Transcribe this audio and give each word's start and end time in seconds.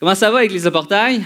Comment 0.00 0.14
ça 0.14 0.30
va 0.30 0.38
avec 0.38 0.50
les 0.50 0.70
portail? 0.70 1.20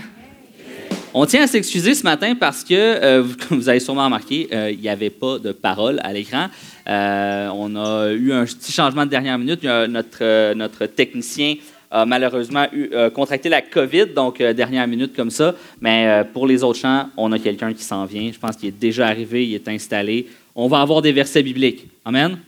On 1.15 1.25
tient 1.27 1.45
à 1.45 1.47
s'excuser 1.47 1.95
ce 1.95 2.03
matin 2.03 2.35
parce 2.35 2.65
que, 2.65 2.75
euh, 2.75 3.23
vous 3.51 3.69
avez 3.69 3.79
sûrement 3.79 4.07
remarqué, 4.07 4.49
euh, 4.53 4.73
il 4.73 4.81
n'y 4.81 4.89
avait 4.89 5.11
pas 5.11 5.39
de 5.39 5.53
parole 5.53 6.01
à 6.03 6.13
l'écran. 6.13 6.49
Euh, 6.89 7.51
on 7.55 7.77
a 7.77 8.11
eu 8.11 8.33
un 8.33 8.45
petit 8.45 8.73
changement 8.73 9.07
de 9.07 9.11
dernière 9.11 9.39
minute. 9.39 9.63
Notre, 9.63 10.55
notre 10.55 10.87
technicien 10.87 11.55
a 11.89 12.05
malheureusement 12.05 12.67
eu, 12.73 12.91
contracté 13.15 13.49
la 13.49 13.63
COVID, 13.63 14.07
donc 14.07 14.43
dernière 14.43 14.89
minute 14.89 15.15
comme 15.15 15.31
ça. 15.31 15.55
Mais 15.81 16.25
pour 16.33 16.49
les 16.49 16.65
autres 16.65 16.81
chants, 16.81 17.11
on 17.17 17.31
a 17.31 17.39
quelqu'un 17.39 17.73
qui 17.73 17.85
s'en 17.85 18.05
vient. 18.07 18.33
Je 18.33 18.39
pense 18.41 18.57
qu'il 18.57 18.71
est 18.71 18.73
déjà 18.73 19.07
arrivé, 19.07 19.47
il 19.47 19.55
est 19.55 19.69
installé. 19.69 20.27
On 20.53 20.67
va 20.67 20.81
avoir 20.81 21.01
des 21.01 21.13
versets 21.13 21.45
bibliques. 21.45 21.87
Amen? 22.05 22.39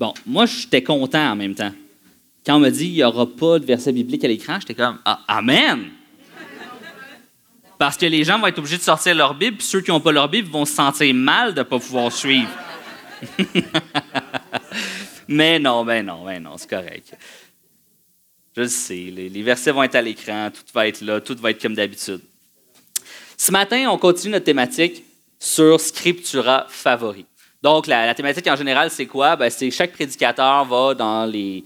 Bon, 0.00 0.12
moi, 0.26 0.44
j'étais 0.46 0.82
content 0.82 1.30
en 1.30 1.36
même 1.36 1.54
temps. 1.54 1.70
Quand 2.44 2.56
on 2.56 2.60
m'a 2.60 2.70
dit 2.70 2.86
qu'il 2.86 2.94
n'y 2.94 3.04
aura 3.04 3.26
pas 3.26 3.58
de 3.58 3.64
verset 3.64 3.92
biblique 3.92 4.24
à 4.24 4.28
l'écran, 4.28 4.58
j'étais 4.60 4.74
comme 4.74 4.98
ah, 5.04 5.20
Amen! 5.28 5.90
Parce 7.78 7.96
que 7.96 8.06
les 8.06 8.22
gens 8.22 8.38
vont 8.38 8.46
être 8.46 8.58
obligés 8.58 8.76
de 8.76 8.82
sortir 8.82 9.14
leur 9.14 9.34
Bible, 9.34 9.56
puis 9.56 9.66
ceux 9.66 9.80
qui 9.80 9.90
n'ont 9.90 10.00
pas 10.00 10.12
leur 10.12 10.28
Bible 10.28 10.48
vont 10.48 10.64
se 10.64 10.74
sentir 10.74 11.12
mal 11.14 11.54
de 11.54 11.58
ne 11.58 11.64
pas 11.64 11.78
pouvoir 11.78 12.12
suivre. 12.12 12.48
mais 15.28 15.58
non, 15.58 15.84
mais 15.84 16.02
non, 16.02 16.24
mais 16.24 16.38
non, 16.38 16.56
c'est 16.56 16.70
correct. 16.70 17.16
Je 18.56 18.62
le 18.62 18.68
sais, 18.68 18.94
les, 18.94 19.28
les, 19.28 19.42
versets 19.42 19.72
vont 19.72 19.82
être 19.82 19.96
à 19.96 20.02
l'écran, 20.02 20.50
tout 20.52 20.62
va 20.72 20.86
être 20.86 21.00
là, 21.00 21.20
tout 21.20 21.36
va 21.40 21.50
être 21.50 21.60
comme 21.60 21.74
d'habitude. 21.74 22.20
Ce 23.36 23.50
matin, 23.50 23.88
on 23.90 23.98
continue 23.98 24.32
notre 24.32 24.44
thématique 24.44 25.02
sur 25.40 25.80
Scriptura 25.80 26.66
favori. 26.68 27.26
Donc, 27.64 27.86
la, 27.86 28.14
thématique 28.14 28.46
en 28.46 28.56
général, 28.56 28.90
c'est 28.90 29.06
quoi? 29.06 29.36
Ben, 29.36 29.48
c'est 29.48 29.70
chaque 29.70 29.92
prédicateur 29.92 30.66
va 30.66 30.92
dans 30.92 31.24
les, 31.24 31.64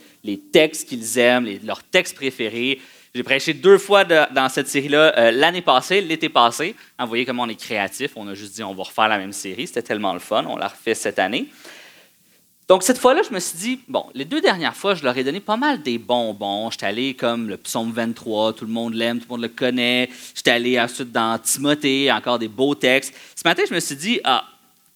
textes 0.53 0.89
qu'ils 0.89 1.19
aiment, 1.19 1.49
leurs 1.65 1.83
textes 1.83 2.15
préférés. 2.15 2.81
J'ai 3.13 3.25
prêché 3.25 3.53
deux 3.53 3.79
fois 3.79 4.05
dans 4.05 4.49
cette 4.49 4.69
série-là 4.69 5.13
euh, 5.19 5.31
l'année 5.33 5.61
passée, 5.61 6.01
l'été 6.01 6.29
passé. 6.29 6.77
Hein, 6.97 7.05
vous 7.05 7.09
voyez 7.09 7.25
comment 7.25 7.43
on 7.43 7.49
est 7.49 7.61
créatif. 7.61 8.13
On 8.15 8.29
a 8.29 8.35
juste 8.35 8.55
dit 8.55 8.63
on 8.63 8.75
va 8.75 8.85
refaire 8.85 9.09
la 9.09 9.19
même 9.19 9.33
série. 9.33 9.67
C'était 9.67 9.83
tellement 9.83 10.13
le 10.13 10.21
fun. 10.21 10.45
On 10.47 10.57
l'a 10.57 10.69
refait 10.69 10.95
cette 10.95 11.19
année. 11.19 11.49
Donc, 12.69 12.85
cette 12.85 12.99
fois-là, 12.99 13.23
je 13.29 13.35
me 13.35 13.41
suis 13.41 13.59
dit, 13.59 13.81
bon, 13.89 14.05
les 14.15 14.25
deux 14.25 14.41
dernières 14.41 14.77
fois, 14.77 14.95
je 14.95 15.03
leur 15.03 15.19
ai 15.19 15.25
donné 15.25 15.41
pas 15.41 15.57
mal 15.57 15.83
des 15.83 15.99
bonbons. 15.99 16.71
J'étais 16.71 16.87
allé 16.87 17.15
comme 17.15 17.49
le 17.49 17.57
psaume 17.57 17.91
23, 17.91 18.53
tout 18.53 18.67
le 18.67 18.71
monde 18.71 18.95
l'aime, 18.95 19.19
tout 19.19 19.27
le 19.29 19.33
monde 19.33 19.43
le 19.43 19.49
connaît. 19.49 20.11
J'étais 20.37 20.53
allé 20.53 20.79
ensuite 20.79 21.11
dans 21.11 21.37
Timothée, 21.39 22.13
encore 22.13 22.39
des 22.39 22.47
beaux 22.47 22.77
textes. 22.77 23.13
Ce 23.35 23.43
matin, 23.45 23.65
je 23.69 23.75
me 23.75 23.81
suis 23.81 23.97
dit, 23.97 24.21
ah, 24.23 24.45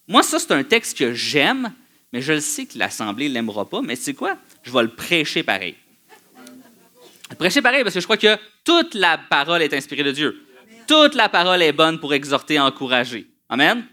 moi, 0.07 0.23
ça, 0.23 0.39
c'est 0.39 0.51
un 0.51 0.63
texte 0.63 0.97
que 0.97 1.13
j'aime, 1.13 1.73
mais 2.11 2.21
je 2.21 2.33
le 2.33 2.39
sais 2.39 2.65
que 2.65 2.77
l'Assemblée 2.77 3.29
ne 3.29 3.33
l'aimera 3.35 3.69
pas. 3.69 3.81
Mais 3.81 3.95
c'est 3.95 4.13
quoi? 4.13 4.37
Je 4.63 4.71
vais 4.71 4.83
le 4.83 4.89
prêcher 4.89 5.43
pareil. 5.43 5.75
Prêcher 7.37 7.61
pareil 7.61 7.83
parce 7.83 7.95
que 7.95 7.99
je 7.99 8.05
crois 8.05 8.17
que 8.17 8.37
toute 8.63 8.93
la 8.93 9.17
parole 9.17 9.61
est 9.61 9.73
inspirée 9.73 10.03
de 10.03 10.11
Dieu. 10.11 10.45
Toute 10.87 11.15
la 11.15 11.29
parole 11.29 11.61
est 11.61 11.71
bonne 11.71 11.99
pour 11.99 12.13
exhorter, 12.13 12.59
encourager. 12.59 13.27
Amen? 13.49 13.85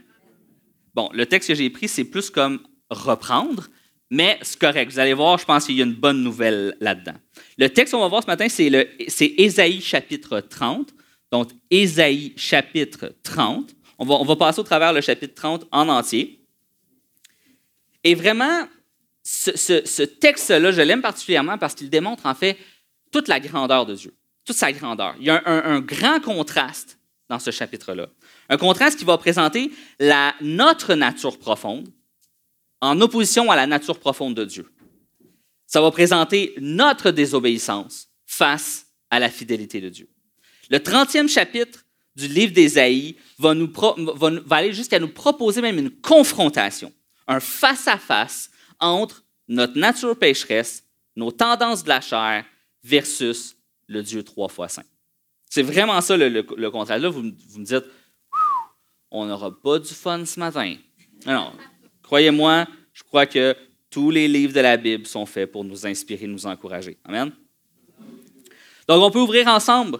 Bon, 0.94 1.08
le 1.14 1.24
texte 1.24 1.48
que 1.48 1.54
j'ai 1.54 1.70
pris, 1.70 1.88
c'est 1.88 2.04
plus 2.04 2.28
comme 2.28 2.60
reprendre, 2.90 3.68
mais 4.10 4.38
c'est 4.42 4.58
correct. 4.58 4.90
Vous 4.92 4.98
allez 4.98 5.14
voir, 5.14 5.38
je 5.38 5.44
pense 5.44 5.66
qu'il 5.66 5.76
y 5.76 5.80
a 5.80 5.84
une 5.84 5.94
bonne 5.94 6.22
nouvelle 6.22 6.76
là-dedans. 6.80 7.14
Le 7.56 7.68
texte 7.68 7.94
qu'on 7.94 8.00
va 8.00 8.08
voir 8.08 8.22
ce 8.22 8.26
matin, 8.26 8.48
c'est 8.48 9.34
Ésaïe 9.38 9.80
chapitre 9.80 10.40
30. 10.40 10.92
Donc, 11.30 11.50
Ésaïe 11.70 12.34
chapitre 12.36 13.14
30. 13.22 13.70
On 14.02 14.24
va, 14.24 14.36
passer 14.36 14.60
au 14.60 14.64
travers 14.64 14.94
le 14.94 15.02
chapitre 15.02 15.34
30 15.34 15.66
en 15.70 15.90
entier. 15.90 16.42
Et 18.02 18.14
vraiment, 18.14 18.66
ce, 19.22 20.02
texte-là, 20.04 20.72
je 20.72 20.80
l'aime 20.80 21.02
particulièrement 21.02 21.58
parce 21.58 21.74
qu'il 21.74 21.90
démontre 21.90 22.24
en 22.24 22.34
fait 22.34 22.56
toute 23.12 23.28
la 23.28 23.40
grandeur 23.40 23.84
de 23.84 23.94
Dieu, 23.94 24.16
toute 24.46 24.56
sa 24.56 24.72
grandeur. 24.72 25.14
Il 25.18 25.26
y 25.26 25.30
a 25.30 25.42
un, 25.44 25.80
grand 25.80 26.18
contraste 26.18 26.98
dans 27.28 27.38
ce 27.38 27.50
chapitre-là. 27.50 28.08
Un 28.48 28.56
contraste 28.56 28.98
qui 28.98 29.04
va 29.04 29.18
présenter 29.18 29.70
la, 29.98 30.34
notre 30.40 30.94
nature 30.94 31.38
profonde 31.38 31.92
en 32.80 32.98
opposition 33.02 33.50
à 33.50 33.56
la 33.56 33.66
nature 33.66 34.00
profonde 34.00 34.34
de 34.34 34.46
Dieu. 34.46 34.72
Ça 35.66 35.82
va 35.82 35.90
présenter 35.90 36.54
notre 36.58 37.10
désobéissance 37.10 38.08
face 38.24 38.86
à 39.10 39.18
la 39.18 39.28
fidélité 39.28 39.82
de 39.82 39.90
Dieu. 39.90 40.08
Le 40.70 40.78
30e 40.78 41.28
chapitre 41.28 41.84
du 42.20 42.28
livre 42.28 42.52
d'Ésaïe 42.52 43.16
va, 43.38 43.54
va, 43.54 44.56
aller 44.56 44.72
jusqu'à 44.72 44.98
nous 44.98 45.08
proposer 45.08 45.60
même 45.60 45.78
une 45.78 45.90
confrontation, 45.90 46.92
un 47.26 47.40
face-à-face 47.40 48.50
entre 48.78 49.24
notre 49.48 49.78
nature 49.78 50.16
pécheresse, 50.16 50.84
nos 51.16 51.30
tendances 51.30 51.82
de 51.82 51.88
la 51.88 52.00
chair 52.00 52.44
versus 52.82 53.56
le 53.88 54.02
Dieu 54.02 54.22
trois 54.22 54.48
fois 54.48 54.68
saint. 54.68 54.84
C'est 55.48 55.62
vraiment 55.62 56.00
ça 56.00 56.16
le, 56.16 56.70
contrat. 56.70 56.98
Là, 56.98 57.08
vous, 57.08 57.22
vous, 57.22 57.58
me 57.58 57.64
dites, 57.64 57.84
on 59.10 59.26
n'aura 59.26 59.50
pas 59.50 59.78
du 59.80 59.92
fun 59.92 60.24
ce 60.24 60.38
matin. 60.38 60.76
Non, 61.26 61.52
croyez-moi, 62.02 62.66
je 62.92 63.02
crois 63.02 63.26
que 63.26 63.56
tous 63.90 64.10
les 64.10 64.28
livres 64.28 64.52
de 64.52 64.60
la 64.60 64.76
Bible 64.76 65.06
sont 65.06 65.26
faits 65.26 65.50
pour 65.50 65.64
nous 65.64 65.84
inspirer, 65.86 66.28
nous 66.28 66.46
encourager. 66.46 66.98
Amen. 67.04 67.32
Donc, 68.86 69.02
on 69.02 69.10
peut 69.10 69.20
ouvrir 69.20 69.48
ensemble 69.48 69.98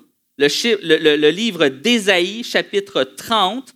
le, 0.49 1.31
livre 1.31 1.69
d'Ésaïe, 1.69 2.45
chapitre 2.45 3.05
30. 3.05 3.75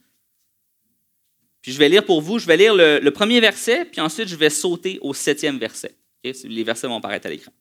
Puis 1.60 1.72
je 1.72 1.78
vais 1.78 1.88
lire 1.88 2.04
pour 2.04 2.20
vous, 2.20 2.38
je 2.38 2.46
vais 2.46 2.56
lire 2.56 2.74
le, 2.74 3.10
premier 3.10 3.40
verset, 3.40 3.86
puis 3.86 4.00
ensuite 4.00 4.28
je 4.28 4.36
vais 4.36 4.50
sauter 4.50 4.98
au 5.02 5.14
septième 5.14 5.58
verset. 5.58 5.94
Les 6.22 6.64
versets 6.64 6.86
vont 6.86 6.96
apparaître 6.96 7.26
à 7.26 7.30
l'écran. 7.30 7.52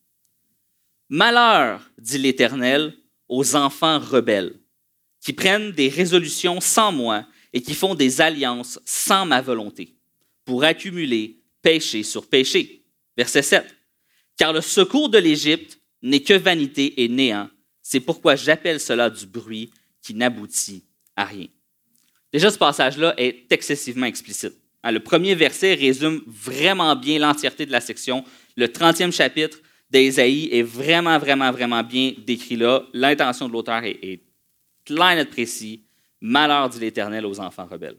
Malheur, 1.10 1.82
dit 1.98 2.18
l'Éternel, 2.18 2.94
aux 3.28 3.56
enfants 3.56 4.00
rebelles, 4.00 4.54
qui 5.22 5.34
prennent 5.34 5.72
des 5.72 5.90
résolutions 5.90 6.62
sans 6.62 6.92
moi 6.92 7.26
et 7.52 7.62
qui 7.62 7.74
font 7.74 7.96
des 7.96 8.22
alliances 8.22 8.80
sans 8.86 9.26
ma 9.26 9.42
volonté, 9.42 9.96
pour 10.46 10.64
accumuler 10.64 11.40
péché 11.62 12.04
sur 12.04 12.28
péché. 12.28 12.84
Verset 13.16 13.42
7. 13.42 13.76
Car 14.38 14.54
le 14.54 14.62
secours 14.62 15.10
de 15.10 15.18
l'Égypte 15.18 15.80
n'est 16.02 16.24
que 16.24 16.34
vanité 16.34 17.04
et 17.04 17.08
néant, 17.08 17.50
c'est 17.84 18.00
pourquoi 18.00 18.36
j'appelle 18.36 18.80
cela 18.80 19.10
du 19.10 19.28
bruit 19.28 19.70
qui 20.02 20.16
n'aboutit 20.16 20.86
à 21.16 21.26
rien. 21.26 21.48
Déjà, 22.32 22.50
ce 22.50 22.58
passage-là 22.58 23.14
est 23.18 23.52
excessivement 23.52 24.08
explicite. 24.08 24.54
Hein, 24.84 24.92
le 24.92 25.00
premier 25.02 25.36
verset 25.36 25.76
résume 25.76 26.22
vraiment 26.26 26.96
bien 26.96 27.20
l'entièreté 27.20 27.66
de 27.66 27.72
la 27.72 27.82
section. 27.82 28.24
Le 28.58 28.68
30e 28.68 29.12
chapitre 29.12 29.60
d'Ésaïe 29.90 30.50
est 30.52 30.64
vraiment, 30.64 31.20
vraiment, 31.20 31.52
vraiment 31.52 31.84
bien 31.84 32.14
décrit 32.18 32.56
là. 32.56 32.84
L'intention 32.94 33.48
de 33.48 33.54
l'auteur 33.54 33.84
est, 33.84 34.00
est 34.02 34.24
claire 34.86 35.20
et 35.20 35.26
précis. 35.26 35.84
Malheur 36.22 36.70
dit 36.70 36.80
l'Éternel 36.80 37.26
aux 37.26 37.40
enfants 37.40 37.68
rebelles. 37.70 37.98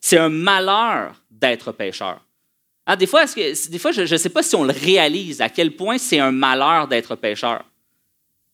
C'est 0.00 0.18
un 0.18 0.28
malheur 0.28 1.22
d'être 1.30 1.72
pécheur. 1.72 2.24
Ah, 2.84 2.96
des 2.96 3.06
fois, 3.06 3.24
des 3.26 3.78
fois 3.78 3.92
je 3.92 4.00
ne 4.00 4.16
sais 4.18 4.30
pas 4.30 4.42
si 4.42 4.56
on 4.56 4.64
le 4.64 4.72
réalise, 4.72 5.40
à 5.40 5.48
quel 5.48 5.76
point 5.76 5.98
c'est 5.98 6.18
un 6.18 6.32
malheur 6.32 6.88
d'être 6.88 7.14
pécheur. 7.14 7.64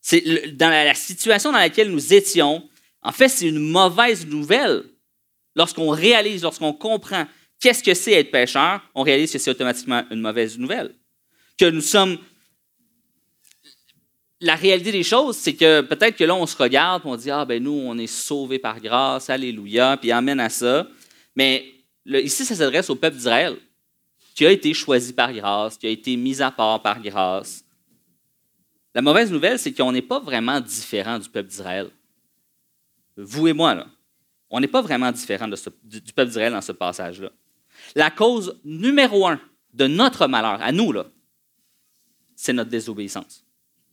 C'est 0.09 0.55
dans 0.57 0.69
la, 0.71 0.95
situation 0.95 1.51
dans 1.51 1.59
laquelle 1.59 1.91
nous 1.91 2.15
étions, 2.15 2.63
en 3.03 3.11
fait, 3.11 3.29
c'est 3.29 3.49
une 3.49 3.59
mauvaise 3.59 4.25
nouvelle. 4.25 4.85
Lorsqu'on 5.57 5.89
réalise, 5.89 6.45
lorsqu'on 6.45 6.73
comprend 6.73 7.27
qu'est-ce 7.59 7.83
que 7.83 7.93
c'est 7.93 8.13
être 8.13 8.31
pécheur, 8.31 8.89
on 8.95 9.03
réalise 9.03 9.33
que 9.33 9.39
c'est 9.39 9.51
automatiquement 9.51 10.05
une 10.13 10.21
mauvaise 10.21 10.57
nouvelle. 10.61 10.95
Que 11.59 11.65
nous 11.65 11.81
sommes. 11.81 12.19
La 14.41 14.55
réalité 14.55 14.93
des 14.93 15.03
choses, 15.03 15.39
c'est 15.39 15.55
que 15.55 15.81
peut-être 15.81 16.17
que 16.17 16.23
là, 16.23 16.37
on 16.37 16.47
se 16.47 16.57
regarde 16.57 17.03
et 17.05 17.09
on 17.09 17.17
dit 17.17 17.33
Ah, 17.33 17.45
ben 17.45 17.61
nous, 17.61 17.73
on 17.73 17.99
est 17.99 18.07
sauvés 18.07 18.61
par 18.61 18.81
grâce, 18.81 19.29
Alléluia, 19.29 19.97
puis 19.97 20.13
amène 20.13 20.39
à 20.39 20.51
ça. 20.51 20.87
Mais 21.35 21.67
ici, 22.07 22.45
ça 22.45 22.55
s'adresse 22.55 22.89
au 22.91 22.95
peuple 22.95 23.17
d'Israël, 23.17 23.57
qui 24.37 24.47
a 24.47 24.53
été 24.53 24.73
choisi 24.73 25.13
par 25.13 25.33
grâce, 25.33 25.77
qui 25.77 25.89
a 25.89 25.91
été 25.91 26.15
mis 26.15 26.41
à 26.41 26.53
part 26.53 26.81
par 26.81 27.03
grâce, 27.03 27.65
la 28.97 29.03
mauvaise 29.03 29.31
nouvelle, 29.31 29.59
c'est 29.59 29.75
qu'on 29.75 29.93
n'est 29.93 30.01
pas 30.01 30.21
vraiment 30.21 30.59
différent 30.59 31.19
du 31.19 31.29
peuple 31.29 31.51
d'Israël. 31.51 31.91
Vous 33.19 33.47
et 33.47 33.53
moi, 33.53 33.75
là, 33.75 33.89
on 34.49 34.59
n'est 34.59 34.69
pas 34.69 34.81
vraiment 34.81 35.13
différent 35.13 35.47
du, 35.47 36.01
peuple 36.15 36.29
d'Israël 36.29 36.55
dans 36.55 36.63
ce 36.63 36.73
passage-là. 36.73 37.31
La 37.95 38.11
cause 38.11 38.59
numéro 38.65 39.27
un 39.27 39.39
de 39.75 39.87
notre 39.87 40.27
malheur, 40.29 40.63
à 40.63 40.73
nous, 40.73 40.93
là, 40.93 41.09
c'est 42.35 42.55
notre 42.55 42.71
désobéissance. 42.71 43.45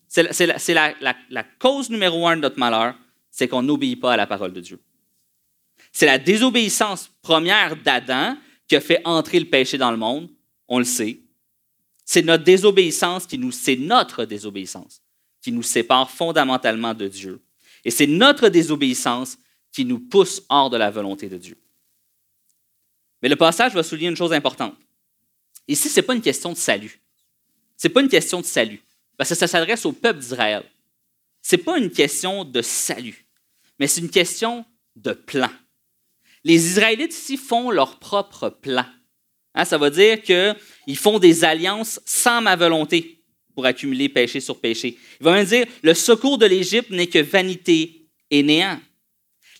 C'est 0.08 0.74
la, 0.74 0.94
la, 1.30 1.44
cause 1.60 1.90
numéro 1.90 2.26
un 2.26 2.38
de 2.38 2.42
notre 2.42 2.58
malheur, 2.58 2.96
c'est 3.30 3.50
qu'on 3.50 3.62
n'obéit 3.62 4.00
pas 4.00 4.14
à 4.14 4.18
la 4.18 4.26
parole 4.26 4.54
de 4.54 4.62
Dieu. 4.62 4.82
C'est 5.92 6.06
la 6.06 6.18
désobéissance 6.18 7.12
première 7.22 7.76
d'Adam 7.76 8.38
qui 8.70 8.78
a 8.78 8.80
fait 8.80 9.02
entrer 9.04 9.42
le 9.42 9.48
péché 9.48 9.78
dans 9.78 9.92
le 9.92 9.98
monde, 9.98 10.30
on 10.70 10.80
le 10.80 10.86
sait. 10.86 11.23
C'est 12.06 12.22
notre 12.22 12.44
désobéissance 12.44 13.26
qui 13.26 13.38
nous, 13.38 13.52
c'est 13.52 13.76
notre 13.76 14.26
désobéissance 14.26 15.02
qui 15.42 15.52
nous 15.52 15.64
sépare 15.64 16.10
fondamentalement 16.10 16.94
de 16.94 17.08
Dieu. 17.08 17.42
Et 17.84 17.92
c'est 17.92 18.08
notre 18.08 18.50
désobéissance 18.50 19.38
qui 19.72 19.86
nous 19.86 20.00
pousse 20.00 20.44
hors 20.50 20.70
de 20.70 20.78
la 20.78 20.90
volonté 20.90 21.28
de 21.28 21.38
Dieu. 21.38 21.58
Mais 23.22 23.30
le 23.30 23.36
passage 23.36 23.74
va 23.74 23.84
souligner 23.84 24.10
une 24.10 24.16
chose 24.16 24.34
importante. 24.34 24.76
Ici, 25.68 25.90
ce 25.90 26.00
n'est 26.00 26.06
pas 26.06 26.16
une 26.16 26.22
question 26.22 26.52
de 26.52 26.58
salut. 26.58 27.02
Ce 27.78 27.88
n'est 27.88 27.94
pas 27.94 28.02
une 28.02 28.10
question 28.10 28.42
de 28.42 28.46
salut, 28.46 28.82
parce 29.18 29.30
que 29.30 29.36
ça 29.36 29.48
s'adresse 29.48 29.86
au 29.86 29.92
peuple 29.92 30.20
d'Israël. 30.20 30.64
c'est 31.42 31.58
pas 31.58 31.78
une 31.78 31.92
question 31.92 32.46
de 32.46 32.62
salut, 32.62 33.26
mais 33.80 33.88
c'est 33.88 34.02
une 34.02 34.10
question 34.10 34.66
de 34.96 35.12
plan. 35.12 35.50
Les 36.44 36.68
Israélites 36.68 37.14
ici 37.14 37.36
font 37.36 37.72
leur 37.72 38.00
propre 38.00 38.50
plan. 38.50 38.86
Hein, 39.56 39.66
ça 39.66 39.78
veut 39.78 39.92
dire 39.92 40.22
qu'ils 40.22 40.98
font 40.98 41.20
des 41.20 41.44
alliances 41.44 42.00
sans 42.06 42.42
ma 42.42 42.56
volonté 42.56 43.24
pour 43.54 43.66
accumuler 43.66 44.10
péché 44.10 44.40
sur 44.40 44.60
péché. 44.60 44.98
Il 45.20 45.24
va 45.24 45.34
même 45.34 45.46
dire, 45.46 45.68
le 45.84 45.94
secours 45.94 46.38
de 46.38 46.46
l'Égypte 46.46 46.90
n'est 46.90 47.08
que 47.08 47.20
vanité 47.20 48.08
et 48.32 48.42
néant. 48.42 48.80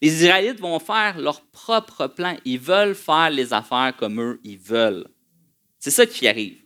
Les 0.02 0.24
Israélites 0.24 0.60
vont 0.60 0.80
faire 0.80 1.20
leur 1.20 1.42
propre 1.42 2.08
plan. 2.08 2.36
Ils 2.44 2.60
veulent 2.60 2.96
faire 2.96 3.30
les 3.30 3.54
affaires 3.54 3.94
comme 3.98 4.20
eux, 4.20 4.40
ils 4.44 4.58
veulent. 4.58 5.08
C'est 5.80 5.92
ça 5.92 6.06
qui 6.06 6.28
arrive. 6.28 6.58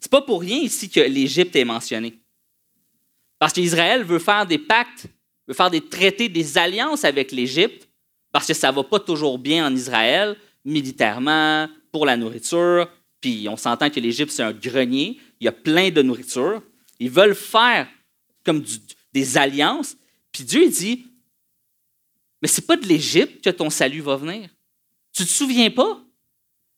C'est 0.00 0.10
pas 0.10 0.22
pour 0.22 0.40
rien 0.40 0.58
ici 0.58 0.90
que 0.90 1.00
l'Égypte 1.00 1.54
est 1.56 1.64
mentionnée. 1.64 2.18
Parce 3.38 3.52
qu'Israël 3.52 4.02
veut 4.02 4.18
faire 4.18 4.46
des 4.46 4.58
pactes, 4.58 5.06
veut 5.46 5.54
faire 5.54 5.70
des 5.70 5.80
traités, 5.80 6.28
des 6.28 6.58
alliances 6.58 7.04
avec 7.04 7.32
l'Égypte, 7.32 7.88
parce 8.32 8.46
que 8.46 8.54
ça 8.54 8.70
ne 8.70 8.76
va 8.76 8.84
pas 8.84 9.00
toujours 9.00 9.38
bien 9.38 9.66
en 9.66 9.74
Israël, 9.74 10.36
militairement, 10.64 11.68
pour 11.92 12.06
la 12.06 12.16
nourriture. 12.16 12.88
Puis 13.20 13.48
on 13.48 13.56
s'entend 13.56 13.90
que 13.90 14.00
l'Égypte, 14.00 14.30
c'est 14.30 14.42
un 14.42 14.52
grenier, 14.52 15.18
il 15.40 15.44
y 15.44 15.48
a 15.48 15.52
plein 15.52 15.90
de 15.90 16.02
nourriture. 16.02 16.62
Ils 16.98 17.10
veulent 17.10 17.34
faire 17.34 17.88
comme 18.44 18.64
des 19.12 19.36
alliances. 19.36 19.96
Puis 20.32 20.44
Dieu 20.44 20.68
dit, 20.68 21.06
mais 22.42 22.48
c'est 22.48 22.66
pas 22.66 22.76
de 22.76 22.86
l'Égypte 22.86 23.44
que 23.44 23.50
ton 23.50 23.70
salut 23.70 24.00
va 24.00 24.16
venir. 24.16 24.48
Tu 25.12 25.24
te 25.24 25.28
souviens 25.28 25.70
pas? 25.70 26.02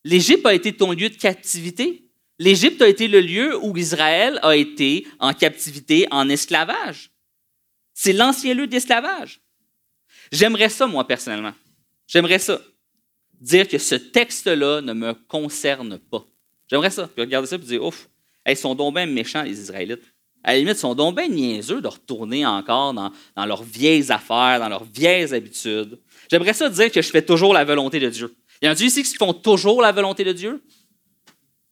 L'Égypte 0.04 0.46
a 0.46 0.54
été 0.54 0.72
ton 0.72 0.92
lieu 0.92 1.10
de 1.10 1.16
captivité. 1.16 2.08
L'Égypte 2.38 2.82
a 2.82 2.88
été 2.88 3.06
le 3.06 3.20
lieu 3.20 3.56
où 3.62 3.76
Israël 3.76 4.40
a 4.42 4.56
été 4.56 5.06
en 5.20 5.32
captivité, 5.32 6.08
en 6.10 6.28
esclavage. 6.28 7.10
C'est 7.94 8.12
l'ancien 8.12 8.54
lieu 8.54 8.66
d'esclavage. 8.66 9.40
J'aimerais 10.32 10.70
ça, 10.70 10.86
moi, 10.86 11.06
personnellement. 11.06 11.52
J'aimerais 12.08 12.38
ça. 12.38 12.60
Dire 13.42 13.66
que 13.66 13.76
ce 13.76 13.96
texte-là 13.96 14.80
ne 14.82 14.92
me 14.92 15.14
concerne 15.14 15.98
pas. 15.98 16.24
J'aimerais 16.70 16.90
ça. 16.90 17.08
Puis 17.08 17.22
regarder 17.22 17.48
ça 17.48 17.56
et 17.56 17.58
dire, 17.58 17.84
ouf, 17.84 18.08
ils 18.46 18.56
sont 18.56 18.76
donc 18.76 18.94
bien 18.94 19.04
méchants, 19.04 19.42
les 19.42 19.60
Israélites. 19.60 20.02
À 20.44 20.52
la 20.52 20.60
limite, 20.60 20.76
ils 20.76 20.80
sont 20.80 20.94
donc 20.94 21.16
bien 21.16 21.26
niaiseux 21.26 21.80
de 21.80 21.88
retourner 21.88 22.46
encore 22.46 22.94
dans, 22.94 23.10
leurs 23.36 23.64
vieilles 23.64 24.12
affaires, 24.12 24.60
dans 24.60 24.68
leurs 24.68 24.84
vieilles 24.84 25.34
habitudes. 25.34 25.98
J'aimerais 26.30 26.52
ça 26.52 26.68
dire 26.68 26.92
que 26.92 27.02
je 27.02 27.10
fais 27.10 27.22
toujours 27.22 27.52
la 27.52 27.64
volonté 27.64 27.98
de 27.98 28.08
Dieu. 28.08 28.32
Il 28.60 28.66
y 28.66 28.68
en 28.68 28.74
a 28.74 28.80
ici 28.80 29.02
qui 29.02 29.16
font 29.16 29.34
toujours 29.34 29.82
la 29.82 29.90
volonté 29.90 30.22
de 30.22 30.32
Dieu? 30.32 30.62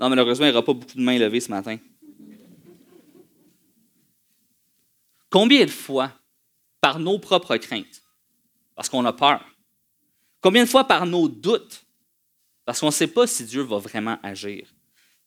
Non, 0.00 0.08
malheureusement, 0.08 0.46
il 0.46 0.50
n'y 0.50 0.56
aura 0.56 0.64
pas 0.64 0.73
beaucoup 0.73 0.96
de 0.96 1.02
mains 1.02 1.19
levées 1.19 1.38
ce 1.38 1.50
matin. 1.50 1.78
Combien 5.31 5.64
de 5.64 5.70
fois, 5.70 6.11
par 6.81 6.99
nos 6.99 7.20
propres 7.20 7.56
craintes, 7.58 8.02
parce 8.75 8.88
qu'on 8.88 9.05
a 9.05 9.12
peur, 9.12 9.44
combien 10.40 10.64
de 10.64 10.69
fois 10.69 10.84
par 10.84 11.06
nos 11.06 11.28
doutes, 11.28 11.84
parce 12.64 12.81
qu'on 12.81 12.87
ne 12.87 12.92
sait 12.92 13.06
pas 13.06 13.26
si 13.26 13.44
Dieu 13.44 13.62
va 13.62 13.78
vraiment 13.78 14.19
agir, 14.22 14.72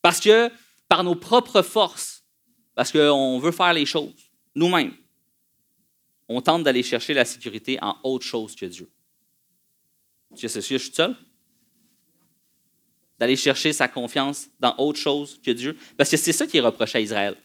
parce 0.01 0.19
que 0.19 0.51
par 0.88 1.04
nos 1.04 1.15
propres 1.15 1.62
forces, 1.62 2.24
parce 2.75 2.92
qu'on 2.92 3.39
veut 3.39 3.51
faire 3.51 3.74
les 3.74 3.86
choses 3.86 4.31
nous-mêmes, 4.56 4.94
on 6.27 6.42
tente 6.42 6.63
d'aller 6.63 6.83
chercher 6.83 7.13
la 7.13 7.25
sécurité 7.25 7.77
en 7.81 7.98
autre 8.04 8.25
chose 8.25 8.56
que 8.56 8.65
Dieu. 8.65 8.89
Tu 10.36 10.48
sais, 10.48 10.62
je 10.62 10.77
suis 10.77 10.94
seul? 10.94 11.15
d'aller 13.19 13.36
chercher 13.38 13.71
sa 13.71 13.88
confiance 13.88 14.50
dans 14.60 14.75
autre 14.77 15.00
chose 15.00 15.39
que 15.42 15.51
Dieu? 15.51 15.77
Parce 15.98 16.10
que 16.10 16.18
c'est 16.18 16.33
ça 16.33 16.45
qui 16.45 16.57
est 16.57 16.62
reproché 16.62 16.98
à 16.98 17.01
Israël. 17.01 17.36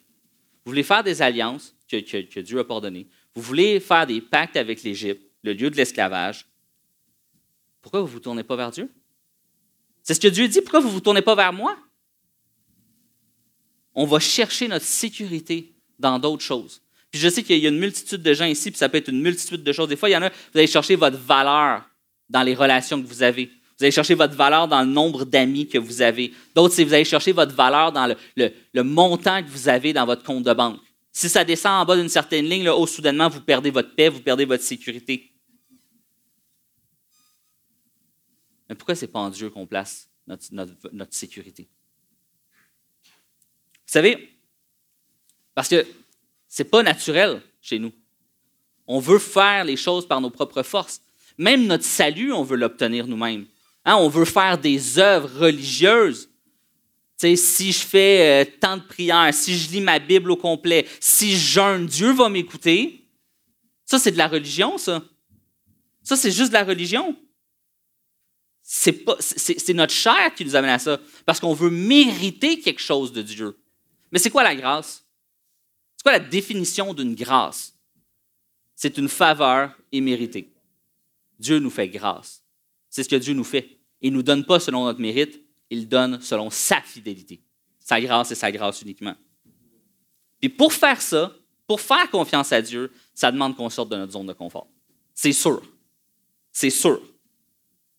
Vous 0.64 0.72
voulez 0.72 0.82
faire 0.82 1.04
des 1.04 1.22
alliances 1.22 1.74
que, 1.88 2.40
Dieu 2.40 2.58
a 2.58 2.64
pardonnées. 2.64 3.06
Vous 3.34 3.42
voulez 3.42 3.78
faire 3.78 4.06
des 4.06 4.20
pactes 4.20 4.56
avec 4.56 4.82
l'Égypte, 4.82 5.22
le 5.44 5.52
lieu 5.52 5.70
de 5.70 5.76
l'esclavage. 5.76 6.46
Pourquoi 7.88 8.02
vous 8.02 8.08
ne 8.08 8.12
vous 8.12 8.20
tournez 8.20 8.43
pas 8.43 8.55
vers 8.55 8.70
Dieu? 8.70 8.90
C'est 10.02 10.12
ce 10.12 10.20
que 10.20 10.29
Dieu 10.29 10.46
dit. 10.46 10.61
Pourquoi 10.61 10.81
vous 10.81 10.88
ne 10.88 10.93
vous 10.93 11.00
tournez 11.00 11.23
pas 11.23 11.35
vers 11.35 11.55
moi? 11.55 11.75
On 13.94 14.05
va 14.05 14.20
chercher 14.20 14.69
notre 14.69 14.85
sécurité 14.85 15.73
dans 15.99 16.19
d'autres 16.19 16.43
choses. 16.43 16.82
Puis 17.11 17.19
je 17.19 17.31
sais 17.31 17.43
qu'il 17.43 17.56
y 17.56 17.64
a 17.64 17.70
une 17.70 17.79
multitude 17.79 18.23
de 18.23 18.35
gens 18.35 18.44
ici, 18.44 18.70
puis 18.70 18.76
ça 18.76 18.90
peut 18.90 18.99
être 18.99 19.08
une 19.08 19.23
multitude 19.23 19.62
de 19.62 19.73
choses. 19.73 19.88
Des 19.88 19.96
fois, 19.96 20.11
il 20.11 20.12
y 20.12 20.17
en 20.19 20.20
a, 20.20 20.29
vous 20.29 20.58
allez 20.58 20.67
chercher 20.67 20.96
votre 20.96 21.17
valeur 21.17 21.88
dans 22.29 22.43
les 22.43 22.55
relations 22.55 23.00
que 23.00 23.06
vous 23.06 23.23
avez. 23.23 23.46
Vous 23.46 23.85
allez 23.85 23.90
chercher 23.90 24.12
votre 24.12 24.35
valeur 24.35 24.69
dans 24.69 24.82
le 24.82 24.90
nombre 24.90 25.25
d'amis 25.25 25.67
que 25.67 25.79
vous 25.79 26.02
avez. 26.02 26.35
D'autres, 26.55 26.75
c'est 26.75 26.85
vous 26.85 26.93
allez 26.93 27.06
chercher 27.06 27.32
votre 27.32 27.55
valeur 27.55 27.90
dans 27.90 28.14
le, 28.37 28.82
montant 28.82 29.43
que 29.43 29.49
vous 29.49 29.70
avez 29.70 29.94
dans 29.94 30.05
votre 30.05 30.25
compte 30.25 30.44
de 30.44 30.52
banque. 30.52 30.79
Si 31.11 31.31
ça 31.31 31.43
descend 31.43 31.73
en 31.73 31.87
bas 31.87 31.96
d'une 31.96 32.11
certaine 32.11 32.44
ligne, 32.44 32.64
là, 32.64 32.76
oh, 32.76 32.87
soudainement, 32.87 33.31
vous 33.31 33.40
perdez 33.40 33.70
votre 33.70 33.94
paix, 33.94 34.11
vous 34.11 34.20
perdez 34.20 34.44
votre 34.44 34.62
sécurité. 34.62 35.32
Mais 38.68 38.74
pourquoi 38.74 38.94
ce 38.94 39.04
n'est 39.04 39.10
pas 39.10 39.20
en 39.20 39.30
Dieu 39.30 39.50
qu'on 39.50 39.66
place 39.66 40.08
notre, 40.26 41.14
sécurité? 41.14 41.68
Vous 43.04 43.92
savez, 43.92 44.36
parce 45.54 45.68
que 45.68 45.86
ce 46.48 46.62
n'est 46.62 46.68
pas 46.68 46.82
naturel 46.82 47.42
chez 47.60 47.78
nous. 47.78 47.92
On 48.86 49.00
veut 49.00 49.18
faire 49.18 49.64
les 49.64 49.76
choses 49.76 50.06
par 50.06 50.20
nos 50.20 50.30
propres 50.30 50.62
forces. 50.62 51.00
Même 51.36 51.66
notre 51.66 51.84
salut, 51.84 52.32
on 52.32 52.42
veut 52.42 52.56
l'obtenir 52.56 53.06
nous-mêmes. 53.06 53.46
Hein, 53.84 53.96
on 53.96 54.08
veut 54.08 54.24
faire 54.24 54.58
des 54.58 54.98
œuvres 54.98 55.40
religieuses. 55.40 56.28
si 57.16 57.72
je 57.72 57.78
fais 57.78 58.44
euh, 58.44 58.50
tant 58.60 58.76
de 58.76 58.82
prières, 58.82 59.32
si 59.32 59.56
je 59.56 59.70
lis 59.70 59.80
ma 59.80 59.98
Bible 59.98 60.30
au 60.30 60.36
complet, 60.36 60.86
si 61.00 61.32
je 61.32 61.52
jeûne, 61.54 61.86
Dieu 61.86 62.12
va 62.12 62.28
m'écouter. 62.28 63.04
Ça, 63.84 63.98
c'est 63.98 64.12
de 64.12 64.18
la 64.18 64.28
religion, 64.28 64.76
ça. 64.76 65.02
Ça, 66.02 66.16
c'est 66.16 66.30
juste 66.30 66.48
de 66.48 66.54
la 66.54 66.64
religion. 66.64 67.16
C'est, 68.70 69.72
notre 69.72 69.94
chair 69.94 70.34
qui 70.34 70.44
nous 70.44 70.54
amène 70.54 70.72
à 70.72 70.78
ça, 70.78 71.00
parce 71.24 71.40
qu'on 71.40 71.54
veut 71.54 71.70
mériter 71.70 72.60
quelque 72.60 72.82
chose 72.82 73.14
de 73.14 73.22
Dieu. 73.22 73.58
Mais 74.12 74.18
c'est 74.18 74.28
quoi 74.28 74.42
la 74.42 74.54
grâce? 74.54 75.06
C'est 75.96 76.02
quoi 76.02 76.12
la 76.12 76.18
définition 76.20 76.92
d'une 76.92 77.14
grâce? 77.14 77.74
C'est 78.76 78.98
une 78.98 79.08
faveur 79.08 79.74
imméritée. 79.90 80.52
Dieu 81.38 81.60
nous 81.60 81.70
fait 81.70 81.88
grâce. 81.88 82.44
C'est 82.90 83.02
ce 83.02 83.08
que 83.08 83.16
Dieu 83.16 83.32
nous 83.32 83.42
fait. 83.42 83.78
Il 84.02 84.12
ne 84.12 84.16
nous 84.16 84.22
donne 84.22 84.44
pas 84.44 84.60
selon 84.60 84.84
notre 84.84 85.00
mérite, 85.00 85.42
il 85.70 85.88
donne 85.88 86.20
selon 86.20 86.50
sa 86.50 86.82
fidélité. 86.82 87.40
Sa 87.80 87.98
grâce 88.02 88.32
et 88.32 88.34
sa 88.34 88.52
grâce 88.52 88.82
uniquement. 88.82 89.16
Puis 90.40 90.50
pour 90.50 90.74
faire 90.74 91.00
ça, 91.00 91.34
pour 91.66 91.80
faire 91.80 92.10
confiance 92.10 92.52
à 92.52 92.60
Dieu, 92.60 92.92
ça 93.14 93.32
demande 93.32 93.56
qu'on 93.56 93.70
sorte 93.70 93.88
de 93.88 93.96
notre 93.96 94.12
zone 94.12 94.26
de 94.26 94.34
confort. 94.34 94.68
C'est 95.14 95.32
sûr. 95.32 95.62
C'est 96.52 96.68
sûr. 96.68 97.00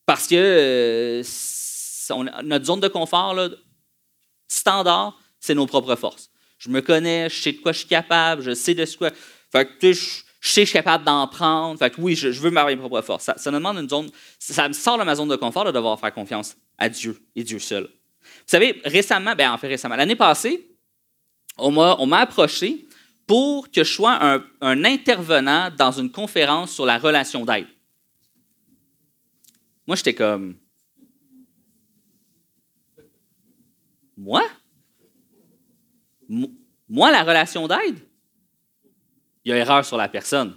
Parce 0.09 0.25
que 0.25 0.35
euh, 0.35 1.23
notre 2.41 2.65
zone 2.65 2.79
de 2.79 2.87
confort, 2.87 3.35
standard, 4.47 5.15
c'est 5.39 5.53
nos 5.53 5.67
propres 5.67 5.95
forces. 5.95 6.31
Je 6.57 6.69
me 6.69 6.81
connais, 6.81 7.29
je 7.29 7.39
sais 7.39 7.51
de 7.51 7.59
quoi 7.59 7.73
je 7.73 7.81
suis 7.81 7.87
capable, 7.87 8.41
je 8.41 8.55
sais 8.55 8.73
de 8.73 8.87
quoi. 8.97 9.11
Fait 9.51 9.69
que, 9.77 9.93
je, 9.93 9.99
sais 9.99 10.61
que 10.61 10.65
je 10.65 10.69
suis 10.69 10.73
capable 10.73 11.03
d'en 11.03 11.27
prendre. 11.27 11.77
Fait 11.77 11.93
oui, 11.99 12.15
je, 12.15 12.29
veux 12.29 12.49
ma 12.49 12.75
propre 12.75 13.03
force. 13.03 13.25
Ça, 13.25 13.35
ça, 13.37 13.51
me 13.51 13.57
demande 13.57 13.77
une 13.77 13.87
zone, 13.87 14.09
ça 14.39 14.67
me 14.67 14.73
sort 14.73 14.97
de 14.97 15.03
ma 15.03 15.13
zone 15.13 15.29
de 15.29 15.35
confort 15.35 15.65
de 15.65 15.71
devoir 15.71 15.99
faire 15.99 16.11
confiance 16.11 16.57
à 16.79 16.89
Dieu 16.89 17.15
et 17.35 17.43
Dieu 17.43 17.59
seul. 17.59 17.83
Vous 17.83 18.47
savez, 18.47 18.81
récemment, 18.85 19.35
ben 19.35 19.51
en 19.51 19.59
fait 19.59 19.67
récemment, 19.67 19.95
l'année 19.95 20.15
passée, 20.15 20.71
on 21.59 21.69
m'a 21.71 22.17
approché 22.17 22.87
pour 23.27 23.69
que 23.69 23.83
je 23.83 23.93
sois 23.93 24.17
un, 24.59 24.83
intervenant 24.85 25.69
dans 25.77 25.91
une 25.91 26.11
conférence 26.11 26.71
sur 26.71 26.87
la 26.87 26.97
relation 26.97 27.45
d'aide. 27.45 27.67
Moi, 29.89 29.96
j'étais 29.96 30.13
comme. 30.13 30.55
Moi? 34.15 34.48
Moi, 36.88 37.12
la 37.12 37.24
relation 37.24 37.67
d'aide? 37.67 37.98
il 39.43 39.50
y 39.50 39.51
a 39.51 39.58
erreur 39.58 39.84
sur 39.84 39.98
la 39.98 40.08
personne. 40.08 40.55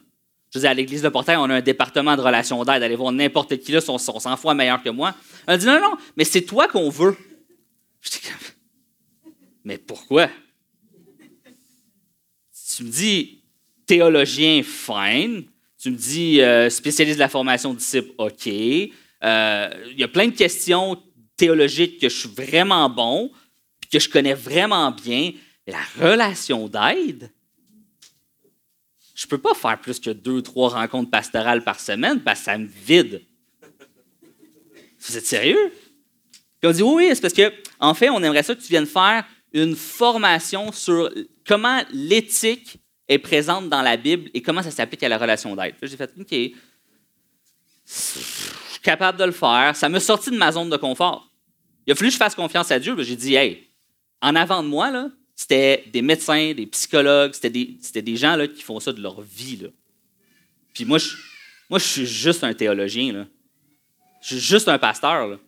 Je 0.50 0.58
disais, 0.58 0.68
à 0.68 0.74
l'église 0.74 1.00
de 1.00 1.08
Portail, 1.08 1.38
on 1.38 1.44
a 1.44 1.54
un 1.54 1.60
département 1.62 2.14
de 2.14 2.20
relations 2.20 2.62
d'aide. 2.62 2.82
Allez 2.82 2.94
voir 2.94 3.10
n'importe 3.10 3.56
qui 3.56 3.72
là, 3.72 3.80
sont, 3.80 3.96
sont 3.96 4.20
100 4.20 4.36
fois 4.36 4.52
meilleur 4.52 4.82
que 4.82 4.90
moi. 4.90 5.14
Elle 5.46 5.56
dit, 5.56 5.64
non, 5.64 5.80
non, 5.80 5.96
mais 6.14 6.24
c'est 6.24 6.42
toi 6.42 6.68
qu'on 6.68 6.90
veut. 6.90 7.16
Je 8.02 8.10
dis, 8.10 8.20
mais 9.64 9.78
pourquoi? 9.78 10.28
Tu 12.76 12.84
me 12.84 12.90
dis, 12.90 13.42
théologien, 13.86 14.62
fine. 14.62 15.44
Tu 15.78 15.90
me 15.90 15.96
dis, 15.96 16.42
euh, 16.42 16.68
spécialiste 16.68 17.16
de 17.16 17.22
la 17.22 17.30
formation 17.30 17.72
de 17.72 17.78
disciples, 17.78 18.12
OK. 18.18 18.46
Euh, 19.24 19.70
il 19.90 20.00
y 20.00 20.04
a 20.04 20.08
plein 20.08 20.26
de 20.26 20.36
questions 20.36 21.00
théologiques 21.36 22.00
que 22.00 22.08
je 22.08 22.16
suis 22.16 22.28
vraiment 22.28 22.88
bon, 22.88 23.30
que 23.90 23.98
je 23.98 24.08
connais 24.08 24.34
vraiment 24.34 24.90
bien. 24.90 25.32
La 25.66 25.82
relation 26.00 26.68
d'aide, 26.68 27.30
je 29.14 29.26
ne 29.26 29.30
peux 29.30 29.38
pas 29.38 29.54
faire 29.54 29.80
plus 29.80 30.00
que 30.00 30.10
deux, 30.10 30.42
trois 30.42 30.70
rencontres 30.70 31.10
pastorales 31.10 31.62
par 31.62 31.78
semaine 31.78 32.20
parce 32.20 32.40
que 32.40 32.44
ça 32.46 32.58
me 32.58 32.66
vide. 32.66 33.22
Vous 34.98 35.16
êtes 35.16 35.26
sérieux? 35.26 35.72
Puis 36.60 36.68
on 36.68 36.72
dit 36.72 36.82
oui, 36.82 37.10
c'est 37.14 37.20
parce 37.20 37.34
que, 37.34 37.52
en 37.78 37.94
fait, 37.94 38.10
on 38.10 38.22
aimerait 38.22 38.42
ça 38.42 38.54
que 38.54 38.60
tu 38.60 38.68
viennes 38.68 38.86
faire 38.86 39.24
une 39.52 39.76
formation 39.76 40.72
sur 40.72 41.10
comment 41.46 41.82
l'éthique 41.92 42.78
est 43.08 43.18
présente 43.18 43.68
dans 43.68 43.82
la 43.82 43.96
Bible 43.96 44.30
et 44.32 44.42
comment 44.42 44.62
ça 44.62 44.70
s'applique 44.70 45.02
à 45.02 45.08
la 45.08 45.18
relation 45.18 45.54
d'aide. 45.54 45.74
J'ai 45.82 45.96
fait, 45.96 46.10
OK, 46.18 46.34
capable 48.82 49.18
de 49.18 49.24
le 49.24 49.32
faire. 49.32 49.74
Ça 49.74 49.88
m'a 49.88 50.00
sorti 50.00 50.30
de 50.30 50.36
ma 50.36 50.52
zone 50.52 50.70
de 50.70 50.76
confort. 50.76 51.30
Il 51.86 51.92
a 51.92 51.94
fallu 51.94 52.10
que 52.10 52.14
je 52.14 52.18
fasse 52.18 52.34
confiance 52.34 52.70
à 52.70 52.78
Dieu. 52.78 52.94
J'ai 53.02 53.16
dit, 53.16 53.34
hey, 53.34 53.68
en 54.20 54.34
avant 54.36 54.62
de 54.62 54.68
moi, 54.68 55.10
c'était 55.34 55.84
des 55.92 56.02
médecins, 56.02 56.52
des 56.54 56.66
psychologues, 56.66 57.32
c'était 57.34 58.02
des, 58.02 58.16
gens 58.16 58.38
qui 58.54 58.62
font 58.62 58.78
ça 58.80 58.92
de 58.92 59.00
leur 59.00 59.20
vie. 59.20 59.66
Puis 60.74 60.84
moi, 60.84 60.98
je, 60.98 61.78
suis 61.78 62.06
juste 62.06 62.44
un 62.44 62.54
théologien. 62.54 63.26
Je 64.22 64.26
suis 64.26 64.38
juste 64.38 64.68
un 64.68 64.78
pasteur. 64.78 65.38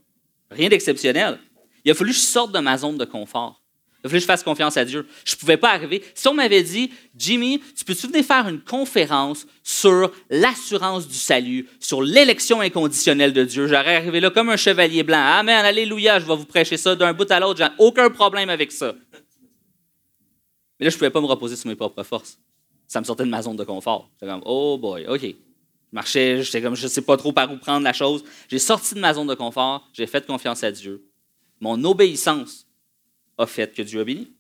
Rien 0.51 0.69
d'exceptionnel. 0.69 1.39
Il 1.85 1.91
a 1.91 1.95
fallu 1.95 2.11
que 2.11 2.17
je 2.17 2.23
sorte 2.23 2.53
de 2.53 2.59
ma 2.59 2.77
zone 2.79 2.99
de 2.99 3.05
confort. 3.05 3.61
Il 4.05 4.11
fallu 4.11 4.19
que 4.19 4.23
je 4.23 4.27
fasse 4.27 4.43
confiance 4.43 4.77
à 4.77 4.85
Dieu. 4.85 5.07
Je 5.25 5.35
ne 5.35 5.39
pouvais 5.39 5.57
pas 5.57 5.71
arriver. 5.71 6.05
Si 6.15 6.29
on 6.29 6.35
m'avait 6.35 6.63
dit, 6.63 6.93
Jimmy, 7.17 7.63
tu 7.75 7.87
peux-tu 7.87 8.07
venir 8.07 8.23
faire 8.23 8.47
une 8.47 8.61
conférence 8.61 9.47
sur 9.63 10.13
l'assurance 10.29 11.09
du 11.09 11.15
salut, 11.15 11.67
sur 11.81 12.03
l'élection 12.03 12.61
inconditionnelle 12.61 13.33
de 13.33 13.45
Dieu, 13.45 13.67
j'aurais 13.67 13.97
arrivé 13.97 14.21
là 14.21 14.29
comme 14.29 14.51
un 14.51 14.59
chevalier 14.59 15.03
blanc. 15.05 15.25
Amen, 15.25 15.65
alléluia, 15.65 16.21
je 16.21 16.27
vais 16.27 16.37
vous 16.37 16.45
prêcher 16.45 16.77
ça 16.77 16.95
d'un 16.95 17.15
bout 17.15 17.31
à 17.31 17.41
l'autre. 17.41 17.59
J'ai 17.59 17.71
aucun 17.79 18.11
problème 18.11 18.51
avec 18.51 18.73
ça. 18.73 18.95
Mais 20.79 20.85
là, 20.85 20.91
je 20.91 20.97
ne 20.97 20.99
pouvais 20.99 21.11
pas 21.11 21.23
me 21.23 21.27
reposer 21.27 21.57
sur 21.57 21.69
mes 21.69 21.75
propres 21.75 22.03
forces. 22.03 22.39
Ça 22.87 23.01
me 23.01 23.07
sortait 23.07 23.25
de 23.25 23.31
ma 23.31 23.41
zone 23.41 23.57
de 23.57 23.65
confort. 23.65 24.11
J'étais 24.15 24.31
comme, 24.31 24.43
oh 24.45 24.77
boy, 24.77 25.07
OK. 25.07 25.23
Je 25.23 25.35
marchais, 25.93 26.43
j'étais 26.43 26.61
comme, 26.61 26.77
je 26.77 26.83
ne 26.83 26.89
sais 26.89 27.03
pas 27.03 27.17
trop 27.17 27.33
par 27.33 27.51
où 27.51 27.57
prendre 27.57 27.85
la 27.85 27.95
chose. 27.95 28.23
J'ai 28.51 28.59
sorti 28.59 28.95
de 28.97 29.01
ma 29.01 29.15
zone 29.15 29.29
de 29.29 29.35
confort, 29.35 29.89
j'ai 29.95 30.07
fait 30.07 30.27
confiance 30.27 30.63
à 30.63 30.71
Dieu. 30.71 31.09
Mon 31.61 31.83
obéissance 31.85 32.64
a 33.39 33.47
fait 33.47 33.75
que 33.75 33.83
Dieu 33.83 34.01
a 34.01 34.05
béni. 34.05 34.33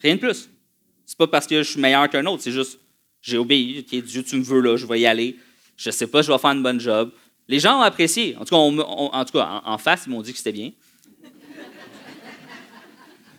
Rien 0.00 0.16
de 0.16 0.20
plus. 0.20 0.48
C'est 1.06 1.18
pas 1.18 1.26
parce 1.26 1.46
que 1.46 1.62
je 1.62 1.70
suis 1.70 1.80
meilleur 1.80 2.08
qu'un 2.08 2.24
autre, 2.26 2.42
c'est 2.42 2.52
juste, 2.52 2.78
j'ai 3.20 3.38
obéi. 3.38 3.80
OK, 3.80 4.04
Dieu, 4.04 4.22
tu 4.22 4.36
me 4.36 4.42
veux 4.42 4.60
là, 4.60 4.76
je 4.76 4.86
vais 4.86 5.00
y 5.00 5.06
aller. 5.06 5.36
Je 5.76 5.90
sais 5.90 6.06
pas, 6.06 6.22
je 6.22 6.32
vais 6.32 6.38
faire 6.38 6.50
une 6.50 6.62
bonne 6.62 6.80
job. 6.80 7.12
Les 7.48 7.58
gens 7.58 7.78
ont 7.78 7.82
apprécié. 7.82 8.36
En 8.36 8.44
tout 8.44 8.54
cas, 8.54 8.56
en, 8.56 9.24
tout 9.24 9.32
cas, 9.32 9.62
en 9.64 9.78
face, 9.78 10.04
ils 10.06 10.10
m'ont 10.10 10.22
dit 10.22 10.32
que 10.32 10.38
c'était 10.38 10.52
bien. 10.52 10.72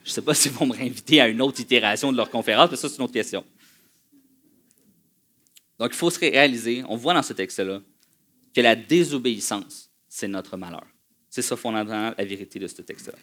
Je 0.03 0.09
ne 0.09 0.13
sais 0.13 0.21
pas 0.21 0.33
s'ils 0.33 0.51
vont 0.51 0.65
me 0.65 0.73
réinviter 0.73 1.21
à 1.21 1.27
une 1.27 1.41
autre 1.41 1.59
itération 1.59 2.11
de 2.11 2.17
leur 2.17 2.29
conférence, 2.29 2.69
mais 2.69 2.77
ça, 2.77 2.89
c'est 2.89 2.97
une 2.97 3.03
autre 3.03 3.13
question. 3.13 3.43
Donc, 5.79 5.91
il 5.91 5.97
faut 5.97 6.09
se 6.09 6.19
réaliser, 6.19 6.83
on 6.87 6.95
voit 6.95 7.13
dans 7.13 7.23
ce 7.23 7.33
texte-là, 7.33 7.81
que 8.53 8.61
la 8.61 8.75
désobéissance, 8.75 9.89
c'est 10.07 10.27
notre 10.27 10.57
malheur. 10.57 10.85
C'est 11.29 11.41
ça 11.41 11.55
fondamentalement 11.55 12.13
la 12.15 12.25
vérité 12.25 12.59
de 12.59 12.67
ce 12.67 12.81
texte-là. 12.81 13.17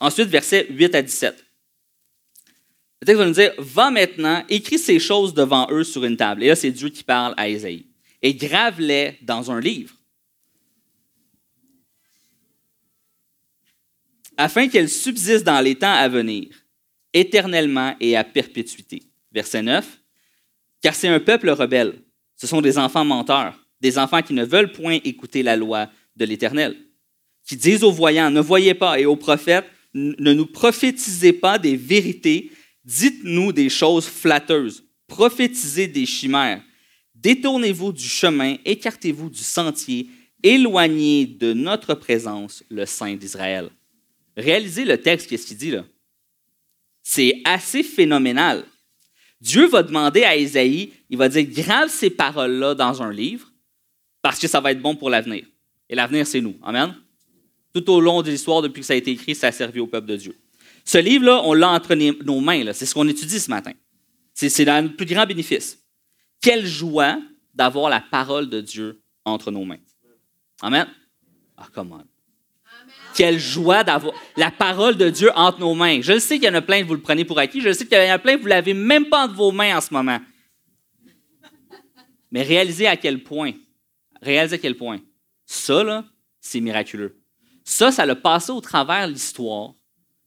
Ensuite, 0.00 0.28
versets 0.28 0.66
8 0.70 0.94
à 0.94 1.02
17. 1.02 1.44
Le 3.00 3.06
texte 3.06 3.18
va 3.18 3.26
nous 3.26 3.32
dire 3.32 3.52
Va 3.58 3.90
maintenant, 3.90 4.44
écris 4.48 4.78
ces 4.78 4.98
choses 4.98 5.34
devant 5.34 5.68
eux 5.70 5.84
sur 5.84 6.04
une 6.04 6.16
table. 6.16 6.44
Et 6.44 6.48
là, 6.48 6.56
c'est 6.56 6.70
Dieu 6.70 6.88
qui 6.88 7.04
parle 7.04 7.34
à 7.36 7.48
Ésaïe. 7.48 7.86
Et 8.22 8.34
grave-les 8.34 9.18
dans 9.22 9.50
un 9.50 9.60
livre 9.60 9.94
afin 14.38 14.68
qu'elle 14.68 14.88
subsiste 14.88 15.44
dans 15.44 15.60
les 15.60 15.74
temps 15.74 15.92
à 15.92 16.08
venir, 16.08 16.46
éternellement 17.12 17.94
et 18.00 18.16
à 18.16 18.22
perpétuité. 18.24 19.02
Verset 19.32 19.62
9. 19.62 20.00
Car 20.80 20.94
c'est 20.94 21.08
un 21.08 21.20
peuple 21.20 21.50
rebelle. 21.50 22.00
Ce 22.36 22.46
sont 22.46 22.62
des 22.62 22.78
enfants 22.78 23.04
menteurs, 23.04 23.58
des 23.80 23.98
enfants 23.98 24.22
qui 24.22 24.32
ne 24.32 24.44
veulent 24.44 24.70
point 24.70 25.00
écouter 25.04 25.42
la 25.42 25.56
loi 25.56 25.90
de 26.14 26.24
l'Éternel, 26.24 26.76
qui 27.44 27.56
disent 27.56 27.82
aux 27.82 27.90
voyants, 27.90 28.30
ne 28.30 28.40
voyez 28.40 28.74
pas, 28.74 29.00
et 29.00 29.06
aux 29.06 29.16
prophètes, 29.16 29.66
ne 29.94 30.32
nous 30.32 30.46
prophétisez 30.46 31.32
pas 31.32 31.58
des 31.58 31.76
vérités, 31.76 32.50
dites-nous 32.84 33.52
des 33.52 33.68
choses 33.68 34.06
flatteuses, 34.06 34.84
prophétisez 35.06 35.88
des 35.88 36.06
chimères. 36.06 36.62
Détournez-vous 37.14 37.92
du 37.92 38.08
chemin, 38.08 38.56
écartez-vous 38.64 39.30
du 39.30 39.42
sentier, 39.42 40.08
éloignez 40.42 41.26
de 41.26 41.52
notre 41.52 41.94
présence 41.94 42.62
le 42.70 42.86
Saint 42.86 43.14
d'Israël. 43.14 43.70
Réalisez 44.36 44.84
le 44.84 44.98
texte, 44.98 45.28
qu'est-ce 45.28 45.46
qu'il 45.46 45.56
dit 45.56 45.72
là? 45.72 45.84
C'est 47.02 47.40
assez 47.44 47.82
phénoménal. 47.82 48.64
Dieu 49.40 49.66
va 49.66 49.82
demander 49.82 50.24
à 50.24 50.36
Isaïe, 50.36 50.92
il 51.10 51.16
va 51.16 51.28
dire, 51.28 51.44
grave 51.44 51.88
ces 51.88 52.10
paroles-là 52.10 52.74
dans 52.74 53.02
un 53.02 53.12
livre, 53.12 53.50
parce 54.22 54.38
que 54.38 54.48
ça 54.48 54.60
va 54.60 54.72
être 54.72 54.82
bon 54.82 54.94
pour 54.94 55.10
l'avenir. 55.10 55.44
Et 55.88 55.94
l'avenir, 55.94 56.26
c'est 56.26 56.40
nous. 56.40 56.56
Amen? 56.62 56.94
Tout 57.74 57.90
au 57.90 58.00
long 58.00 58.22
de 58.22 58.30
l'histoire, 58.30 58.62
depuis 58.62 58.80
que 58.80 58.86
ça 58.86 58.94
a 58.94 58.96
été 58.96 59.10
écrit, 59.10 59.34
ça 59.34 59.48
a 59.48 59.52
servi 59.52 59.80
au 59.80 59.86
peuple 59.86 60.06
de 60.06 60.16
Dieu. 60.16 60.36
Ce 60.84 60.98
livre-là, 60.98 61.42
on 61.44 61.52
l'a 61.52 61.68
entre 61.68 61.94
nos 61.94 62.40
mains. 62.40 62.72
C'est 62.72 62.86
ce 62.86 62.94
qu'on 62.94 63.08
étudie 63.08 63.38
ce 63.38 63.50
matin. 63.50 63.72
C'est 64.32 64.64
le 64.64 64.88
plus 64.88 65.06
grand 65.06 65.26
bénéfice. 65.26 65.78
Quelle 66.40 66.64
joie 66.64 67.18
d'avoir 67.54 67.90
la 67.90 68.00
parole 68.00 68.48
de 68.48 68.60
Dieu 68.60 69.02
entre 69.24 69.50
nos 69.50 69.64
mains. 69.64 69.80
Amen? 70.62 70.86
Ah, 71.56 71.66
come 71.74 71.92
on. 71.92 72.04
Quelle 73.14 73.38
joie 73.38 73.82
d'avoir 73.82 74.14
la 74.36 74.50
parole 74.50 74.96
de 74.96 75.10
Dieu 75.10 75.30
entre 75.34 75.58
nos 75.58 75.74
mains. 75.74 76.00
Je 76.00 76.18
sais 76.18 76.38
qu'il 76.38 76.46
y 76.46 76.50
en 76.50 76.54
a 76.54 76.62
plein, 76.62 76.84
vous 76.84 76.94
le 76.94 77.00
prenez 77.00 77.24
pour 77.24 77.38
acquis. 77.38 77.60
Je 77.60 77.72
sais 77.72 77.84
qu'il 77.84 77.98
y 77.98 78.10
en 78.10 78.14
a 78.14 78.18
plein, 78.18 78.36
vous 78.36 78.44
ne 78.44 78.50
l'avez 78.50 78.74
même 78.74 79.06
pas 79.06 79.24
entre 79.24 79.34
vos 79.34 79.50
mains 79.50 79.76
en 79.76 79.80
ce 79.80 79.92
moment. 79.92 80.20
Mais 82.30 82.42
réalisez 82.42 82.86
à 82.86 82.96
quel 82.96 83.22
point, 83.22 83.52
réalisez 84.22 84.54
à 84.54 84.58
quel 84.58 84.76
point, 84.76 85.00
ça, 85.46 85.82
là, 85.82 86.04
c'est 86.40 86.60
miraculeux. 86.60 87.17
Ça, 87.68 87.92
ça 87.92 88.06
l'a 88.06 88.16
passé 88.16 88.50
au 88.50 88.62
travers 88.62 89.06
l'histoire 89.06 89.74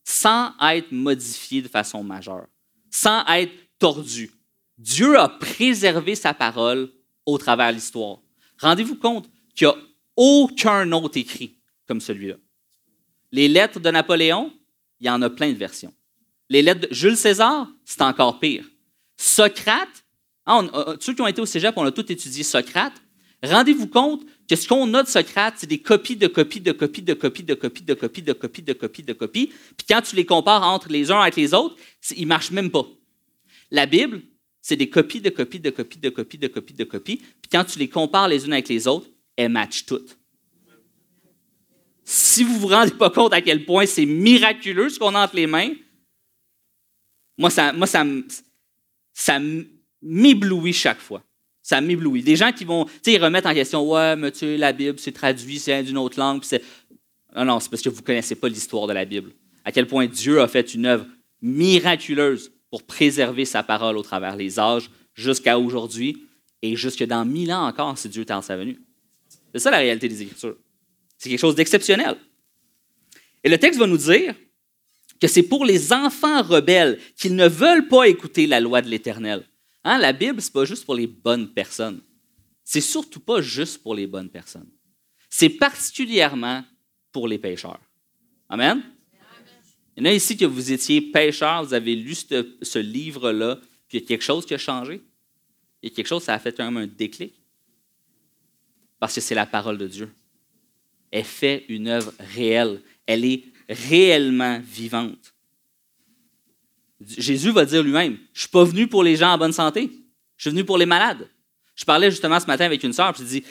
sans 0.03 0.53
être 0.61 0.91
modifié 0.91 1.63
de 1.63 1.67
façon 1.67 2.03
majeure, 2.03 2.45
sans 2.91 3.25
être 3.25 3.51
tordu. 3.79 4.29
Dieu 4.77 5.17
a 5.17 5.27
préservé 5.27 6.13
sa 6.13 6.35
parole 6.35 6.91
au 7.25 7.39
travers 7.39 7.71
l'histoire. 7.71 8.19
Rendez-vous 8.59 8.93
compte 8.93 9.27
qu'il 9.55 9.65
n'y 9.65 9.73
a 9.73 9.77
aucun 10.15 10.91
autre 10.91 11.17
écrit 11.17 11.57
comme 11.87 11.99
celui-là. 11.99 12.35
Les 13.31 13.47
lettres 13.47 13.79
de 13.79 13.89
Napoléon, 13.89 14.53
il 14.99 15.07
y 15.07 15.09
en 15.09 15.23
a 15.23 15.29
plein 15.31 15.51
de 15.51 15.57
versions. 15.57 15.95
Les 16.47 16.61
lettres 16.61 16.89
de 16.89 16.93
Jules 16.93 17.17
César, 17.17 17.67
c'est 17.85 18.03
encore 18.03 18.39
pire. 18.39 18.65
Socrate, 19.17 20.05
hein, 20.45 20.69
euh, 20.75 20.95
ceux 20.99 21.15
qui 21.15 21.21
ont 21.23 21.27
été 21.27 21.41
au 21.41 21.47
cégep, 21.47 21.73
on 21.75 21.85
a 21.85 21.91
tout 21.91 22.11
étudié 22.11 22.43
Socrate. 22.43 23.01
Rendez-vous 23.41 23.87
compte 23.87 24.21
que 24.51 24.57
ce 24.57 24.67
qu'on 24.67 24.93
a 24.95 25.03
de 25.03 25.07
Socrate, 25.07 25.53
c'est 25.59 25.67
des 25.67 25.77
copies 25.77 26.17
de 26.17 26.27
copies 26.27 26.59
de 26.59 26.73
copies 26.73 27.01
de 27.01 27.13
copies 27.13 27.43
de 27.43 27.53
copies 27.53 27.83
de 27.83 27.93
copies 27.93 28.21
de 28.21 28.33
copies 28.33 28.61
de 28.61 28.73
copies 28.73 29.03
de 29.03 29.13
copies. 29.13 29.47
Puis 29.47 29.87
quand 29.87 30.01
tu 30.01 30.17
les 30.17 30.25
compares 30.25 30.63
entre 30.63 30.89
les 30.89 31.09
uns 31.09 31.21
avec 31.21 31.37
les 31.37 31.53
autres, 31.53 31.77
ils 32.17 32.27
marchent 32.27 32.51
même 32.51 32.69
pas. 32.69 32.85
La 33.69 33.85
Bible, 33.85 34.21
c'est 34.61 34.75
des 34.75 34.89
copies 34.89 35.21
de 35.21 35.29
copies 35.29 35.61
de 35.61 35.69
copies 35.69 35.99
de 35.99 36.09
copies 36.09 36.37
de 36.37 36.47
copies 36.47 36.73
de 36.73 36.83
copies. 36.83 37.15
Puis 37.15 37.49
quand 37.49 37.63
tu 37.63 37.79
les 37.79 37.87
compares 37.87 38.27
les 38.27 38.45
unes 38.45 38.51
avec 38.51 38.67
les 38.67 38.87
autres, 38.87 39.07
elles 39.37 39.47
matchent 39.47 39.85
toutes. 39.85 40.17
Si 42.03 42.43
vous 42.43 42.55
ne 42.55 42.59
vous 42.59 42.67
rendez 42.67 42.91
pas 42.91 43.09
compte 43.09 43.31
à 43.31 43.41
quel 43.41 43.63
point 43.63 43.85
c'est 43.85 44.05
miraculeux 44.05 44.89
ce 44.89 44.99
qu'on 44.99 45.15
a 45.15 45.23
entre 45.23 45.37
les 45.37 45.47
mains, 45.47 45.71
moi, 47.37 47.49
ça, 47.49 47.71
moi, 47.71 47.87
ça, 47.87 48.03
ça 49.13 49.39
m'éblouit 50.01 50.73
chaque 50.73 50.99
fois. 50.99 51.23
Ça 51.61 51.79
m'éblouit. 51.79 52.23
Des 52.23 52.35
gens 52.35 52.51
qui 52.51 52.65
vont, 52.65 52.85
tu 52.85 52.91
sais, 53.03 53.13
ils 53.13 53.23
remettent 53.23 53.45
en 53.45 53.53
question, 53.53 53.87
ouais, 53.89 54.15
mais 54.15 54.31
tu 54.31 54.57
la 54.57 54.73
Bible, 54.73 54.97
c'est 54.99 55.11
traduit, 55.11 55.59
c'est 55.59 55.83
d'une 55.83 55.97
autre 55.97 56.19
langue. 56.19 56.43
Non, 57.35 57.45
non, 57.45 57.59
c'est 57.59 57.69
parce 57.69 57.81
que 57.81 57.89
vous 57.89 58.01
ne 58.01 58.05
connaissez 58.05 58.35
pas 58.35 58.49
l'histoire 58.49 58.87
de 58.87 58.93
la 58.93 59.05
Bible. 59.05 59.31
À 59.63 59.71
quel 59.71 59.87
point 59.87 60.07
Dieu 60.07 60.41
a 60.41 60.47
fait 60.47 60.73
une 60.73 60.85
œuvre 60.85 61.05
miraculeuse 61.41 62.51
pour 62.69 62.83
préserver 62.83 63.45
sa 63.45 63.63
parole 63.63 63.97
au 63.97 64.01
travers 64.01 64.35
les 64.35 64.59
âges 64.59 64.89
jusqu'à 65.13 65.59
aujourd'hui 65.59 66.25
et 66.61 66.75
jusque 66.75 67.03
dans 67.03 67.25
mille 67.25 67.51
ans 67.51 67.67
encore 67.67 67.97
si 67.97 68.09
Dieu 68.09 68.25
tarde 68.25 68.43
sa 68.43 68.57
venue. 68.57 68.79
C'est 69.53 69.59
ça 69.59 69.71
la 69.71 69.77
réalité 69.77 70.07
des 70.07 70.21
Écritures. 70.21 70.55
C'est 71.17 71.29
quelque 71.29 71.39
chose 71.39 71.55
d'exceptionnel. 71.55 72.15
Et 73.43 73.49
le 73.49 73.57
texte 73.57 73.79
va 73.79 73.87
nous 73.87 73.97
dire 73.97 74.35
que 75.19 75.27
c'est 75.27 75.43
pour 75.43 75.65
les 75.65 75.93
enfants 75.93 76.41
rebelles 76.41 76.99
qui 77.15 77.29
ne 77.29 77.47
veulent 77.47 77.87
pas 77.87 78.05
écouter 78.05 78.47
la 78.47 78.59
loi 78.59 78.81
de 78.81 78.89
l'Éternel. 78.89 79.43
Hein, 79.83 79.97
la 79.97 80.13
Bible, 80.13 80.41
ce 80.41 80.47
n'est 80.47 80.53
pas 80.53 80.65
juste 80.65 80.85
pour 80.85 80.95
les 80.95 81.07
bonnes 81.07 81.53
personnes. 81.53 82.01
C'est 82.63 82.81
surtout 82.81 83.19
pas 83.19 83.41
juste 83.41 83.81
pour 83.81 83.95
les 83.95 84.07
bonnes 84.07 84.29
personnes. 84.29 84.69
C'est 85.29 85.49
particulièrement 85.49 86.63
pour 87.11 87.27
les 87.27 87.37
pécheurs. 87.37 87.79
Amen? 88.49 88.83
Il 89.97 90.03
y 90.03 90.07
en 90.07 90.11
a 90.11 90.13
ici 90.13 90.37
que 90.37 90.45
vous 90.45 90.71
étiez 90.71 91.01
pécheurs, 91.01 91.63
vous 91.63 91.73
avez 91.73 91.95
lu 91.95 92.15
ce, 92.15 92.57
ce 92.61 92.79
livre-là, 92.79 93.57
puis 93.87 93.97
il 93.97 94.01
y 94.01 94.03
a 94.03 94.07
quelque 94.07 94.23
chose 94.23 94.45
qui 94.45 94.53
a 94.53 94.57
changé. 94.57 95.01
Il 95.81 95.89
y 95.89 95.91
a 95.91 95.95
quelque 95.95 96.07
chose, 96.07 96.23
ça 96.23 96.33
a 96.33 96.39
fait 96.39 96.55
quand 96.55 96.65
même 96.69 96.83
un 96.83 96.87
déclic. 96.87 97.33
Parce 98.99 99.15
que 99.15 99.21
c'est 99.21 99.35
la 99.35 99.45
parole 99.45 99.77
de 99.77 99.87
Dieu 99.87 100.13
elle 101.11 101.25
fait 101.25 101.65
une 101.67 101.89
œuvre 101.89 102.13
réelle. 102.19 102.81
Elle 103.05 103.25
est 103.25 103.43
réellement 103.69 104.59
vivante. 104.63 105.33
Jésus 107.05 107.51
va 107.51 107.65
dire 107.65 107.83
lui-même, 107.83 108.17
je 108.33 108.41
suis 108.41 108.49
pas 108.49 108.63
venu 108.63 108.87
pour 108.87 109.03
les 109.03 109.15
gens 109.15 109.33
en 109.33 109.37
bonne 109.37 109.53
santé, 109.53 109.91
je 110.37 110.43
suis 110.43 110.49
venu 110.49 110.63
pour 110.63 110.77
les 110.77 110.85
malades. 110.85 111.29
Je 111.75 111.85
parlais 111.85 112.11
justement 112.11 112.39
ce 112.39 112.47
matin 112.47 112.65
avec 112.65 112.83
une 112.83 112.93
sœur, 112.93 113.13
puis 113.13 113.23
je 113.23 113.27
dis, 113.27 113.43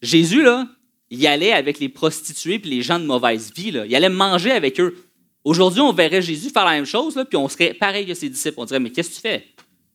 Jésus, 0.00 0.42
là, 0.42 0.68
il 1.10 1.26
allait 1.26 1.52
avec 1.52 1.78
les 1.78 1.88
prostituées 1.88 2.54
et 2.54 2.68
les 2.68 2.82
gens 2.82 2.98
de 2.98 3.04
mauvaise 3.04 3.52
vie, 3.54 3.70
là. 3.70 3.86
il 3.86 3.94
allait 3.94 4.08
manger 4.08 4.50
avec 4.50 4.80
eux. 4.80 4.96
Aujourd'hui, 5.44 5.80
on 5.80 5.92
verrait 5.92 6.22
Jésus 6.22 6.50
faire 6.50 6.64
la 6.64 6.72
même 6.72 6.86
chose, 6.86 7.16
là, 7.16 7.24
puis 7.24 7.36
on 7.36 7.48
serait 7.48 7.74
pareil 7.74 8.06
que 8.06 8.14
ses 8.14 8.28
disciples. 8.28 8.54
On 8.58 8.64
dirait, 8.64 8.80
mais 8.80 8.90
qu'est-ce 8.90 9.10
que 9.10 9.14
tu 9.16 9.20
fais? 9.20 9.46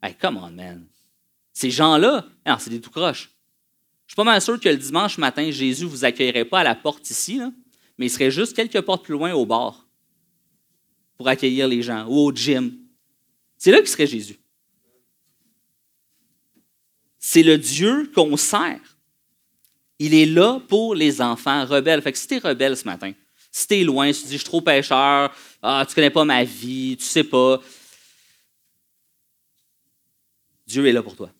Hey, 0.03 0.13
come 0.19 0.37
on, 0.37 0.51
man. 0.51 0.85
Ces 1.53 1.71
gens-là, 1.71 2.25
c'est 2.59 2.69
des 2.69 2.81
tout 2.81 2.91
croches. 2.91 3.31
Je 4.05 4.11
suis 4.11 4.15
pas 4.15 4.23
mal 4.23 4.41
sûr 4.41 4.59
que 4.59 4.69
le 4.69 4.77
dimanche 4.77 5.17
matin, 5.17 5.49
Jésus 5.49 5.85
ne 5.85 5.89
vous 5.89 6.05
accueillerait 6.05 6.45
pas 6.45 6.59
à 6.59 6.63
la 6.63 6.75
porte 6.75 7.09
ici, 7.09 7.41
mais 7.97 8.05
il 8.05 8.09
serait 8.09 8.31
juste 8.31 8.55
quelques 8.55 8.81
portes 8.81 9.03
plus 9.03 9.13
loin 9.13 9.33
au 9.33 9.45
bar 9.45 9.87
pour 11.17 11.27
accueillir 11.27 11.67
les 11.67 11.81
gens, 11.81 12.05
ou 12.07 12.27
au 12.27 12.31
gym. 12.31 12.77
C'est 13.57 13.71
là 13.71 13.79
qu'il 13.79 13.87
serait 13.87 14.07
Jésus. 14.07 14.37
C'est 17.19 17.43
le 17.43 17.57
Dieu 17.57 18.11
qu'on 18.13 18.37
sert. 18.37 18.97
Il 19.99 20.13
est 20.13 20.25
là 20.25 20.59
pour 20.67 20.95
les 20.95 21.21
enfants 21.21 21.65
rebelles. 21.65 22.01
Fait 22.01 22.11
que 22.11 22.17
si 22.17 22.27
tu 22.27 22.35
es 22.35 22.39
rebelle 22.39 22.77
ce 22.77 22.85
matin, 22.85 23.13
si 23.51 23.67
tu 23.67 23.75
es 23.75 23.83
loin, 23.83 24.13
si 24.13 24.21
tu 24.21 24.27
dis 24.27 24.33
je 24.33 24.37
suis 24.37 24.45
trop 24.45 24.61
pécheur, 24.61 25.35
ah, 25.61 25.85
tu 25.87 25.95
connais 25.95 26.11
pas 26.11 26.23
ma 26.23 26.43
vie, 26.43 26.95
tu 26.97 27.03
sais 27.03 27.23
pas, 27.23 27.59
Dieu 30.67 30.85
est 30.85 30.91
là 30.91 31.01
pour 31.01 31.15
toi. 31.15 31.31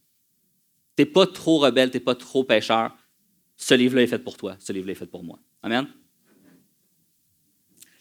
Tu 0.96 1.04
n'es 1.04 1.06
pas 1.06 1.28
trop 1.28 1.60
rebelle, 1.60 1.92
tu 1.92 1.98
n'es 1.98 2.04
pas 2.04 2.16
trop 2.16 2.44
pécheur. 2.44 2.96
Ce 3.58 3.74
livre-là 3.74 4.04
est 4.04 4.08
fait 4.08 4.20
pour 4.20 4.38
toi, 4.38 4.56
ce 4.60 4.72
livre-là 4.72 4.94
est 4.94 4.96
fait 4.96 5.06
pour 5.06 5.24
moi. 5.24 5.40
Amen. 5.62 5.88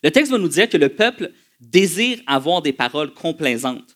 Le 0.03 0.11
texte 0.11 0.31
va 0.31 0.39
nous 0.39 0.49
dire 0.49 0.69
que 0.69 0.77
le 0.77 0.89
peuple 0.89 1.33
désire 1.61 2.21
avoir 2.27 2.63
des 2.63 2.73
paroles 2.73 3.13
complaisantes. 3.13 3.96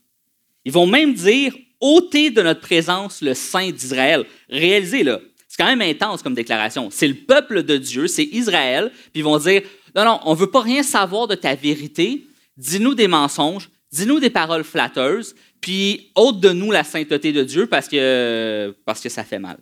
Ils 0.65 0.73
vont 0.73 0.87
même 0.87 1.15
dire 1.15 1.55
ôtez 1.81 2.31
de 2.31 2.43
notre 2.43 2.61
présence 2.61 3.23
le 3.23 3.35
Saint 3.35 3.71
d'Israël. 3.71 4.25
Réalisez, 4.49 5.03
là, 5.03 5.21
c'est 5.49 5.57
quand 5.57 5.69
même 5.69 5.81
intense 5.81 6.23
comme 6.23 6.35
déclaration. 6.35 6.91
C'est 6.91 7.09
le 7.09 7.15
peuple 7.15 7.63
de 7.63 7.77
Dieu, 7.77 8.07
c'est 8.07 8.25
Israël, 8.25 8.93
puis 9.13 9.21
ils 9.21 9.25
vont 9.25 9.39
dire 9.39 9.63
non, 9.97 10.05
non, 10.05 10.21
on 10.25 10.35
ne 10.35 10.39
veut 10.39 10.51
pas 10.51 10.61
rien 10.61 10.83
savoir 10.83 11.27
de 11.27 11.35
ta 11.35 11.55
vérité, 11.55 12.25
dis-nous 12.57 12.95
des 12.95 13.09
mensonges, 13.09 13.69
dis-nous 13.91 14.21
des 14.21 14.31
paroles 14.31 14.63
flatteuses, 14.63 15.35
puis 15.61 16.11
ôte 16.15 16.41
de 16.41 16.51
nous 16.51 16.71
la 16.71 16.85
sainteté 16.85 17.33
de 17.33 17.43
Dieu 17.43 17.67
parce 17.67 17.89
que, 17.89 18.77
parce 18.85 19.01
que 19.01 19.09
ça 19.09 19.25
fait 19.25 19.39
mal. 19.39 19.59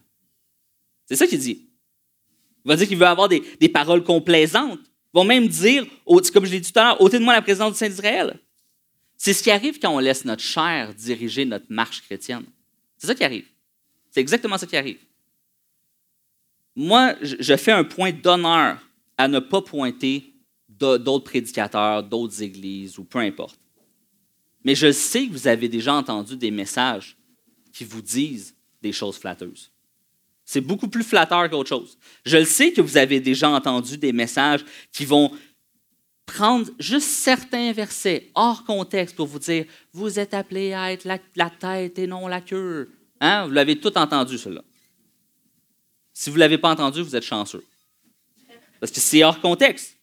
C'est 1.07 1.17
ça 1.17 1.27
qu'il 1.27 1.39
dit. 1.39 1.67
Il 2.65 2.69
va 2.69 2.77
dire 2.77 2.87
qu'il 2.87 2.99
veut 2.99 3.07
avoir 3.07 3.29
des, 3.29 3.43
des 3.61 3.69
paroles 3.69 4.05
complaisantes. 4.05 4.81
Ils 5.15 5.19
vont 5.19 5.25
même 5.25 5.49
dire, 5.49 5.87
comme 6.07 6.45
je 6.45 6.53
l'ai 6.53 6.61
dit 6.61 6.71
tout 6.71 6.79
à 6.79 6.85
l'heure, 6.85 7.01
ôtez 7.01 7.19
de 7.19 7.25
moi 7.25 7.33
la 7.33 7.43
présence 7.43 7.73
du 7.73 7.79
Saint 7.79 7.89
d'Israël. 7.89 8.39
C'est 9.19 9.35
ce 9.35 9.43
qui 9.43 9.51
arrive 9.51 9.81
quand 9.81 9.95
on 9.95 9.99
laisse 9.99 10.25
notre 10.25 10.43
chair 10.43 10.95
diriger 10.95 11.45
notre 11.45 11.67
marche 11.69 12.03
chrétienne. 12.03 12.45
C'est 12.97 13.09
ça 13.09 13.15
qui 13.17 13.25
arrive. 13.25 13.47
C'est 14.11 14.21
exactement 14.21 14.57
ça 14.57 14.67
qui 14.67 14.77
arrive. 14.77 15.01
Moi, 16.77 17.17
je 17.21 17.57
fais 17.57 17.73
un 17.73 17.83
point 17.83 18.13
d'honneur 18.13 18.79
à 19.17 19.27
ne 19.27 19.41
pas 19.41 19.61
pointer 19.61 20.33
d'autres 20.69 21.25
prédicateurs, 21.25 22.05
d'autres 22.05 22.41
églises 22.41 22.99
ou 22.99 23.05
peu 23.05 23.19
importe. 23.19 23.59
Mais 24.63 24.77
je 24.77 24.93
sais 24.93 25.27
que 25.27 25.33
vous 25.33 25.49
avez 25.49 25.69
déjà 25.69 25.95
entendu 25.95 26.37
des 26.37 26.53
messages 26.53 27.17
qui 27.73 27.85
vous 27.85 28.03
disent 28.03 28.55
des 28.81 28.93
choses 28.93 29.19
flatteuses. 29.19 29.73
C'est 30.45 30.61
beaucoup 30.61 30.89
plus 30.89 31.03
flatteur 31.03 31.51
qu'autre 31.51 31.69
chose. 31.69 31.99
Je 32.25 32.39
le 32.39 32.45
sais 32.45 32.73
que 32.73 32.81
vous 32.81 32.97
avez 32.97 33.21
déjà 33.21 33.51
entendu 33.51 33.99
des 33.99 34.13
messages 34.13 34.65
qui 34.93 35.05
vont 35.05 35.33
prendre 36.29 36.71
juste 36.79 37.09
certains 37.09 37.73
versets 37.73 38.31
hors 38.35 38.65
contexte 38.65 39.17
pour 39.17 39.27
vous 39.27 39.39
dire 39.39 39.65
Vous 39.93 40.19
êtes 40.19 40.35
appelé 40.35 40.75
à 40.75 40.93
être 40.93 41.05
la, 41.05 41.51
tête 41.51 41.99
et 41.99 42.07
non 42.07 42.29
la 42.29 42.41
queue. 42.41 42.91
Hein? 43.21 43.47
Vous 43.47 43.53
l'avez 43.53 43.81
tout 43.81 43.97
entendu, 43.97 44.39
cela. 44.39 44.63
Si 46.13 46.31
vous 46.31 46.37
ne 46.37 46.41
l'avez 46.41 46.59
pas 46.59 46.71
entendu, 46.71 47.03
vous 47.03 47.17
êtes 47.17 47.25
chanceux. 47.25 47.65
Parce 48.79 48.93
que 48.93 49.01
c'est 49.01 49.25
hors 49.25 49.41
contexte. 49.41 49.97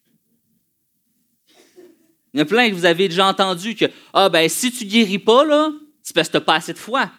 Il 2.34 2.40
y 2.40 2.42
en 2.42 2.44
a 2.44 2.46
plein 2.46 2.70
que 2.70 2.76
vous 2.76 2.86
avez 2.86 3.08
déjà 3.08 3.28
entendu 3.28 3.76
que 3.76 3.86
Ah, 4.12 4.28
ben, 4.28 4.50
si 4.50 4.72
tu 4.72 4.86
guéris 4.86 5.20
pas, 5.20 5.46
là, 5.46 5.72
c'est 6.02 6.14
parce 6.14 6.28
que 6.28 6.34
tu 6.34 6.38
n'as 6.38 6.46
pas 6.46 6.56
assez 6.56 6.74
de 6.74 6.78
foi. 6.78 7.10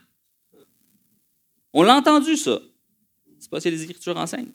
On 1.73 1.83
l'a 1.83 1.95
entendu, 1.97 2.37
ça. 2.37 2.61
C'est 3.39 3.51
pas 3.51 3.61
ce 3.61 3.69
que 3.69 3.75
les 3.75 3.83
Écritures 3.85 4.17
enseignent. 4.17 4.53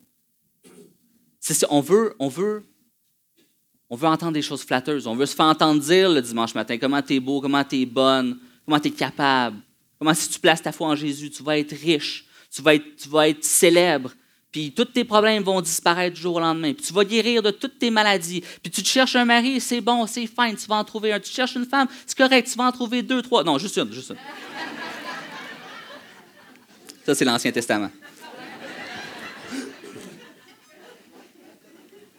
On 1.70 1.80
veut, 1.80 2.14
on 2.18 2.28
veut, 2.28 2.64
on 3.92 3.96
veut 3.96 4.08
entendre 4.08 4.32
des 4.32 4.40
choses 4.40 4.62
flatteuses. 4.62 5.06
On 5.06 5.14
veut 5.14 5.26
se 5.26 5.34
faire 5.34 5.44
entendre 5.44 5.78
dire 5.78 6.08
le 6.08 6.22
dimanche 6.22 6.54
matin 6.54 6.78
comment 6.78 7.02
tu 7.02 7.16
es 7.16 7.20
beau, 7.20 7.42
comment 7.42 7.62
tu 7.62 7.82
es 7.82 7.84
bonne, 7.84 8.38
comment 8.64 8.80
tu 8.80 8.88
es 8.88 8.90
capable, 8.90 9.58
comment 9.98 10.14
si 10.14 10.30
tu 10.30 10.40
places 10.40 10.62
ta 10.62 10.72
foi 10.72 10.88
en 10.88 10.96
Jésus, 10.96 11.28
tu 11.28 11.42
vas 11.42 11.58
être 11.58 11.72
riche, 11.72 12.24
tu 12.50 12.62
vas 12.62 13.28
être, 13.28 13.44
célèbre, 13.44 14.10
puis 14.50 14.72
tous 14.72 14.86
tes 14.86 15.04
problèmes 15.04 15.42
vont 15.42 15.60
disparaître 15.60 16.16
du 16.16 16.22
jour 16.22 16.36
au 16.36 16.40
lendemain. 16.40 16.72
Puis 16.72 16.86
tu 16.86 16.92
vas 16.94 17.04
guérir 17.04 17.42
de 17.42 17.50
toutes 17.50 17.78
tes 17.78 17.90
maladies. 17.90 18.42
Puis 18.62 18.72
tu 18.72 18.82
te 18.82 18.88
cherches 18.88 19.14
un 19.14 19.26
mari, 19.26 19.60
c'est 19.60 19.82
bon, 19.82 20.06
c'est 20.06 20.26
fine, 20.26 20.56
tu 20.56 20.66
vas 20.66 20.76
en 20.76 20.84
trouver 20.84 21.12
un. 21.12 21.20
Tu 21.20 21.30
cherches 21.30 21.56
une 21.56 21.66
femme, 21.66 21.86
c'est 22.06 22.16
correct, 22.16 22.48
tu 22.50 22.56
vas 22.56 22.64
en 22.64 22.72
trouver 22.72 23.02
deux, 23.02 23.20
trois. 23.20 23.44
Non, 23.44 23.58
juste 23.58 23.76
une, 23.76 23.92
juste 23.92 24.08
une. 24.08 24.16
Ça, 27.04 27.14
c'est 27.14 27.26
l'Ancien 27.26 27.52
Testament. 27.52 27.90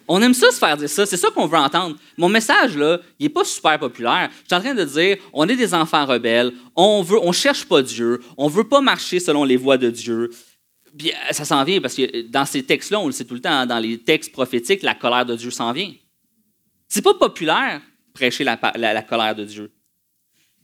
On 0.07 0.21
aime 0.21 0.33
ça 0.33 0.51
se 0.51 0.57
faire 0.57 0.75
dire 0.77 0.89
ça, 0.89 1.05
c'est 1.05 1.17
ça 1.17 1.29
qu'on 1.29 1.47
veut 1.47 1.57
entendre. 1.57 1.95
Mon 2.17 2.29
message, 2.29 2.77
là, 2.77 2.99
il 3.19 3.23
n'est 3.23 3.29
pas 3.29 3.43
super 3.43 3.79
populaire. 3.79 4.29
Je 4.41 4.47
suis 4.47 4.55
en 4.55 4.59
train 4.59 4.73
de 4.73 4.83
dire, 4.83 5.17
on 5.31 5.47
est 5.47 5.55
des 5.55 5.73
enfants 5.73 6.05
rebelles, 6.05 6.51
on 6.75 7.01
veut, 7.01 7.19
on 7.21 7.31
cherche 7.31 7.65
pas 7.65 7.81
Dieu, 7.81 8.21
on 8.37 8.47
veut 8.47 8.67
pas 8.67 8.81
marcher 8.81 9.19
selon 9.19 9.43
les 9.43 9.57
voies 9.57 9.77
de 9.77 9.89
Dieu. 9.89 10.29
Puis, 10.97 11.11
euh, 11.11 11.31
ça 11.31 11.45
s'en 11.45 11.63
vient 11.63 11.81
parce 11.81 11.95
que 11.95 12.21
dans 12.27 12.45
ces 12.45 12.63
textes-là, 12.63 12.99
on 12.99 13.07
le 13.07 13.13
sait 13.13 13.25
tout 13.25 13.33
le 13.33 13.41
temps, 13.41 13.51
hein, 13.51 13.65
dans 13.65 13.79
les 13.79 13.97
textes 13.97 14.31
prophétiques, 14.31 14.83
la 14.83 14.95
colère 14.95 15.25
de 15.25 15.35
Dieu 15.35 15.51
s'en 15.51 15.71
vient. 15.71 15.91
C'est 16.87 17.01
pas 17.01 17.13
populaire 17.13 17.81
prêcher 18.13 18.43
la, 18.43 18.59
la, 18.75 19.01
colère 19.01 19.35
de 19.35 19.43
Dieu. 19.43 19.71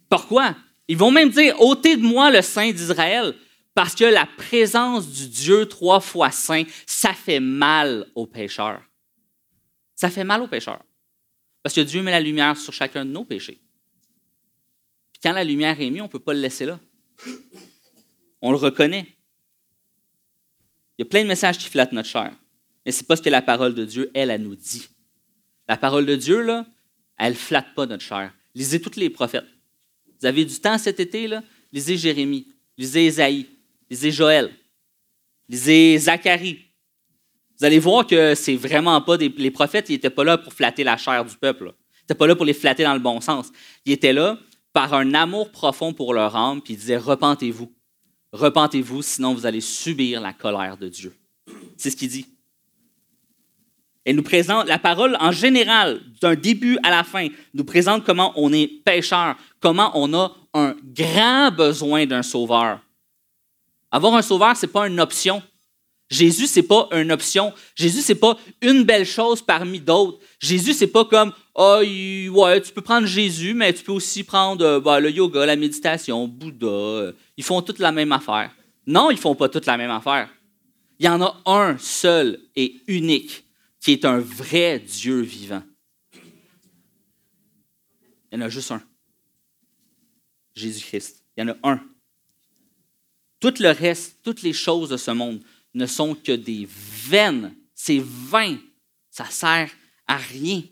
Pourquoi? 0.10 0.56
Ils 0.88 0.98
vont 0.98 1.12
même 1.12 1.30
dire, 1.30 1.60
ôtez 1.60 1.98
de 1.98 2.04
moi 2.04 2.30
le 2.30 2.42
Saint 2.42 2.72
d'Israël, 2.72 3.34
parce 3.74 3.96
que 3.96 4.04
la 4.04 4.26
présence 4.26 5.08
du 5.08 5.28
Dieu 5.28 5.66
trois 5.66 6.00
fois 6.00 6.32
saint, 6.32 6.64
ça 6.86 7.14
fait 7.14 7.40
mal 7.40 8.06
aux 8.14 8.28
pécheurs. 8.28 8.82
Ça 10.00 10.10
fait 10.10 10.24
mal 10.24 10.42
aux 10.42 10.48
pécheurs. 10.48 10.82
Parce 11.62 11.76
que 11.76 11.82
Dieu 11.82 12.02
met 12.02 12.12
la 12.12 12.22
lumière 12.22 12.56
sur 12.56 12.72
chacun 12.72 13.04
de 13.04 13.12
nos 13.12 13.26
péchés. 13.26 13.60
Puis 15.12 15.20
quand 15.22 15.34
la 15.34 15.44
lumière 15.44 15.82
est 15.82 15.90
mise, 15.90 16.00
on 16.00 16.06
ne 16.06 16.10
peut 16.10 16.22
pas 16.22 16.34
le 16.34 16.40
laisser 16.40 16.66
là. 16.66 16.80
On 18.42 18.52
le 18.52 18.58
reconnaît. 18.58 19.06
Il 20.98 21.00
y 21.00 21.04
a 21.04 21.06
plein 21.06 21.24
de 21.24 21.28
messages 21.28 21.58
qui 21.58 21.68
flattent 21.68 21.92
notre 21.92 22.08
chair. 22.08 22.32
Mais 22.86 22.94
ce 22.94 23.02
n'est 23.02 23.08
pas 23.08 23.18
ce 23.18 23.22
que 23.22 23.30
la 23.30 23.42
parole 23.42 23.76
de 23.76 23.84
Dieu, 23.84 24.10
elle, 24.14 24.32
elle 24.32 24.42
nous 24.42 24.56
dit. 24.56 24.88
La 25.68 25.76
parole 25.76 26.06
de 26.06 26.16
Dieu, 26.16 26.44
là, 26.44 26.66
elle 27.18 27.34
ne 27.34 27.38
flatte 27.38 27.76
pas 27.76 27.86
notre 27.86 28.04
chair. 28.06 28.34
Lisez 28.56 28.80
tous 28.80 28.98
les 28.98 29.10
prophètes. 29.10 29.48
Vous 30.22 30.26
avez 30.26 30.46
du 30.46 30.62
temps 30.62 30.78
cet 30.78 31.02
été, 31.02 31.28
là? 31.28 31.44
Lisez 31.74 31.98
Jérémie, 31.98 32.48
lisez 32.78 33.08
Ésaïe, 33.08 33.50
lisez 33.90 34.14
Joël, 34.14 34.50
lisez 35.50 35.98
Zacharie, 35.98 36.69
vous 37.60 37.66
allez 37.66 37.80
voir 37.80 38.08
que 38.08 38.36
c'est 38.36 38.56
vraiment 38.56 39.02
pas 39.02 39.18
des. 39.18 39.30
Les 39.38 39.52
prophètes, 39.52 39.90
ils 39.90 39.94
n'étaient 39.94 40.10
pas 40.10 40.24
là 40.24 40.38
pour 40.38 40.54
flatter 40.54 40.84
la 40.84 40.96
chair 40.96 41.26
du 41.26 41.36
peuple. 41.36 41.74
Ils 41.74 42.04
n'étaient 42.04 42.16
pas 42.16 42.28
là 42.28 42.36
pour 42.36 42.46
les 42.46 42.54
flatter 42.54 42.84
dans 42.84 42.94
le 42.94 43.00
bon 43.00 43.20
sens. 43.20 43.52
Ils 43.86 43.94
étaient 43.94 44.14
là 44.14 44.38
par 44.72 44.94
un 44.94 45.14
amour 45.14 45.52
profond 45.52 45.92
pour 45.92 46.14
leur 46.14 46.36
âme, 46.36 46.62
puis 46.62 46.76
ils 46.76 46.80
disaient 46.80 46.98
Repentez-vous. 46.98 47.72
Repentez-vous, 48.32 49.02
sinon 49.02 49.34
vous 49.34 49.46
allez 49.46 49.60
subir 49.60 50.22
la 50.22 50.32
colère 50.32 50.78
de 50.78 50.88
Dieu. 50.88 51.14
C'est 51.76 51.90
ce 51.90 51.98
qu'il 51.98 52.10
dit. 52.10 52.28
Elle 54.06 54.16
nous 54.16 54.24
présente 54.24 54.68
la 54.68 54.80
parole 54.80 55.18
en 55.20 55.32
général, 55.32 56.02
d'un 56.22 56.36
début 56.36 56.78
à 56.84 56.90
la 56.90 57.04
fin, 57.04 57.28
nous 57.54 57.66
présente 57.66 58.06
comment 58.06 58.32
on 58.38 58.54
est 58.54 58.68
pécheur, 58.68 59.36
comment 59.60 59.92
on 59.96 60.14
a 60.14 60.32
un 60.54 60.76
grand 60.84 61.52
besoin 61.52 62.06
d'un 62.06 62.24
sauveur. 62.24 62.80
Avoir 63.92 64.16
un 64.16 64.22
sauveur, 64.22 64.56
ce 64.56 64.66
n'est 64.66 64.72
pas 64.72 64.88
une 64.88 65.00
option. 65.00 65.44
Jésus, 66.10 66.48
c'est 66.48 66.64
pas 66.64 66.90
une 66.92 67.12
option. 67.12 67.54
Jésus, 67.76 68.02
c'est 68.02 68.16
pas 68.16 68.38
une 68.62 68.84
belle 68.84 69.06
chose 69.06 69.44
parmi 69.44 69.80
d'autres. 69.80 70.20
Jésus, 70.40 70.74
c'est 70.74 70.88
pas 70.88 71.06
comme, 71.06 71.32
oh, 71.54 71.82
ouais, 71.82 72.62
tu 72.62 72.74
peux 72.74 72.82
prendre 72.82 73.06
Jésus, 73.06 73.54
mais 73.54 73.74
tu 73.74 73.84
peux 73.84 73.92
aussi 73.92 74.24
prendre 74.24 74.66
euh, 74.66 74.80
bah, 74.80 75.00
le 75.00 75.12
yoga, 75.12 75.46
la 75.46 75.56
méditation, 75.56 76.28
Bouddha. 76.28 77.12
Ils 77.38 77.44
font 77.44 77.62
toutes 77.62 77.80
la 77.80 77.92
même 77.92 78.12
affaire. 78.12 78.52
Non, 78.88 79.12
ils 79.12 79.18
font 79.18 79.36
pas 79.36 79.50
toutes 79.50 79.68
la 79.68 79.78
même 79.78 79.92
affaire. 79.92 80.30
Il 80.98 81.06
y 81.06 81.10
en 81.10 81.22
a 81.22 81.42
un 81.46 81.78
seul 81.78 82.40
et 82.56 82.82
unique 82.88 83.46
qui 83.80 83.92
est 83.92 84.04
un 84.04 84.20
vrai 84.20 84.80
Dieu 84.80 85.22
vivant. 85.22 85.64
Il 88.32 88.36
y 88.40 88.42
en 88.42 88.46
a 88.46 88.50
juste 88.50 88.72
un. 88.72 88.82
Jésus-Christ. 90.56 91.24
Il 91.38 91.42
y 91.42 91.44
en 91.44 91.54
a 91.54 91.72
un. 91.72 91.82
Tout 93.40 93.54
le 93.60 93.70
reste, 93.70 94.18
toutes 94.24 94.42
les 94.42 94.54
choses 94.54 94.90
de 94.90 94.98
ce 94.98 95.12
monde, 95.12 95.42
ne 95.74 95.86
sont 95.86 96.16
que 96.16 96.32
des 96.32 96.68
veines. 96.68 97.56
C'est 97.74 98.02
vain. 98.04 98.58
Ça 99.10 99.26
sert 99.26 99.70
à 100.08 100.18
rien. 100.18 100.64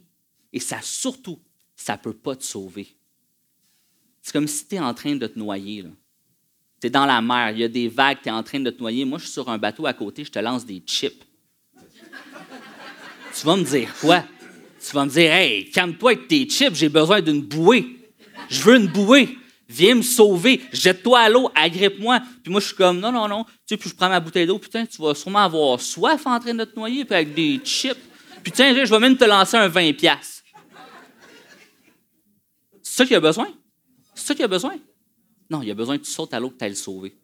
Et 0.52 0.60
ça, 0.60 0.80
surtout, 0.82 1.40
ça 1.76 1.94
ne 1.94 2.00
peut 2.00 2.14
pas 2.14 2.36
te 2.36 2.44
sauver. 2.44 2.88
C'est 4.22 4.34
comme 4.34 4.48
si 4.48 4.68
tu 4.68 4.76
es 4.76 4.80
en 4.80 4.94
train 4.94 5.16
de 5.16 5.28
te 5.28 5.38
noyer. 5.38 5.86
Tu 6.82 6.88
es 6.88 6.90
dans 6.90 7.06
la 7.06 7.22
mer, 7.22 7.52
il 7.52 7.60
y 7.60 7.64
a 7.64 7.68
des 7.68 7.88
vagues, 7.88 8.18
tu 8.22 8.30
es 8.30 8.32
en 8.32 8.44
train 8.44 8.60
de 8.60 8.70
te 8.70 8.80
noyer. 8.80 9.06
Moi, 9.06 9.20
je 9.20 9.24
suis 9.24 9.34
sur 9.34 9.48
un 9.50 9.58
bateau 9.58 9.86
à 9.86 9.94
côté, 9.94 10.24
je 10.24 10.32
te 10.32 10.40
lance 10.40 10.66
des 10.66 10.84
chips. 10.86 11.24
tu 13.34 13.46
vas 13.46 13.56
me 13.56 13.64
dire 13.64 13.94
quoi? 14.00 14.24
Tu 14.80 14.94
vas 14.94 15.06
me 15.06 15.10
dire, 15.10 15.32
hey, 15.32 15.70
calme-toi 15.70 16.12
avec 16.12 16.28
tes 16.28 16.48
chips, 16.48 16.76
j'ai 16.76 16.90
besoin 16.90 17.22
d'une 17.22 17.42
bouée. 17.42 18.12
Je 18.50 18.62
veux 18.62 18.76
une 18.76 18.88
bouée. 18.88 19.38
Viens 19.70 19.96
me 19.96 20.02
sauver. 20.02 20.62
Jette-toi 20.72 21.20
à 21.20 21.30
l'eau, 21.30 21.50
agrippe-moi. 21.54 22.22
Puis 22.44 22.52
moi, 22.52 22.62
je 22.62 22.68
suis 22.68 22.76
comme, 22.76 23.00
non, 23.00 23.12
non, 23.12 23.28
non. 23.28 23.44
Tu 23.44 23.52
sais, 23.66 23.78
puis 23.78 23.90
je 23.90 23.96
prends 23.96 24.10
ma 24.10 24.20
bouteille 24.20 24.48
d'eau. 24.48 24.60
Putain, 24.60 24.86
tu 24.86 25.02
vas 25.02 25.14
sûrement 25.14 25.40
avoir 25.40 25.82
soif 25.82 26.26
en 26.26 26.40
train 26.40 26.54
de 26.54 26.64
te 26.64 26.76
noyer, 26.78 27.04
puis 27.04 27.16
avec 27.16 27.34
des 27.34 27.60
chips. 27.64 27.98
Putain, 28.44 28.74
je 28.86 28.90
vais 28.90 29.00
même 29.00 29.18
te 29.18 29.26
lancer 29.26 29.58
un 29.58 29.68
20$. 29.68 30.18
C'est 32.82 33.04
ça 33.04 33.06
qu'il 33.06 33.16
a 33.16 33.20
besoin? 33.20 33.48
C'est 34.16 34.28
ça 34.28 34.36
qu'il 34.36 34.46
a 34.46 34.48
besoin? 34.48 34.76
Non, 35.50 35.62
il 35.62 35.70
a 35.70 35.76
besoin 35.76 35.98
que 35.98 36.04
tu 36.04 36.12
sautes 36.12 36.34
à 36.34 36.40
l'eau 36.40 36.50
que 36.50 36.58
tu 36.58 36.64
ailles 36.64 36.72
le 36.72 36.76
sauver. 36.76 37.16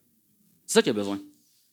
C'est 0.66 0.76
ça 0.76 0.82
qu'il 0.82 0.92
a 0.92 0.94
besoin. 0.94 1.20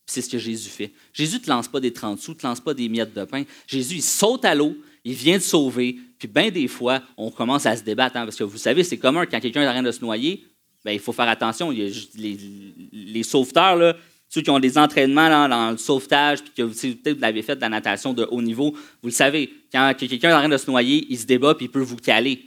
C'est 0.07 0.23
ce 0.23 0.29
que 0.29 0.39
Jésus 0.39 0.71
fait. 0.71 0.93
Jésus 1.13 1.37
ne 1.37 1.41
te 1.41 1.51
lance 1.51 1.69
pas 1.69 1.81
des 1.81 1.93
30 1.93 2.19
sous, 2.19 2.33
ne 2.33 2.37
te 2.37 2.47
lance 2.47 2.61
pas 2.61 2.75
des 2.75 2.89
miettes 2.89 3.15
de 3.15 3.25
pain. 3.25 3.45
Jésus, 3.67 3.97
il 3.97 4.03
saute 4.03 4.45
à 4.45 4.55
l'eau, 4.55 4.77
il 5.05 5.15
vient 5.15 5.39
te 5.39 5.45
sauver, 5.45 5.99
puis 6.19 6.27
bien 6.29 6.51
des 6.51 6.67
fois, 6.67 7.03
on 7.17 7.31
commence 7.31 7.67
à 7.67 7.77
se 7.77 7.83
débattre. 7.83 8.17
Hein, 8.17 8.25
parce 8.25 8.37
que 8.37 8.45
vous 8.45 8.59
savez, 8.59 8.83
c'est 8.83 8.99
commun 8.99 9.27
quand 9.27 9.41
quelqu'un 9.41 9.63
est 9.63 9.69
en 9.69 9.73
train 9.73 9.83
de 9.83 9.93
se 9.93 10.01
noyer, 10.01 10.45
ben, 10.85 10.93
il 10.93 11.01
faut 11.01 11.13
faire 11.13 11.29
attention. 11.29 11.71
Les, 11.71 13.23
sauveteurs, 13.23 13.97
ceux 14.29 14.41
qui 14.41 14.51
ont 14.51 14.59
des 14.59 14.79
entraînements 14.79 15.49
dans 15.49 15.71
le 15.73 15.77
sauvetage, 15.77 16.43
puis 16.43 16.53
que 16.57 16.63
peut-être 16.63 17.17
vous 17.17 17.21
l'avez 17.21 17.43
fait 17.43 17.57
de 17.57 17.61
la 17.61 17.69
natation 17.69 18.13
de 18.13 18.27
haut 18.31 18.43
niveau, 18.43 18.73
vous 18.73 19.09
le 19.09 19.11
savez. 19.11 19.53
Quand 19.73 19.93
quelqu'un 19.97 20.31
est 20.31 20.35
en 20.35 20.39
train 20.39 20.49
de 20.49 20.57
se 20.57 20.71
noyer, 20.71 21.07
il 21.09 21.19
se 21.19 21.27
débat, 21.27 21.55
puis 21.55 21.67
il 21.67 21.71
peut 21.71 21.81
vous 21.81 21.97
caler. 21.97 22.47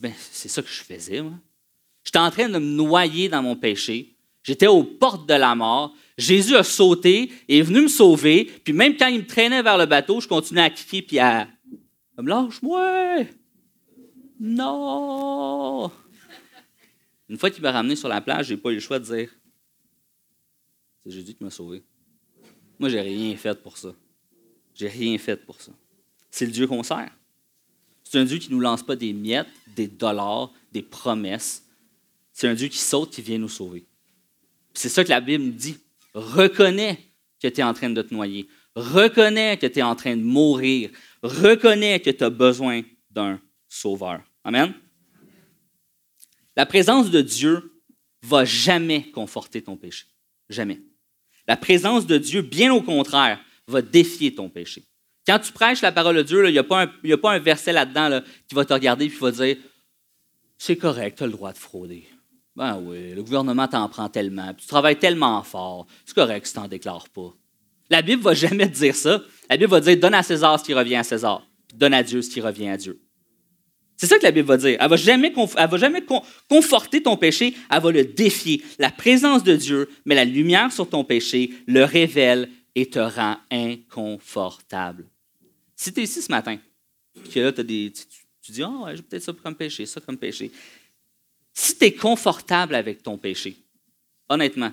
Ben, 0.00 0.12
c'est 0.18 0.48
ça 0.48 0.62
que 0.62 0.68
je 0.68 0.82
faisais, 0.82 1.22
moi. 1.22 1.34
J'étais 2.04 2.18
en 2.18 2.30
train 2.30 2.48
de 2.48 2.58
me 2.58 2.58
noyer 2.58 3.28
dans 3.28 3.42
mon 3.42 3.56
péché. 3.56 4.14
J'étais 4.42 4.68
aux 4.68 4.84
portes 4.84 5.28
de 5.28 5.34
la 5.34 5.54
mort. 5.56 5.92
Jésus 6.16 6.54
a 6.54 6.62
sauté 6.62 7.32
et 7.48 7.58
est 7.58 7.62
venu 7.62 7.82
me 7.82 7.88
sauver. 7.88 8.44
Puis 8.62 8.72
même 8.72 8.96
quand 8.96 9.08
il 9.08 9.18
me 9.18 9.26
traînait 9.26 9.62
vers 9.62 9.76
le 9.76 9.86
bateau, 9.86 10.20
je 10.20 10.28
continuais 10.28 10.62
à 10.62 10.70
crier 10.70 11.02
puis 11.02 11.18
à. 11.18 11.48
me 12.16 12.28
lâche-moi! 12.28 13.24
Non! 14.38 15.90
Une 17.28 17.38
fois 17.38 17.50
qu'il 17.50 17.62
m'a 17.62 17.72
ramené 17.72 17.96
sur 17.96 18.08
la 18.08 18.20
plage, 18.20 18.46
j'ai 18.46 18.56
pas 18.56 18.70
eu 18.70 18.74
le 18.74 18.80
choix 18.80 18.98
de 18.98 19.04
dire 19.04 19.30
C'est 21.04 21.10
Jésus 21.10 21.34
qui 21.34 21.42
m'a 21.42 21.50
sauvé. 21.50 21.82
Moi, 22.78 22.88
j'ai 22.88 23.00
rien 23.00 23.36
fait 23.36 23.60
pour 23.60 23.76
ça. 23.76 23.94
J'ai 24.74 24.88
rien 24.88 25.16
fait 25.18 25.36
pour 25.36 25.60
ça. 25.60 25.72
C'est 26.30 26.46
le 26.46 26.52
Dieu 26.52 26.66
qu'on 26.66 26.82
sert. 26.82 27.10
C'est 28.04 28.18
un 28.18 28.24
Dieu 28.24 28.38
qui 28.38 28.50
ne 28.50 28.54
nous 28.54 28.60
lance 28.60 28.84
pas 28.84 28.94
des 28.94 29.12
miettes, 29.12 29.48
des 29.74 29.88
dollars, 29.88 30.52
des 30.70 30.82
promesses. 30.82 31.64
C'est 32.32 32.46
un 32.46 32.54
Dieu 32.54 32.68
qui 32.68 32.78
saute, 32.78 33.10
qui 33.10 33.22
vient 33.22 33.38
nous 33.38 33.48
sauver. 33.48 33.86
C'est 34.74 34.90
ça 34.90 35.02
que 35.02 35.08
la 35.08 35.20
Bible 35.20 35.44
nous 35.44 35.52
dit. 35.52 35.78
Reconnais 36.14 36.98
que 37.40 37.48
tu 37.48 37.60
es 37.60 37.64
en 37.64 37.74
train 37.74 37.90
de 37.90 38.02
te 38.02 38.14
noyer. 38.14 38.48
Reconnais 38.74 39.56
que 39.56 39.66
tu 39.66 39.78
es 39.78 39.82
en 39.82 39.96
train 39.96 40.16
de 40.16 40.22
mourir. 40.22 40.90
Reconnais 41.22 41.98
que 42.00 42.10
tu 42.10 42.22
as 42.22 42.30
besoin 42.30 42.82
d'un 43.10 43.40
sauveur. 43.68 44.22
Amen? 44.44 44.74
La 46.56 46.66
présence 46.66 47.10
de 47.10 47.20
Dieu 47.20 47.82
va 48.22 48.44
jamais 48.44 49.10
conforter 49.10 49.62
ton 49.62 49.76
péché. 49.76 50.06
Jamais. 50.48 50.80
La 51.46 51.56
présence 51.56 52.06
de 52.06 52.18
Dieu, 52.18 52.42
bien 52.42 52.72
au 52.72 52.82
contraire, 52.82 53.38
va 53.68 53.82
défier 53.82 54.34
ton 54.34 54.48
péché. 54.48 54.84
Quand 55.26 55.38
tu 55.38 55.52
prêches 55.52 55.82
la 55.82 55.92
parole 55.92 56.16
de 56.16 56.22
Dieu, 56.22 56.48
il 56.48 56.52
n'y 56.52 56.58
a, 56.58 56.64
pas 57.18 57.32
un 57.32 57.38
verset 57.38 57.72
là-dedans 57.72 58.20
qui 58.48 58.54
va 58.54 58.64
te 58.64 58.72
regarder 58.72 59.06
et 59.06 59.08
va 59.08 59.30
dire 59.30 59.56
C'est 60.56 60.76
correct, 60.76 61.18
tu 61.18 61.24
as 61.24 61.26
le 61.26 61.32
droit 61.32 61.52
de 61.52 61.58
frauder. 61.58 62.08
Ben 62.54 62.80
oui, 62.80 63.12
le 63.12 63.22
gouvernement 63.22 63.68
t'en 63.68 63.88
prend 63.88 64.08
tellement, 64.08 64.54
tu 64.54 64.66
travailles 64.66 64.98
tellement 64.98 65.42
fort, 65.42 65.86
c'est 66.06 66.14
correct 66.14 66.46
si 66.46 66.54
tu 66.54 66.60
n'en 66.60 66.68
déclares 66.68 67.08
pas. 67.10 67.34
La 67.90 68.02
Bible 68.02 68.20
ne 68.20 68.24
va 68.24 68.34
jamais 68.34 68.70
te 68.70 68.76
dire 68.76 68.94
ça. 68.94 69.20
La 69.50 69.56
Bible 69.56 69.70
va 69.70 69.80
dire 69.80 69.96
Donne 69.98 70.14
à 70.14 70.22
César 70.22 70.58
ce 70.58 70.64
qui 70.64 70.72
revient 70.72 70.96
à 70.96 71.04
César, 71.04 71.46
donne 71.74 71.94
à 71.94 72.02
Dieu 72.02 72.22
ce 72.22 72.30
qui 72.30 72.40
revient 72.40 72.68
à 72.68 72.76
Dieu. 72.76 73.00
C'est 73.96 74.06
ça 74.06 74.18
que 74.18 74.24
la 74.24 74.30
Bible 74.30 74.46
va 74.46 74.56
dire. 74.58 74.76
Elle 74.78 74.90
va 74.90 74.96
jamais, 74.96 75.30
va 75.30 75.76
jamais 75.76 76.04
conforter 76.48 77.02
ton 77.02 77.16
péché, 77.16 77.54
elle 77.70 77.80
va 77.80 77.90
le 77.90 78.04
défier. 78.04 78.62
La 78.78 78.90
présence 78.90 79.42
de 79.42 79.56
Dieu 79.56 79.88
met 80.04 80.14
la 80.14 80.24
lumière 80.24 80.70
sur 80.72 80.88
ton 80.88 81.02
péché, 81.02 81.50
le 81.66 81.84
révèle 81.84 82.50
et 82.74 82.90
te 82.90 82.98
rend 82.98 83.38
inconfortable. 83.50 85.06
Si 85.74 85.92
tu 85.92 86.00
es 86.00 86.04
ici 86.04 86.20
ce 86.20 86.30
matin, 86.30 86.58
que 87.32 87.40
là, 87.40 87.48
as 87.48 87.62
des, 87.62 87.92
tu, 88.42 88.52
dis, 88.52 88.62
oh, 88.62 88.86
j'ai 88.94 89.02
peut-être 89.02 89.22
ça 89.22 89.32
comme 89.32 89.54
péché, 89.54 89.86
ça 89.86 90.00
comme 90.00 90.18
péché. 90.18 90.50
Si 91.54 91.78
tu 91.78 91.86
es 91.86 91.92
confortable 91.92 92.74
avec 92.74 93.02
ton 93.02 93.16
péché, 93.16 93.56
honnêtement, 94.28 94.72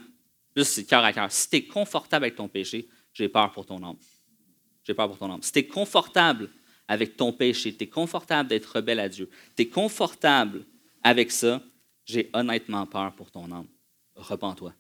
juste 0.56 0.86
cœur 0.86 1.04
à 1.04 1.14
cœur, 1.14 1.32
si 1.32 1.50
tu 1.50 1.56
es 1.58 1.64
confortable 1.64 2.26
avec 2.26 2.36
ton 2.36 2.50
péché, 2.50 2.88
j'ai 3.14 3.30
peur 3.30 3.52
pour 3.52 3.66
ton 3.66 3.82
âme. 3.84 3.96
J'ai 4.84 4.94
peur 4.94 5.08
pour 5.08 5.18
ton 5.18 5.32
âme. 5.32 5.42
Si 5.42 5.54
tu 5.54 5.60
es 5.60 5.68
confortable 5.68 6.50
avec 6.94 7.18
ton 7.18 7.34
péché, 7.34 7.76
tu 7.76 7.84
es 7.84 7.88
confortable 7.88 8.50
d'être 8.50 8.78
rebelle 8.78 9.00
à 9.00 9.10
Dieu, 9.10 9.30
tu 9.56 9.64
es 9.64 9.68
confortable 9.68 10.66
avec 11.04 11.32
ça, 11.32 11.62
j'ai 12.06 12.30
honnêtement 12.34 12.86
peur 12.86 13.14
pour 13.16 13.32
ton 13.32 13.52
âme. 13.52 13.68
Repends-toi. 14.16 14.74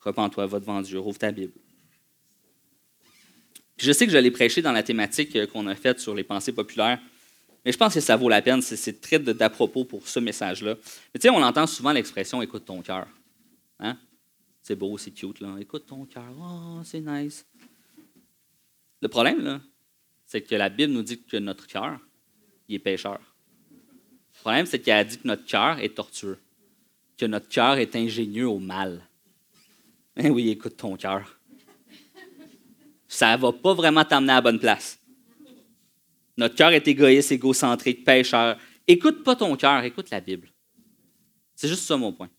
Repends-toi, 0.00 0.46
va 0.46 0.60
devant 0.60 0.80
Dieu, 0.80 0.98
rouvre 0.98 1.18
ta 1.18 1.30
Bible 1.30 1.52
je 3.82 3.92
sais 3.92 4.06
que 4.06 4.12
je 4.12 4.18
l'ai 4.18 4.30
prêché 4.30 4.62
dans 4.62 4.72
la 4.72 4.82
thématique 4.82 5.34
euh, 5.36 5.46
qu'on 5.46 5.66
a 5.66 5.74
faite 5.74 5.98
sur 5.98 6.14
les 6.14 6.24
pensées 6.24 6.52
populaires, 6.52 7.00
mais 7.64 7.72
je 7.72 7.78
pense 7.78 7.94
que 7.94 8.00
ça 8.00 8.16
vaut 8.16 8.28
la 8.28 8.42
peine. 8.42 8.62
C'est 8.62 9.00
très 9.00 9.18
d'à 9.18 9.50
propos 9.50 9.84
pour 9.84 10.06
ce 10.08 10.20
message-là. 10.20 10.76
Mais 11.14 11.20
tu 11.20 11.22
sais, 11.22 11.30
on 11.30 11.42
entend 11.42 11.66
souvent 11.66 11.92
l'expression 11.92 12.42
écoute 12.42 12.64
ton 12.64 12.82
cœur. 12.82 13.06
Hein? 13.78 13.96
C'est 14.62 14.76
beau, 14.76 14.98
c'est 14.98 15.10
cute, 15.10 15.40
là. 15.40 15.56
Écoute 15.60 15.86
ton 15.86 16.04
cœur. 16.06 16.32
Oh, 16.40 16.80
c'est 16.84 17.00
nice. 17.00 17.44
Le 19.00 19.08
problème, 19.08 19.40
là, 19.40 19.60
c'est 20.32 20.40
que 20.40 20.54
la 20.54 20.70
Bible 20.70 20.94
nous 20.94 21.02
dit 21.02 21.22
que 21.22 21.36
notre 21.36 21.66
cœur, 21.66 22.00
il 22.66 22.76
est 22.76 22.78
pécheur. 22.78 23.20
Le 23.70 24.40
problème, 24.40 24.64
c'est 24.64 24.78
qu'elle 24.78 24.96
a 24.96 25.04
dit 25.04 25.18
que 25.18 25.28
notre 25.28 25.44
cœur 25.44 25.78
est 25.78 25.94
tortueux, 25.94 26.38
que 27.18 27.26
notre 27.26 27.50
cœur 27.50 27.74
est 27.74 27.94
ingénieux 27.94 28.48
au 28.48 28.58
mal. 28.58 29.06
Eh 30.16 30.30
oui, 30.30 30.48
écoute 30.48 30.78
ton 30.78 30.96
cœur 30.96 31.38
ça 33.08 33.36
ne 33.36 33.42
va 33.42 33.52
pas 33.52 33.74
vraiment 33.74 34.06
t'amener 34.06 34.32
à 34.32 34.36
la 34.36 34.40
bonne 34.40 34.58
place. 34.58 34.98
Notre 36.38 36.54
cœur 36.54 36.70
est 36.70 36.88
égoïste, 36.88 37.30
égocentrique, 37.30 38.02
pécheur. 38.02 38.56
Écoute 38.86 39.22
pas 39.22 39.36
ton 39.36 39.54
cœur, 39.54 39.84
écoute 39.84 40.08
la 40.08 40.22
Bible. 40.22 40.48
C'est 41.54 41.68
juste 41.68 41.82
ça 41.82 41.98
mon 41.98 42.14
point. 42.14 42.30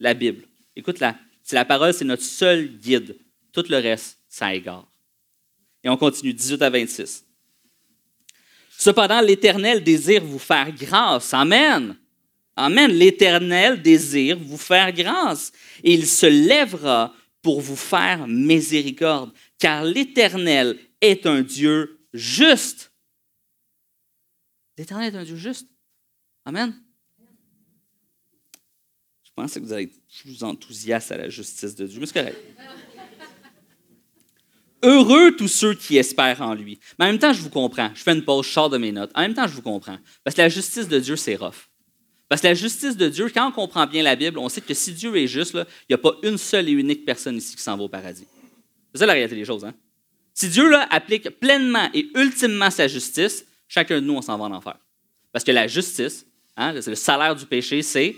La 0.00 0.14
Bible. 0.14 0.48
Écoute-la. 0.74 1.16
Si 1.44 1.54
la 1.54 1.64
parole, 1.64 1.94
c'est 1.94 2.04
notre 2.04 2.24
seul 2.24 2.66
guide. 2.66 3.16
Tout 3.52 3.66
le 3.68 3.76
reste, 3.76 4.18
ça 4.28 4.52
égare. 4.52 4.90
Et 5.84 5.88
on 5.88 5.96
continue, 5.96 6.34
18 6.34 6.60
à 6.62 6.70
26. 6.70 7.25
Cependant, 8.78 9.20
l'Éternel 9.20 9.82
désire 9.82 10.24
vous 10.24 10.38
faire 10.38 10.70
grâce. 10.72 11.32
Amen. 11.32 11.96
Amen. 12.54 12.90
L'Éternel 12.90 13.80
désire 13.80 14.38
vous 14.38 14.58
faire 14.58 14.92
grâce. 14.92 15.52
Et 15.82 15.94
il 15.94 16.06
se 16.06 16.26
lèvera 16.26 17.14
pour 17.42 17.60
vous 17.60 17.76
faire 17.76 18.26
miséricorde 18.26 19.32
car 19.58 19.84
l'Éternel 19.84 20.78
est 21.00 21.26
un 21.26 21.42
Dieu 21.42 22.00
juste. 22.12 22.92
L'Éternel 24.76 25.14
est 25.14 25.18
un 25.18 25.24
Dieu 25.24 25.36
juste. 25.36 25.68
Amen. 26.44 26.74
Je 29.22 29.30
pense 29.34 29.54
que 29.54 29.60
vous 29.60 29.72
allez 29.72 29.84
être 29.84 30.00
plus 30.22 30.42
enthousiaste 30.42 31.12
à 31.12 31.18
la 31.18 31.28
justice 31.28 31.74
de 31.74 31.86
Dieu, 31.86 32.00
mais 32.00 32.06
c'est 32.06 32.14
correct. 32.14 32.38
Heureux 34.86 35.32
tous 35.32 35.48
ceux 35.48 35.74
qui 35.74 35.96
espèrent 35.96 36.40
en 36.42 36.54
lui. 36.54 36.78
Mais 36.96 37.06
en 37.06 37.08
même 37.08 37.18
temps, 37.18 37.32
je 37.32 37.42
vous 37.42 37.50
comprends. 37.50 37.90
Je 37.92 38.02
fais 38.04 38.12
une 38.12 38.24
pause, 38.24 38.46
je 38.46 38.52
sors 38.52 38.70
de 38.70 38.78
mes 38.78 38.92
notes. 38.92 39.10
En 39.16 39.22
même 39.22 39.34
temps, 39.34 39.48
je 39.48 39.52
vous 39.52 39.62
comprends. 39.62 39.98
Parce 40.22 40.36
que 40.36 40.42
la 40.42 40.48
justice 40.48 40.86
de 40.86 41.00
Dieu, 41.00 41.16
c'est 41.16 41.34
rough. 41.34 41.68
Parce 42.28 42.40
que 42.40 42.46
la 42.46 42.54
justice 42.54 42.96
de 42.96 43.08
Dieu, 43.08 43.28
quand 43.34 43.48
on 43.48 43.50
comprend 43.50 43.84
bien 43.88 44.04
la 44.04 44.14
Bible, 44.14 44.38
on 44.38 44.48
sait 44.48 44.60
que 44.60 44.74
si 44.74 44.92
Dieu 44.92 45.16
est 45.16 45.26
juste, 45.26 45.54
il 45.54 45.66
n'y 45.90 45.94
a 45.94 45.98
pas 45.98 46.14
une 46.22 46.38
seule 46.38 46.68
et 46.68 46.72
unique 46.72 47.04
personne 47.04 47.36
ici 47.36 47.56
qui 47.56 47.62
s'en 47.62 47.76
va 47.76 47.82
au 47.82 47.88
paradis. 47.88 48.28
C'est 48.92 49.00
ça 49.00 49.06
la 49.06 49.14
réalité 49.14 49.34
des 49.34 49.44
choses. 49.44 49.64
Hein? 49.64 49.74
Si 50.32 50.48
Dieu 50.48 50.72
applique 50.90 51.30
pleinement 51.40 51.88
et 51.92 52.08
ultimement 52.14 52.70
sa 52.70 52.86
justice, 52.86 53.44
chacun 53.66 53.96
de 53.96 54.06
nous, 54.06 54.14
on 54.14 54.22
s'en 54.22 54.38
va 54.38 54.44
en 54.44 54.52
enfer. 54.52 54.76
Parce 55.32 55.44
que 55.44 55.50
la 55.50 55.66
justice, 55.66 56.24
hein, 56.56 56.72
le 56.72 56.94
salaire 56.94 57.34
du 57.34 57.44
péché, 57.44 57.82
c'est 57.82 58.14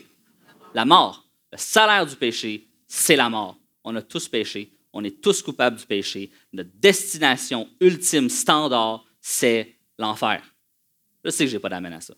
la 0.74 0.84
mort. 0.84 1.24
Le 1.50 1.56
salaire 1.56 2.04
du 2.04 2.14
péché, 2.14 2.68
c'est 2.86 3.16
la 3.16 3.30
mort. 3.30 3.56
On 3.84 3.96
a 3.96 4.02
tous 4.02 4.28
péché. 4.28 4.77
On 4.92 5.04
est 5.04 5.20
tous 5.20 5.42
coupables 5.42 5.76
du 5.76 5.86
péché. 5.86 6.30
Notre 6.52 6.70
destination 6.74 7.68
ultime, 7.80 8.28
standard, 8.28 9.04
c'est 9.20 9.76
l'enfer. 9.98 10.42
Je 11.24 11.30
sais 11.30 11.44
que 11.44 11.50
je 11.50 11.56
n'ai 11.56 11.60
pas 11.60 11.68
d'amène 11.68 11.92
à 11.92 12.00
ça. 12.00 12.14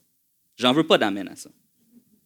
J'en 0.57 0.73
veux 0.73 0.85
pas 0.85 0.97
d'amène 0.97 1.27
à 1.27 1.35
ça. 1.35 1.49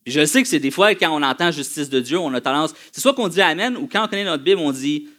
Je 0.05 0.23
sais 0.25 0.43
que 0.43 0.47
c'est 0.47 0.59
des 0.59 0.71
fois, 0.71 0.93
quand 0.93 1.09
on 1.17 1.23
entend 1.23 1.49
justice 1.51 1.89
de 1.89 1.99
Dieu, 1.99 2.19
on 2.19 2.33
a 2.33 2.41
tendance. 2.41 2.73
C'est 2.91 3.01
soit 3.01 3.13
qu'on 3.13 3.27
dit 3.27 3.41
Amen 3.41 3.75
ou 3.75 3.87
quand 3.87 4.05
on 4.05 4.07
connaît 4.07 4.23
notre 4.23 4.43
Bible, 4.43 4.61
on 4.61 4.71
dit 4.71 5.09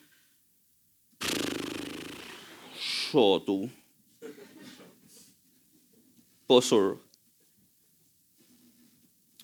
Château. 2.79 3.69
Pas 6.47 6.61
sûr. 6.61 7.01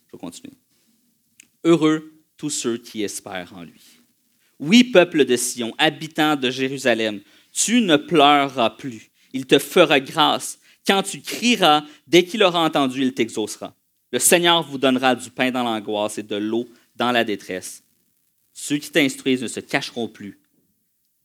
Je 0.06 0.12
vais 0.12 0.18
continuer. 0.18 0.54
Heureux 1.64 2.12
tous 2.36 2.50
ceux 2.50 2.76
qui 2.76 3.02
espèrent 3.02 3.52
en 3.54 3.64
lui. 3.64 3.91
Oui, 4.62 4.84
peuple 4.84 5.24
de 5.24 5.34
Sion, 5.34 5.74
habitant 5.76 6.36
de 6.36 6.48
Jérusalem, 6.48 7.20
tu 7.52 7.80
ne 7.80 7.96
pleureras 7.96 8.70
plus. 8.70 9.10
Il 9.32 9.44
te 9.44 9.58
fera 9.58 9.98
grâce. 9.98 10.60
Quand 10.86 11.02
tu 11.02 11.20
crieras, 11.20 11.84
dès 12.06 12.22
qu'il 12.22 12.44
aura 12.44 12.60
entendu, 12.64 13.02
il 13.02 13.12
t'exaucera. 13.12 13.74
Le 14.12 14.20
Seigneur 14.20 14.62
vous 14.62 14.78
donnera 14.78 15.16
du 15.16 15.30
pain 15.30 15.50
dans 15.50 15.64
l'angoisse 15.64 16.18
et 16.18 16.22
de 16.22 16.36
l'eau 16.36 16.68
dans 16.94 17.10
la 17.10 17.24
détresse. 17.24 17.82
Ceux 18.52 18.76
qui 18.76 18.92
t'instruisent 18.92 19.42
ne 19.42 19.48
se 19.48 19.58
cacheront 19.58 20.06
plus, 20.06 20.38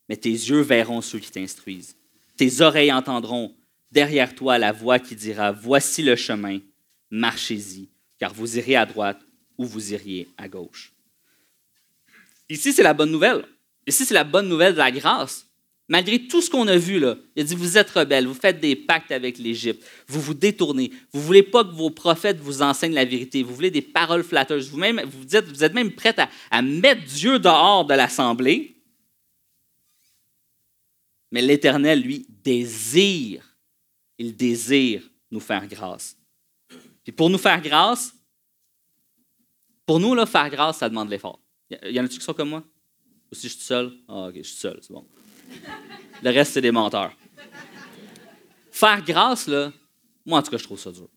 mais 0.09 0.17
tes 0.17 0.31
yeux 0.31 0.61
verront 0.61 1.01
ceux 1.01 1.19
qui 1.19 1.29
t'instruisent. 1.29 1.95
Tes 2.37 2.61
oreilles 2.61 2.91
entendront 2.91 3.53
derrière 3.91 4.33
toi 4.33 4.57
la 4.57 4.71
voix 4.71 4.97
qui 4.97 5.15
dira, 5.15 5.51
Voici 5.51 6.01
le 6.01 6.15
chemin, 6.15 6.57
marchez-y, 7.11 7.87
car 8.17 8.33
vous 8.33 8.57
irez 8.57 8.77
à 8.77 8.87
droite 8.87 9.21
ou 9.59 9.65
vous 9.65 9.93
iriez 9.93 10.27
à 10.39 10.47
gauche. 10.47 10.96
Ici, 12.49 12.73
c'est 12.73 12.83
la 12.83 12.93
bonne 12.93 13.11
nouvelle. 13.11 13.45
Ici, 13.85 14.05
c'est 14.05 14.13
la 14.13 14.23
bonne 14.23 14.47
nouvelle 14.47 14.73
de 14.73 14.77
la 14.79 14.91
grâce. 14.91 15.47
Malgré 15.89 16.27
tout 16.27 16.41
ce 16.41 16.49
qu'on 16.49 16.67
a 16.67 16.75
vu, 16.75 16.99
là, 16.99 17.15
il 17.35 17.41
a 17.41 17.45
dit, 17.45 17.55
vous 17.55 17.77
êtes 17.77 17.89
rebelles, 17.89 18.27
vous 18.27 18.33
faites 18.33 18.59
des 18.59 18.75
pactes 18.75 19.11
avec 19.11 19.37
l'Égypte, 19.37 19.85
vous 20.07 20.19
vous 20.19 20.33
détournez, 20.33 20.91
vous 21.13 21.19
ne 21.21 21.25
voulez 21.25 21.43
pas 21.43 21.63
que 21.63 21.71
vos 21.71 21.89
prophètes 21.89 22.39
vous 22.39 22.61
enseignent 22.61 22.93
la 22.93 23.05
vérité, 23.05 23.41
vous 23.41 23.55
voulez 23.55 23.71
des 23.71 23.81
paroles 23.81 24.23
flatteuses, 24.23 24.69
vous, 24.69 24.79
-même, 24.79 25.05
vous, 25.05 25.63
êtes 25.63 25.73
même 25.73 25.93
prêts 25.93 26.15
à, 26.19 26.29
à 26.51 26.61
mettre 26.61 27.05
Dieu 27.05 27.39
dehors 27.39 27.85
de 27.85 27.93
l'assemblée. 27.93 28.75
Mais 31.31 31.41
l'Éternel, 31.41 32.01
lui, 32.01 32.25
désire, 32.29 33.55
il 34.17 34.35
désire 34.35 35.03
nous 35.31 35.39
faire 35.39 35.67
grâce. 35.67 36.17
Puis 37.03 37.13
pour 37.13 37.29
nous 37.29 37.37
faire 37.37 37.61
grâce, 37.61 38.13
pour 39.85 40.01
nous, 40.01 40.13
là, 40.13 40.25
faire 40.25 40.49
grâce, 40.49 40.79
ça 40.79 40.89
demande 40.89 41.09
l'effort. 41.09 41.39
Il 41.69 41.91
y 41.91 41.99
en 41.99 42.05
a-tu 42.05 42.17
qui 42.17 42.23
sont 42.23 42.33
comme 42.33 42.49
moi? 42.49 42.63
Ou 43.31 43.35
si 43.35 43.49
je 43.49 43.53
suis 43.53 43.63
seul? 43.63 43.91
Ah, 44.07 44.27
ok, 44.27 44.35
je 44.37 44.41
suis 44.43 44.57
seul, 44.57 44.79
c'est 44.81 44.93
bon. 44.93 45.05
Le 46.23 46.29
reste, 46.29 46.53
c'est 46.53 46.61
des 46.61 46.71
menteurs. 46.71 47.15
Faire 48.71 49.03
grâce, 49.03 49.47
là, 49.47 49.71
moi, 50.25 50.39
en 50.39 50.41
tout 50.41 50.51
cas, 50.51 50.57
je 50.57 50.63
trouve 50.63 50.79
ça 50.79 50.91
dur. 50.91 51.09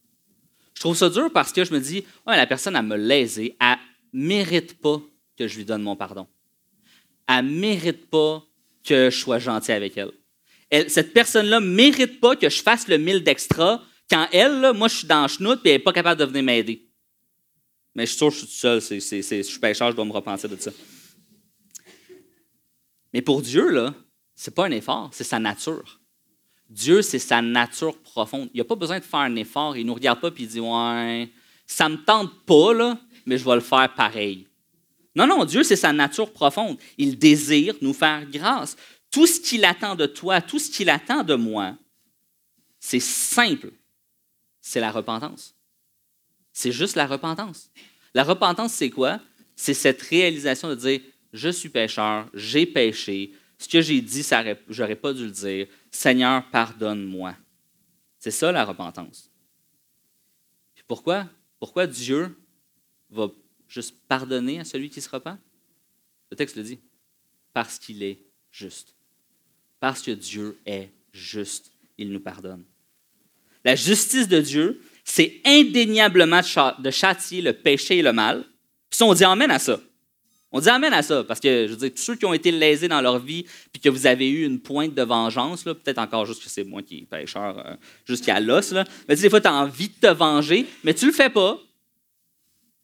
Je 0.75 0.81
trouve 0.81 0.97
ça 0.97 1.11
dur 1.11 1.31
parce 1.33 1.53
que 1.53 1.65
je 1.65 1.73
me 1.73 1.81
dis, 1.81 2.05
ouais, 2.27 2.37
la 2.37 2.47
personne, 2.47 2.75
elle 2.75 2.87
me 2.87 2.97
lésé, 2.97 3.57
elle 3.61 3.77
mérite 4.13 4.81
pas 4.81 5.01
que 5.37 5.47
je 5.47 5.57
lui 5.59 5.65
donne 5.65 5.83
mon 5.83 5.95
pardon. 5.95 6.27
Elle 7.29 7.45
mérite 7.45 8.09
pas 8.09 8.43
que 8.85 9.11
je 9.11 9.17
sois 9.17 9.39
gentil 9.39 9.73
avec 9.73 9.97
elle. 9.97 10.91
cette 10.91 11.13
personne-là 11.13 11.61
mérite 11.61 12.19
pas 12.19 12.35
que 12.35 12.49
je 12.49 12.63
fasse 12.63 12.89
le 12.89 12.99
mille 12.99 13.23
d'extra 13.23 13.83
quand 14.09 14.27
elle, 14.33 14.73
moi, 14.75 14.89
je 14.89 14.97
suis 14.97 15.07
dans 15.07 15.23
le 15.23 15.29
chenoute 15.29 15.61
et 15.65 15.71
elle 15.71 15.75
n'est 15.77 15.85
pas 15.85 15.93
capable 15.93 16.19
de 16.19 16.25
venir 16.25 16.43
m'aider. 16.43 16.90
Mais 17.95 18.07
je 18.07 18.11
suis 18.11 18.19
sûr 18.19 18.29
que 18.29 18.35
je 18.35 18.39
suis 18.39 18.47
tout 18.47 18.53
seul, 18.53 18.81
je 18.81 19.43
suis 19.43 19.59
pécheur, 19.59 19.91
je 19.91 19.97
dois 19.97 20.05
me 20.05 20.13
repentir 20.13 20.49
de 20.49 20.57
ça. 20.57 20.71
Mais 23.13 23.23
pour 23.23 23.43
Dieu, 23.43 23.69
là, 23.71 23.95
c'est 24.35 24.55
pas 24.55 24.67
un 24.67 24.71
effort, 24.71 25.11
c'est 25.13 25.25
sa 25.25 25.39
nature. 25.39 26.01
Dieu, 26.69 27.03
c'est 27.03 27.19
sa 27.19 27.43
nature 27.43 27.99
profonde. 27.99 28.49
Il 28.55 28.59
n'a 28.59 28.65
pas 28.65 28.77
besoin 28.77 29.01
de 29.01 29.05
faire 29.05 29.21
un 29.21 29.35
effort. 29.35 29.77
Il 29.77 29.83
ne 29.83 29.89
nous 29.89 29.95
regarde 29.95 30.21
pas 30.21 30.29
et 30.29 30.35
il 30.39 30.47
dit 30.47 30.61
Ouais, 30.61 31.29
ça 31.67 31.89
ne 31.89 31.97
me 31.97 32.05
tente 32.05 32.45
pas, 32.47 32.73
là, 32.73 32.99
mais 33.27 33.39
je 33.39 33.45
vais 33.45 33.57
le 33.57 33.61
faire 33.61 33.93
pareil. 33.95 34.47
Non, 35.17 35.27
non, 35.27 35.45
Dieu, 35.45 35.65
c'est 35.65 35.77
sa 35.77 35.93
nature 35.93 36.33
profonde. 36.33 36.79
Il 36.97 37.19
désire 37.19 37.75
nous 37.81 37.93
faire 37.93 38.25
grâce. 38.27 38.77
Tout 39.11 39.27
ce 39.27 39.41
qu'il 39.41 39.65
attend 39.65 39.97
de 39.97 40.07
toi, 40.07 40.41
tout 40.41 40.61
ce 40.61 40.71
qu'il 40.71 40.89
attend 40.89 41.25
de 41.25 41.35
moi, 41.35 41.77
c'est 42.79 43.01
simple. 43.01 43.73
C'est 44.61 44.79
la 44.81 44.93
repentance. 44.93 45.57
C'est 46.53 46.73
juste 46.73 46.97
la 46.97 47.07
repentance. 47.07 47.71
La 48.15 48.25
repentance, 48.25 48.73
c'est 48.73 48.91
quoi? 48.91 49.21
C'est 49.57 49.75
cette 49.75 50.03
réalisation 50.03 50.69
de 50.69 50.75
dire 50.75 51.01
Je 51.33 51.49
suis 51.49 51.69
pécheur, 51.69 52.29
j'ai 52.35 52.67
péché, 52.67 53.33
ce 53.61 53.69
que 53.69 53.83
j'ai 53.83 54.01
dit, 54.01 54.27
j'aurais 54.71 54.97
pas 54.97 55.13
dû 55.13 55.27
le 55.27 55.31
dire. 55.31 55.67
Seigneur, 55.91 56.49
pardonne-moi. 56.51 57.37
C'est 58.19 58.31
ça 58.31 58.51
la 58.51 58.65
repentance. 58.65 59.31
Pourquoi? 60.89 61.29
Pourquoi 61.59 61.87
Dieu 61.87 62.35
va 63.11 63.31
juste 63.69 63.95
pardonner 64.09 64.61
à 64.61 64.65
celui 64.65 64.89
qui 64.89 65.03
se 65.03 65.11
repent? 65.11 65.39
Le 66.31 66.37
texte 66.37 66.57
le 66.57 66.63
dit. 66.63 66.81
Parce 67.53 67.79
qu'il 67.79 68.03
est 68.03 68.19
juste. 68.51 68.95
Parce 69.79 70.01
que 70.01 70.13
Dieu 70.13 70.59
est 70.65 70.91
juste, 71.13 71.71
il 71.99 72.11
nous 72.11 72.19
pardonne. 72.19 72.65
La 73.63 73.77
justice 73.77 74.27
de 74.27 74.41
Dieu, 74.41 74.83
c'est 75.11 75.41
indéniablement 75.45 76.41
de 76.79 76.91
châtier 76.91 77.43
le 77.43 77.53
péché 77.53 77.99
et 77.99 78.03
le 78.03 78.13
mal. 78.13 78.45
Puis 78.89 79.03
on 79.03 79.13
dit 79.13 79.25
Amen 79.25 79.51
à 79.51 79.59
ça. 79.59 79.81
On 80.53 80.61
dit 80.61 80.69
Amen 80.69 80.93
à 80.93 81.03
ça, 81.03 81.25
parce 81.25 81.41
que, 81.41 81.67
je 81.67 81.73
veux 81.73 81.79
dire, 81.79 81.91
tous 81.91 82.03
ceux 82.03 82.17
qui 82.17 82.25
ont 82.27 82.33
été 82.33 82.53
lésés 82.53 82.87
dans 82.87 83.01
leur 83.01 83.19
vie, 83.19 83.45
puis 83.73 83.81
que 83.81 83.89
vous 83.89 84.07
avez 84.07 84.29
eu 84.29 84.45
une 84.45 84.61
pointe 84.61 84.95
de 84.95 85.03
vengeance, 85.03 85.65
peut-être 85.65 85.99
encore 85.99 86.27
juste 86.27 86.43
que 86.43 86.49
c'est 86.49 86.63
moi 86.63 86.83
qui 86.83 86.99
est 86.99 87.07
pécheur 87.07 87.59
euh, 87.59 87.75
jusqu'à 88.05 88.39
l'os, 88.39 88.73
mais 89.09 89.17
des 89.17 89.29
fois, 89.31 89.41
tu 89.41 89.49
as 89.49 89.55
envie 89.55 89.89
de 89.89 89.95
te 89.95 90.13
venger, 90.13 90.67
mais 90.85 90.95
tu 90.95 91.07
le 91.07 91.13
fais 91.13 91.31
pas, 91.31 91.61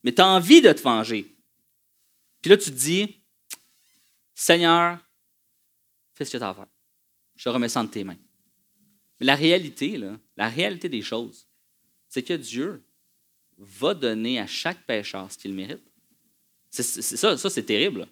mais 0.02 0.12
tu 0.12 0.20
as 0.20 0.26
envie 0.26 0.60
de 0.60 0.72
te 0.72 0.82
venger. 0.82 1.32
Puis 2.42 2.50
là, 2.50 2.56
tu 2.56 2.70
te 2.70 2.76
dis, 2.76 3.20
Seigneur, 4.34 4.98
fais 6.14 6.24
ce 6.24 6.32
que 6.32 6.38
tu 6.38 6.42
as 6.42 6.48
à 6.48 6.54
faire. 6.54 6.66
Je 7.36 7.48
remets 7.48 7.68
ça 7.68 7.80
entre 7.80 7.92
tes 7.92 8.04
mains. 8.04 8.18
Mais 9.20 9.26
la 9.26 9.36
réalité, 9.36 9.96
là, 9.96 10.16
la 10.36 10.48
réalité 10.48 10.88
des 10.88 11.02
choses, 11.02 11.45
c'est 12.08 12.22
que 12.22 12.34
Dieu 12.34 12.82
va 13.58 13.94
donner 13.94 14.38
à 14.38 14.46
chaque 14.46 14.84
pécheur 14.86 15.30
ce 15.30 15.38
qu'il 15.38 15.54
mérite. 15.54 15.82
C'est, 16.70 16.82
ça, 16.82 17.36
c'est 17.36 17.62
terrible. 17.62 18.06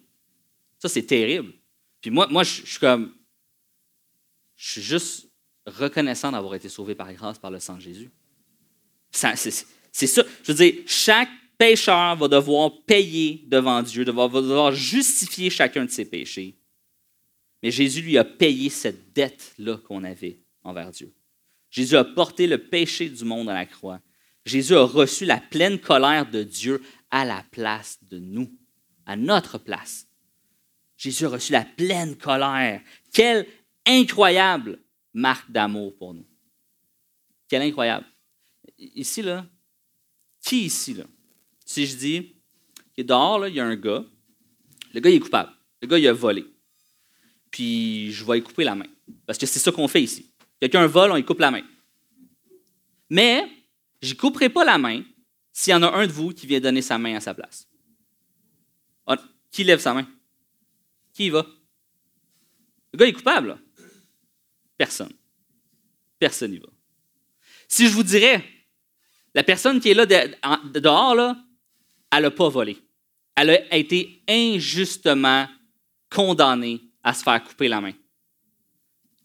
Ça, 0.79 0.89
c'est 0.89 1.03
terrible. 1.03 1.53
Puis 2.01 2.11
moi, 2.11 2.27
moi 2.27 2.43
je, 2.43 2.65
suis 2.65 2.79
comme. 2.79 3.13
Je 4.55 4.71
suis 4.71 4.81
juste 4.81 5.29
reconnaissant 5.65 6.31
d'avoir 6.31 6.55
été 6.55 6.69
sauvé 6.69 6.95
par 6.95 7.11
grâce 7.13 7.37
par 7.37 7.51
le 7.51 7.59
sang 7.59 7.75
de 7.75 7.81
Jésus. 7.81 8.11
c'est, 9.11 9.35
ça. 9.91 10.23
Je 10.43 10.51
veux 10.51 10.57
dire, 10.57 10.83
chaque 10.87 11.29
pécheur 11.57 12.15
va 12.15 12.27
devoir 12.27 12.83
payer 12.85 13.43
devant 13.47 13.81
Dieu, 13.81 14.03
va 14.03 14.27
devoir 14.27 14.71
justifier 14.71 15.49
chacun 15.49 15.85
de 15.85 15.91
ses 15.91 16.05
péchés. 16.05 16.55
Mais 17.63 17.71
Jésus 17.71 18.01
lui 18.01 18.17
a 18.17 18.23
payé 18.23 18.69
cette 18.69 19.13
dette-là 19.13 19.77
qu'on 19.77 20.03
avait 20.03 20.39
envers 20.63 20.91
Dieu. 20.91 21.11
Jésus 21.75 21.97
a 21.97 22.05
porté 22.05 22.47
le 22.47 22.57
péché 22.57 23.09
du 23.09 23.25
monde 23.25 23.49
à 23.49 23.53
la 23.53 23.65
croix. 23.65 23.99
Jésus 24.45 24.75
a 24.75 24.83
reçu 24.83 25.25
la 25.25 25.41
pleine 25.41 25.77
colère 25.77 26.29
de 26.29 26.41
Dieu 26.41 26.81
à 27.11 27.25
la 27.25 27.43
place 27.51 28.01
de 28.03 28.17
nous, 28.17 28.49
à 29.05 29.17
notre 29.17 29.57
place. 29.57 30.07
Jésus 30.95 31.25
a 31.25 31.29
reçu 31.29 31.51
la 31.51 31.65
pleine 31.65 32.15
colère. 32.15 32.81
Quelle 33.11 33.45
incroyable 33.85 34.79
marque 35.13 35.51
d'amour 35.51 35.93
pour 35.97 36.13
nous. 36.13 36.25
Quelle 37.49 37.63
incroyable. 37.63 38.05
Ici, 38.77 39.21
là, 39.21 39.45
qui 40.41 40.67
ici, 40.67 40.93
là? 40.93 41.03
Si 41.65 41.85
je 41.85 41.97
dis, 41.97 42.35
que 42.95 43.01
dehors, 43.01 43.37
là, 43.37 43.49
il 43.49 43.55
y 43.55 43.59
a 43.59 43.65
un 43.65 43.75
gars, 43.75 44.05
le 44.93 45.01
gars, 45.01 45.09
il 45.09 45.17
est 45.17 45.19
coupable. 45.19 45.51
Le 45.81 45.89
gars, 45.89 45.99
il 45.99 46.07
a 46.07 46.13
volé. 46.13 46.45
Puis, 47.51 48.13
je 48.13 48.23
vais 48.23 48.35
lui 48.35 48.43
couper 48.43 48.63
la 48.63 48.75
main. 48.75 48.87
Parce 49.25 49.37
que 49.37 49.45
c'est 49.45 49.59
ça 49.59 49.73
qu'on 49.73 49.89
fait 49.89 50.03
ici. 50.03 50.31
Quelqu'un 50.65 50.87
vole, 50.87 51.11
on 51.11 51.15
lui 51.15 51.23
coupe 51.23 51.41
la 51.41 51.51
main. 51.51 51.61
Mais, 53.11 53.47
je 54.01 54.15
ne 54.15 54.17
couperai 54.17 54.49
pas 54.49 54.65
la 54.65 54.79
main 54.79 55.03
s'il 55.51 55.69
y 55.69 55.75
en 55.75 55.83
a 55.83 55.91
un 55.91 56.07
de 56.07 56.11
vous 56.11 56.33
qui 56.33 56.47
vient 56.47 56.59
donner 56.59 56.81
sa 56.81 56.97
main 56.97 57.15
à 57.15 57.19
sa 57.19 57.35
place. 57.35 57.67
Ah, 59.05 59.15
qui 59.51 59.63
lève 59.63 59.77
sa 59.77 59.93
main? 59.93 60.07
Qui 61.13 61.27
y 61.27 61.29
va? 61.29 61.45
Le 62.93 62.97
gars 62.97 63.05
est 63.05 63.13
coupable. 63.13 63.59
Personne. 64.75 65.13
Personne 66.17 66.49
n'y 66.49 66.57
va. 66.57 66.69
Si 67.67 67.87
je 67.87 67.93
vous 67.93 68.01
dirais, 68.01 68.43
la 69.35 69.43
personne 69.43 69.79
qui 69.79 69.91
est 69.91 69.93
là 69.93 70.07
dehors, 70.07 71.13
là, 71.13 71.45
elle 72.11 72.23
n'a 72.23 72.31
pas 72.31 72.49
volé. 72.49 72.75
Elle 73.35 73.51
a 73.51 73.77
été 73.77 74.23
injustement 74.27 75.47
condamnée 76.09 76.81
à 77.03 77.13
se 77.13 77.21
faire 77.21 77.43
couper 77.43 77.67
la 77.67 77.81
main. 77.81 77.93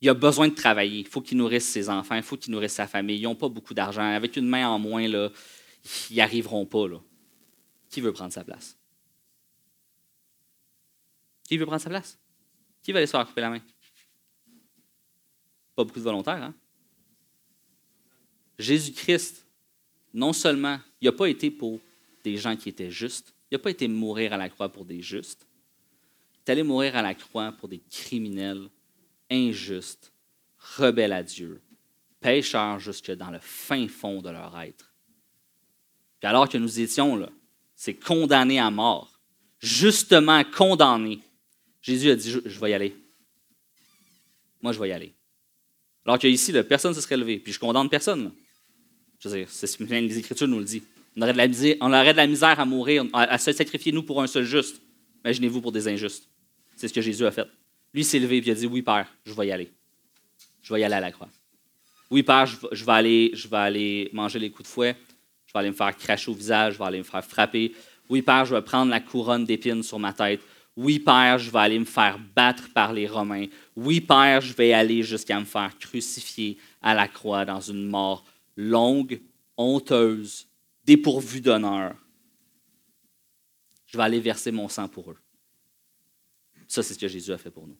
Il 0.00 0.08
a 0.08 0.14
besoin 0.14 0.48
de 0.48 0.54
travailler. 0.54 1.00
Il 1.00 1.06
faut 1.06 1.20
qu'il 1.20 1.36
nourrisse 1.36 1.66
ses 1.66 1.88
enfants, 1.88 2.16
il 2.16 2.22
faut 2.22 2.36
qu'il 2.36 2.52
nourrisse 2.52 2.72
sa 2.72 2.86
famille. 2.86 3.18
Ils 3.18 3.24
n'ont 3.24 3.34
pas 3.34 3.48
beaucoup 3.48 3.74
d'argent. 3.74 4.02
Avec 4.02 4.36
une 4.36 4.46
main 4.46 4.68
en 4.68 4.78
moins, 4.78 5.06
là, 5.06 5.30
ils 6.10 6.14
n'y 6.14 6.20
arriveront 6.20 6.66
pas. 6.66 6.86
Qui 7.90 8.00
veut 8.00 8.12
prendre 8.12 8.32
sa 8.32 8.44
place? 8.44 8.78
Qui 11.44 11.58
veut 11.58 11.66
prendre 11.66 11.82
sa 11.82 11.90
place? 11.90 12.18
Qui 12.82 12.92
va 12.92 12.98
aller 12.98 13.06
se 13.06 13.10
faire 13.10 13.26
couper 13.26 13.40
la 13.40 13.50
main? 13.50 13.60
Pas 15.74 15.84
beaucoup 15.84 15.98
de 15.98 16.04
volontaires, 16.04 16.42
hein? 16.42 16.54
Jésus-Christ, 18.58 19.46
non 20.12 20.32
seulement, 20.32 20.78
il 21.00 21.06
n'a 21.06 21.12
pas 21.12 21.26
été 21.26 21.50
pour 21.50 21.80
des 22.22 22.36
gens 22.36 22.56
qui 22.56 22.68
étaient 22.68 22.90
justes, 22.90 23.34
il 23.50 23.54
n'a 23.54 23.58
pas 23.58 23.70
été 23.70 23.88
mourir 23.88 24.34
à 24.34 24.36
la 24.36 24.50
croix 24.50 24.68
pour 24.68 24.84
des 24.84 25.00
justes, 25.00 25.46
il 26.34 26.38
est 26.40 26.50
allé 26.50 26.62
mourir 26.62 26.94
à 26.94 27.02
la 27.02 27.14
croix 27.14 27.52
pour 27.52 27.68
des 27.68 27.80
criminels 27.90 28.68
injustes, 29.30 30.12
rebelles 30.76 31.12
à 31.12 31.22
Dieu, 31.22 31.60
pécheurs 32.20 32.78
jusque 32.78 33.10
dans 33.12 33.30
le 33.30 33.38
fin 33.40 33.88
fond 33.88 34.20
de 34.20 34.30
leur 34.30 34.58
être. 34.60 34.92
Puis 36.20 36.28
alors 36.28 36.48
que 36.48 36.58
nous 36.58 36.80
étions 36.80 37.16
là, 37.16 37.30
c'est 37.74 37.94
condamné 37.94 38.58
à 38.58 38.70
mort, 38.70 39.18
justement 39.58 40.44
condamné. 40.44 41.20
Jésus 41.80 42.10
a 42.10 42.16
dit, 42.16 42.30
je, 42.30 42.60
vais 42.60 42.70
y 42.70 42.74
aller. 42.74 42.94
Moi, 44.60 44.72
je 44.72 44.78
vais 44.78 44.90
y 44.90 44.92
aller. 44.92 45.14
Alors 46.04 46.18
qu'ici, 46.18 46.52
personne 46.68 46.90
ne 46.90 46.96
se 46.96 47.00
serait 47.00 47.16
levé. 47.16 47.38
Puis 47.38 47.54
je 47.54 47.58
condamne 47.58 47.88
personne. 47.88 48.32
Je 49.18 49.28
veux 49.28 49.38
dire, 49.38 49.48
c'est, 49.50 49.80
les 49.80 50.18
Écritures 50.18 50.48
nous 50.48 50.58
le 50.58 50.64
disent. 50.64 50.82
On 51.16 51.22
on 51.22 51.92
aurait 51.92 52.12
de 52.12 52.16
la 52.16 52.26
misère 52.26 52.60
à 52.60 52.64
mourir, 52.64 53.04
à, 53.12 53.38
se 53.38 53.52
sacrifier 53.52 53.92
nous 53.92 54.02
pour 54.02 54.22
un 54.22 54.26
seul 54.26 54.44
juste. 54.44 54.80
Imaginez-vous 55.24 55.60
pour 55.60 55.72
des 55.72 55.88
injustes. 55.88 56.28
C'est 56.76 56.88
ce 56.88 56.92
que 56.92 57.00
Jésus 57.00 57.26
a 57.26 57.30
fait. 57.30 57.46
Lui 57.92 58.05
s'est 58.05 58.18
levé 58.18 58.37
et 58.37 58.40
il 58.40 58.50
a 58.50 58.55
dit 58.55 58.66
Oui, 58.66 58.83
Père, 58.83 59.07
je 59.24 59.33
vais 59.33 59.48
y 59.48 59.53
aller. 59.53 59.70
Je 60.62 60.72
vais 60.72 60.81
y 60.81 60.85
aller 60.85 60.94
à 60.94 61.00
la 61.00 61.12
croix. 61.12 61.29
Oui, 62.11 62.22
Père, 62.22 62.46
je 62.46 62.85
vais 62.85 62.92
aller, 62.92 63.31
je 63.35 63.48
vais 63.48 63.57
aller 63.57 64.11
manger 64.12 64.38
les 64.38 64.50
coups 64.50 64.68
de 64.68 64.72
fouet. 64.72 64.96
Je 65.46 65.53
vais 65.53 65.59
aller 65.59 65.70
me 65.70 65.74
faire 65.74 65.96
cracher 65.96 66.31
au 66.31 66.35
visage. 66.35 66.74
Je 66.74 66.79
vais 66.79 66.85
aller 66.85 66.98
me 66.98 67.05
faire 67.05 67.24
frapper. 67.24 67.72
Oui, 68.09 68.22
Père, 68.22 68.44
je 68.44 68.55
vais 68.55 68.62
prendre 68.62 68.90
la 68.90 69.00
couronne 69.00 69.44
d'épines 69.44 69.83
sur 69.83 69.98
ma 69.98 70.12
tête. 70.12 70.40
Oui, 70.76 70.98
Père, 70.98 71.38
je 71.38 71.50
vais 71.50 71.59
aller 71.59 71.79
me 71.79 71.85
faire 71.85 72.18
battre 72.35 72.72
par 72.72 72.92
les 72.92 73.07
Romains. 73.07 73.46
Oui, 73.76 74.00
Père, 74.00 74.40
je 74.40 74.55
vais 74.55 74.72
aller 74.72 75.03
jusqu'à 75.03 75.38
me 75.38 75.44
faire 75.44 75.76
crucifier 75.79 76.59
à 76.81 76.94
la 76.94 77.09
croix 77.09 77.44
dans 77.44 77.61
une 77.61 77.87
mort 77.87 78.24
longue, 78.57 79.20
honteuse, 79.57 80.46
dépourvue 80.85 81.40
d'honneur. 81.40 81.94
Je 83.87 83.96
vais 83.96 84.05
aller 84.05 84.20
verser 84.20 84.53
mon 84.53 84.68
sang 84.68 84.88
pour 84.88 85.11
eux. 85.11 85.18
Ça, 86.70 86.85
c'est 86.85 86.94
ce 86.94 86.98
que 87.00 87.09
Jésus 87.09 87.33
a 87.33 87.37
fait 87.37 87.50
pour 87.50 87.66
nous. 87.66 87.76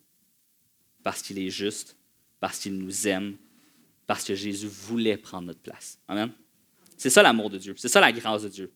Parce 1.05 1.23
qu'il 1.23 1.39
est 1.39 1.49
juste, 1.49 1.97
parce 2.41 2.59
qu'il 2.59 2.75
nous 2.75 3.07
aime, 3.07 3.37
parce 4.09 4.25
que 4.25 4.35
Jésus 4.35 4.67
voulait 4.67 5.17
prendre 5.17 5.47
notre 5.47 5.61
place. 5.61 6.01
Amen. 6.09 6.33
C'est 6.97 7.09
ça 7.09 7.23
l'amour 7.23 7.51
de 7.51 7.59
Dieu. 7.59 7.73
C'est 7.77 7.87
ça 7.87 8.01
la 8.01 8.11
grâce 8.11 8.43
de 8.43 8.49
Dieu. 8.49 8.73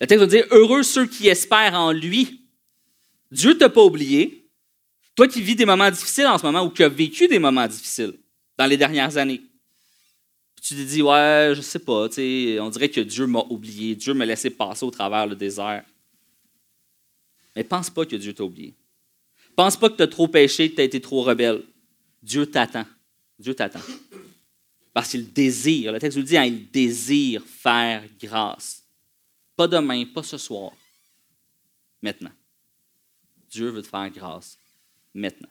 Le 0.00 0.06
texte 0.08 0.22
veut 0.22 0.26
dire 0.26 0.46
Heureux 0.50 0.82
ceux 0.82 1.06
qui 1.06 1.28
espèrent 1.28 1.74
en 1.74 1.92
lui. 1.92 2.44
Dieu 3.30 3.50
ne 3.50 3.54
t'a 3.54 3.68
pas 3.68 3.84
oublié. 3.84 4.50
Toi 5.14 5.28
qui 5.28 5.42
vis 5.42 5.54
des 5.54 5.64
moments 5.64 5.88
difficiles 5.88 6.26
en 6.26 6.36
ce 6.36 6.42
moment 6.42 6.64
ou 6.64 6.70
qui 6.70 6.82
as 6.82 6.88
vécu 6.88 7.28
des 7.28 7.38
moments 7.38 7.68
difficiles 7.68 8.14
dans 8.58 8.66
les 8.66 8.76
dernières 8.76 9.16
années. 9.16 9.42
tu 10.60 10.74
te 10.74 10.80
dis 10.80 11.02
Ouais, 11.02 11.52
je 11.54 11.60
sais 11.60 11.78
pas, 11.78 12.08
on 12.08 12.70
dirait 12.70 12.88
que 12.88 13.00
Dieu 13.00 13.28
m'a 13.28 13.44
oublié. 13.48 13.94
Dieu 13.94 14.12
m'a 14.12 14.26
laissé 14.26 14.50
passer 14.50 14.84
au 14.84 14.90
travers 14.90 15.28
le 15.28 15.36
désert. 15.36 15.84
Mais 17.56 17.64
pense 17.64 17.90
pas 17.90 18.06
que 18.06 18.16
Dieu 18.16 18.32
t'a 18.32 18.44
oublié. 18.44 18.74
Pense 19.56 19.76
pas 19.76 19.90
que 19.90 19.96
tu 19.96 20.02
as 20.02 20.08
trop 20.08 20.28
péché, 20.28 20.70
que 20.70 20.76
tu 20.76 20.80
as 20.80 20.84
été 20.84 21.00
trop 21.00 21.22
rebelle. 21.22 21.62
Dieu 22.22 22.46
t'attend. 22.46 22.86
Dieu 23.38 23.54
t'attend. 23.54 23.80
Parce 24.92 25.10
qu'il 25.10 25.32
désire, 25.32 25.92
le 25.92 25.98
texte 25.98 26.18
nous 26.18 26.24
dit, 26.24 26.36
hein, 26.36 26.44
il 26.44 26.70
désire 26.70 27.44
faire 27.44 28.04
grâce. 28.20 28.82
Pas 29.56 29.68
demain, 29.68 30.04
pas 30.06 30.22
ce 30.22 30.38
soir. 30.38 30.72
Maintenant. 32.02 32.32
Dieu 33.50 33.70
veut 33.70 33.82
te 33.82 33.88
faire 33.88 34.10
grâce. 34.10 34.58
Maintenant. 35.14 35.48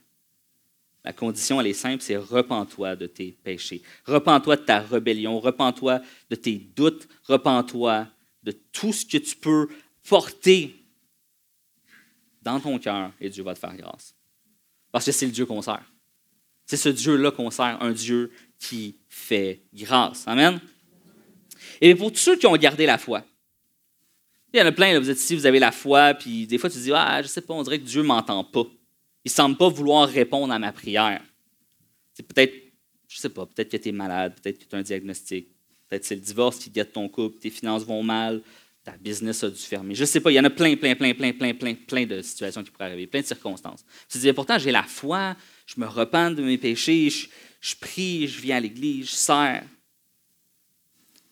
La 1.04 1.14
condition, 1.14 1.62
elle 1.62 1.68
est 1.68 1.74
simple, 1.74 2.04
c'est 2.04 2.18
repens-toi 2.18 2.96
de 2.96 3.08
tes 3.08 3.32
péchés. 3.32 3.82
Repens-toi 4.06 4.58
de 4.58 4.62
ta 4.64 4.80
rébellion. 4.80 5.40
Repens-toi 5.40 6.02
de 6.30 6.36
tes 6.36 6.58
doutes. 6.58 7.08
Repens-toi 7.24 8.08
de 8.44 8.52
tout 8.52 8.92
ce 8.92 9.06
que 9.06 9.18
tu 9.18 9.36
peux 9.36 9.70
porter 10.08 10.76
dans 12.42 12.60
ton 12.60 12.78
cœur 12.80 13.12
et 13.20 13.30
Dieu 13.30 13.44
va 13.44 13.54
te 13.54 13.60
faire 13.60 13.76
grâce. 13.76 14.16
Parce 14.92 15.06
que 15.06 15.12
c'est 15.12 15.26
le 15.26 15.32
Dieu 15.32 15.46
qu'on 15.46 15.62
sert. 15.62 15.84
C'est 16.66 16.78
ce 16.78 16.90
Dieu-là 16.90 17.32
qu'on 17.32 17.50
sert, 17.50 17.82
un 17.82 17.92
Dieu 17.92 18.32
qui 18.60 18.98
fait 19.08 19.64
grâce. 19.74 20.28
Amen? 20.28 20.60
Et 21.82 21.96
pour 21.96 22.12
tous 22.12 22.20
ceux 22.20 22.38
qui 22.38 22.46
ont 22.48 22.56
gardé 22.58 22.86
la 22.86 22.98
foi, 22.98 23.24
il 24.54 24.60
y 24.60 24.62
en 24.64 24.66
a 24.66 24.72
plein, 24.72 25.00
vous 25.00 25.10
êtes 25.10 25.20
ici, 25.20 25.36
vous 25.36 25.46
avez 25.46 25.60
la 25.60 25.72
foi, 25.72 26.14
puis 26.16 26.48
des 26.48 26.58
fois 26.58 26.70
tu 26.70 26.80
dis, 26.80 26.92
ah, 26.92 27.22
je 27.22 27.28
sais 27.28 27.42
pas, 27.42 27.54
on 27.54 27.64
dirait 27.64 27.80
que 27.80 27.86
Dieu 27.86 28.02
ne 28.02 28.08
m'entend 28.08 28.44
pas. 28.44 28.66
Il 29.24 29.30
ne 29.30 29.32
semble 29.32 29.58
pas 29.58 29.70
vouloir 29.70 30.10
répondre 30.10 30.52
à 30.52 30.60
ma 30.60 30.72
prière. 30.72 31.22
C'est 32.14 32.24
peut-être, 32.24 32.56
je 33.08 33.18
sais 33.18 33.30
pas, 33.30 33.46
peut-être 33.46 33.70
que 33.70 33.78
tu 33.78 33.90
es 33.90 33.92
malade, 33.92 34.34
peut-être 34.42 34.60
que 34.60 34.66
tu 34.66 34.76
as 34.76 34.80
un 34.80 34.82
diagnostic, 34.82 35.50
peut-être 35.88 36.02
que 36.02 36.08
c'est 36.08 36.16
le 36.16 36.22
divorce 36.22 36.58
qui 36.58 36.70
guette 36.72 36.94
ton 36.94 37.08
couple, 37.10 37.38
tes 37.40 37.50
finances 37.50 37.84
vont 37.84 38.02
mal, 38.02 38.42
ta 38.90 38.98
business 38.98 39.44
a 39.44 39.50
dû 39.50 39.58
fermer. 39.58 39.96
Je 39.96 40.02
ne 40.02 40.06
sais 40.06 40.20
pas, 40.20 40.32
il 40.32 40.36
y 40.36 40.40
en 40.40 40.44
a 40.44 40.50
plein, 40.50 40.76
plein, 40.76 40.96
plein, 40.96 41.14
plein, 41.14 41.34
plein, 41.34 41.54
plein, 41.54 41.76
plein 41.76 42.06
de 42.06 42.22
situations 42.22 42.64
qui 42.64 42.72
pourraient 42.72 42.86
arriver, 42.86 43.08
plein 43.08 43.22
de 43.22 43.26
circonstances. 43.26 43.86
Tu 44.10 44.18
te 44.18 44.24
dis, 44.24 44.34
pourtant, 44.34 44.58
j'ai 44.58 44.72
la 44.72 44.84
foi, 44.84 45.36
je 45.66 45.80
me 45.80 45.86
repens 45.86 46.32
de 46.32 46.42
mes 46.42 46.58
péchés, 46.58 47.10
je, 47.10 47.76
prie, 47.76 48.28
je 48.28 48.42
viens 48.42 48.58
à 48.58 48.60
l'église, 48.60 49.10
je 49.10 49.16
sers. 49.16 49.64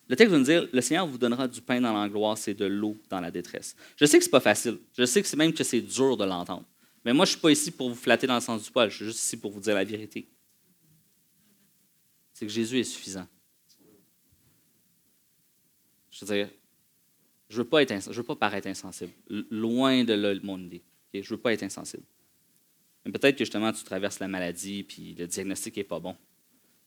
Le 0.07 0.15
texte 0.15 0.31
va 0.31 0.37
nous 0.37 0.45
dire, 0.45 0.67
le 0.71 0.81
Seigneur 0.81 1.07
vous 1.07 1.17
donnera 1.17 1.47
du 1.47 1.61
pain 1.61 1.81
dans 1.81 1.91
l'angoisse 1.91 2.47
et 2.47 2.53
de 2.53 2.65
l'eau 2.65 2.95
dans 3.09 3.19
la 3.19 3.31
détresse. 3.31 3.75
Je 3.97 4.05
sais 4.05 4.17
que 4.17 4.23
ce 4.23 4.29
n'est 4.29 4.31
pas 4.31 4.39
facile. 4.39 4.77
Je 4.97 5.05
sais 5.05 5.21
que 5.21 5.27
c'est 5.27 5.35
même 5.35 5.53
que 5.53 5.63
c'est 5.63 5.81
dur 5.81 6.15
de 6.15 6.23
l'entendre. 6.23 6.65
Mais 7.03 7.13
moi, 7.13 7.25
je 7.25 7.31
ne 7.31 7.33
suis 7.33 7.41
pas 7.41 7.51
ici 7.51 7.71
pour 7.71 7.89
vous 7.89 7.95
flatter 7.95 8.27
dans 8.27 8.35
le 8.35 8.41
sens 8.41 8.63
du 8.63 8.71
poil. 8.71 8.89
Je 8.89 8.95
suis 8.95 9.05
juste 9.05 9.19
ici 9.19 9.37
pour 9.37 9.51
vous 9.51 9.59
dire 9.59 9.75
la 9.75 9.83
vérité. 9.83 10.29
C'est 12.33 12.45
que 12.45 12.51
Jésus 12.51 12.79
est 12.79 12.83
suffisant. 12.83 13.27
Je 16.09 16.25
veux 16.25 16.33
dire, 16.33 16.49
je 17.49 17.57
ne 17.57 17.63
veux, 17.63 17.69
pas 17.69 17.81
être 17.81 18.11
veux 18.11 18.23
pas 18.23 18.35
paraître 18.35 18.67
insensible. 18.67 19.11
Loin 19.29 20.03
de 20.03 20.13
là, 20.13 20.33
mon 20.43 20.59
idée. 20.59 20.83
Je 21.13 21.19
ne 21.19 21.25
veux 21.25 21.37
pas 21.37 21.53
être 21.53 21.63
insensible. 21.63 22.03
Mais 23.05 23.11
peut-être 23.11 23.37
que 23.37 23.45
justement, 23.45 23.71
tu 23.71 23.83
traverses 23.83 24.19
la 24.19 24.27
maladie, 24.27 24.83
puis 24.83 25.13
le 25.13 25.27
diagnostic 25.27 25.77
n'est 25.77 25.85
pas 25.85 25.99
bon. 25.99 26.15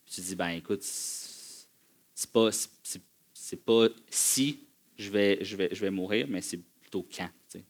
Puis 0.05 0.17
tu 0.17 0.21
dis, 0.21 0.37
ben 0.37 0.51
écoute, 0.51 0.83
c'est 0.83 2.31
pas, 2.31 2.51
c'est, 2.53 3.65
pas 3.65 3.89
si 4.11 4.61
je 4.99 5.11
vais, 5.11 5.43
je, 5.43 5.57
vais, 5.57 5.71
je 5.73 5.81
vais 5.81 5.91
mourir, 5.91 6.27
mais 6.29 6.43
c'est 6.43 6.59
plutôt 6.59 7.07
quand. 7.11 7.31
C'est 7.49 7.65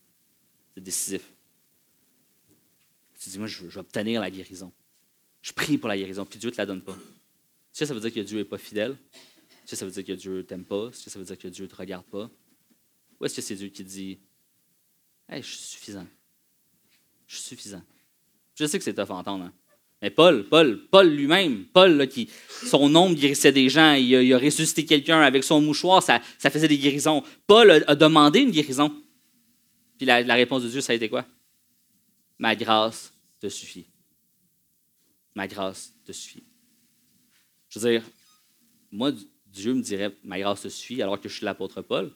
décisif. 0.76 1.22
Tu 3.20 3.31
dis, 3.31 3.38
moi, 3.38 3.46
je, 3.46 3.66
vais 3.66 3.79
obtenir 3.79 4.20
la 4.20 4.31
guérison. 4.31 4.72
Je 5.42 5.53
prie 5.53 5.79
pour 5.79 5.88
la 5.88 5.96
guérison, 5.96 6.24
puis 6.24 6.38
Dieu 6.38 6.48
ne 6.48 6.55
te 6.55 6.61
la 6.61 6.66
donne 6.66 6.83
pas. 6.83 6.94
Tu 6.94 7.00
sais, 7.72 7.87
ça 7.87 7.94
veut 7.94 8.00
dire 8.00 8.12
que 8.12 8.20
Dieu 8.20 8.38
n'est 8.38 8.44
pas 8.44 8.59
fidèle. 8.59 8.96
Tu 9.12 9.18
sais, 9.66 9.76
ça 9.76 9.85
veut 9.85 9.92
dire 9.92 10.05
que 10.05 10.12
Dieu 10.12 10.38
ne 10.38 10.42
t'aime 10.42 10.64
pas. 10.64 10.90
Tu 10.90 10.96
sais, 10.96 11.11
ça 11.11 11.18
veut 11.18 11.24
dire 11.24 11.38
que 11.38 11.48
Dieu 11.48 11.64
ne 11.64 11.70
te 11.70 11.76
regarde 11.76 12.07
pas. 12.07 12.31
Ou 13.20 13.26
est-ce 13.26 13.37
que 13.37 13.42
c'est 13.42 13.54
Dieu 13.54 13.68
qui 13.68 13.85
dit 13.85 14.18
Hey, 15.28 15.42
je 15.42 15.48
suis 15.48 15.59
suffisant. 15.59 16.06
Je 17.26 17.37
suis 17.37 17.44
suffisant. 17.44 17.83
Je 18.54 18.66
sais 18.66 18.78
que 18.78 18.85
c'est 18.85 18.94
tough 18.94 19.11
à. 19.11 19.22
Hein. 19.26 19.52
Mais 20.02 20.11
Paul, 20.11 20.48
Paul, 20.48 20.87
Paul 20.90 21.09
lui-même, 21.09 21.66
Paul, 21.66 22.09
qui, 22.09 22.30
son 22.66 22.94
ombre 22.94 23.14
guérissait 23.14 23.52
des 23.52 23.68
gens, 23.68 23.92
il 23.92 24.33
a, 24.33 24.38
ressuscité 24.38 24.87
quelqu'un 24.87 25.20
avec 25.20 25.44
son 25.44 25.61
mouchoir, 25.61 26.02
ça, 26.02 26.20
ça 26.38 26.50
faisait 26.50 26.68
des 26.68 26.78
guérisons. 26.78 27.22
Paul 27.46 27.70
a, 27.87 27.94
demandé 27.94 28.40
une 28.40 28.50
guérison. 28.50 28.94
Puis 29.98 30.06
la, 30.06 30.35
réponse 30.35 30.62
de 30.62 30.68
Dieu, 30.68 30.80
ça 30.80 30.94
a 30.94 30.96
été 30.96 31.09
quoi? 31.09 31.26
Ma 32.38 32.56
grâce 32.56 33.12
te 33.38 33.48
suffit. 33.48 33.87
Ma 35.35 35.46
grâce 35.46 35.92
te 36.04 36.12
suffit. 36.12 36.44
Je 37.68 37.78
veux 37.78 37.90
dire, 37.90 38.02
moi, 38.90 39.12
Dieu 39.46 39.74
me 39.74 39.83
dirait, 39.83 40.16
ma 40.24 40.38
grâce 40.38 40.62
te 40.62 40.68
suffit, 40.68 41.02
alors 41.02 41.20
que 41.20 41.28
je 41.28 41.37
suis 41.37 41.44
l'apôtre 41.44 41.83
Paul. 41.83 42.11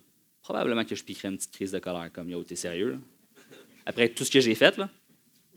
Probablement 0.45 0.85
que 0.85 0.95
je 0.95 1.03
piquerais 1.03 1.29
une 1.29 1.37
petite 1.37 1.51
crise 1.51 1.73
de 1.73 1.81
colère, 1.81 2.13
comme 2.13 2.31
yo, 2.31 2.45
t'es 2.45 2.55
sérieux? 2.55 3.01
Après 3.85 4.09
tout 4.11 4.25
ce 4.25 4.31
que 4.31 4.41
j'ai 4.41 4.55
fait, 4.55 4.77
là 4.77 4.89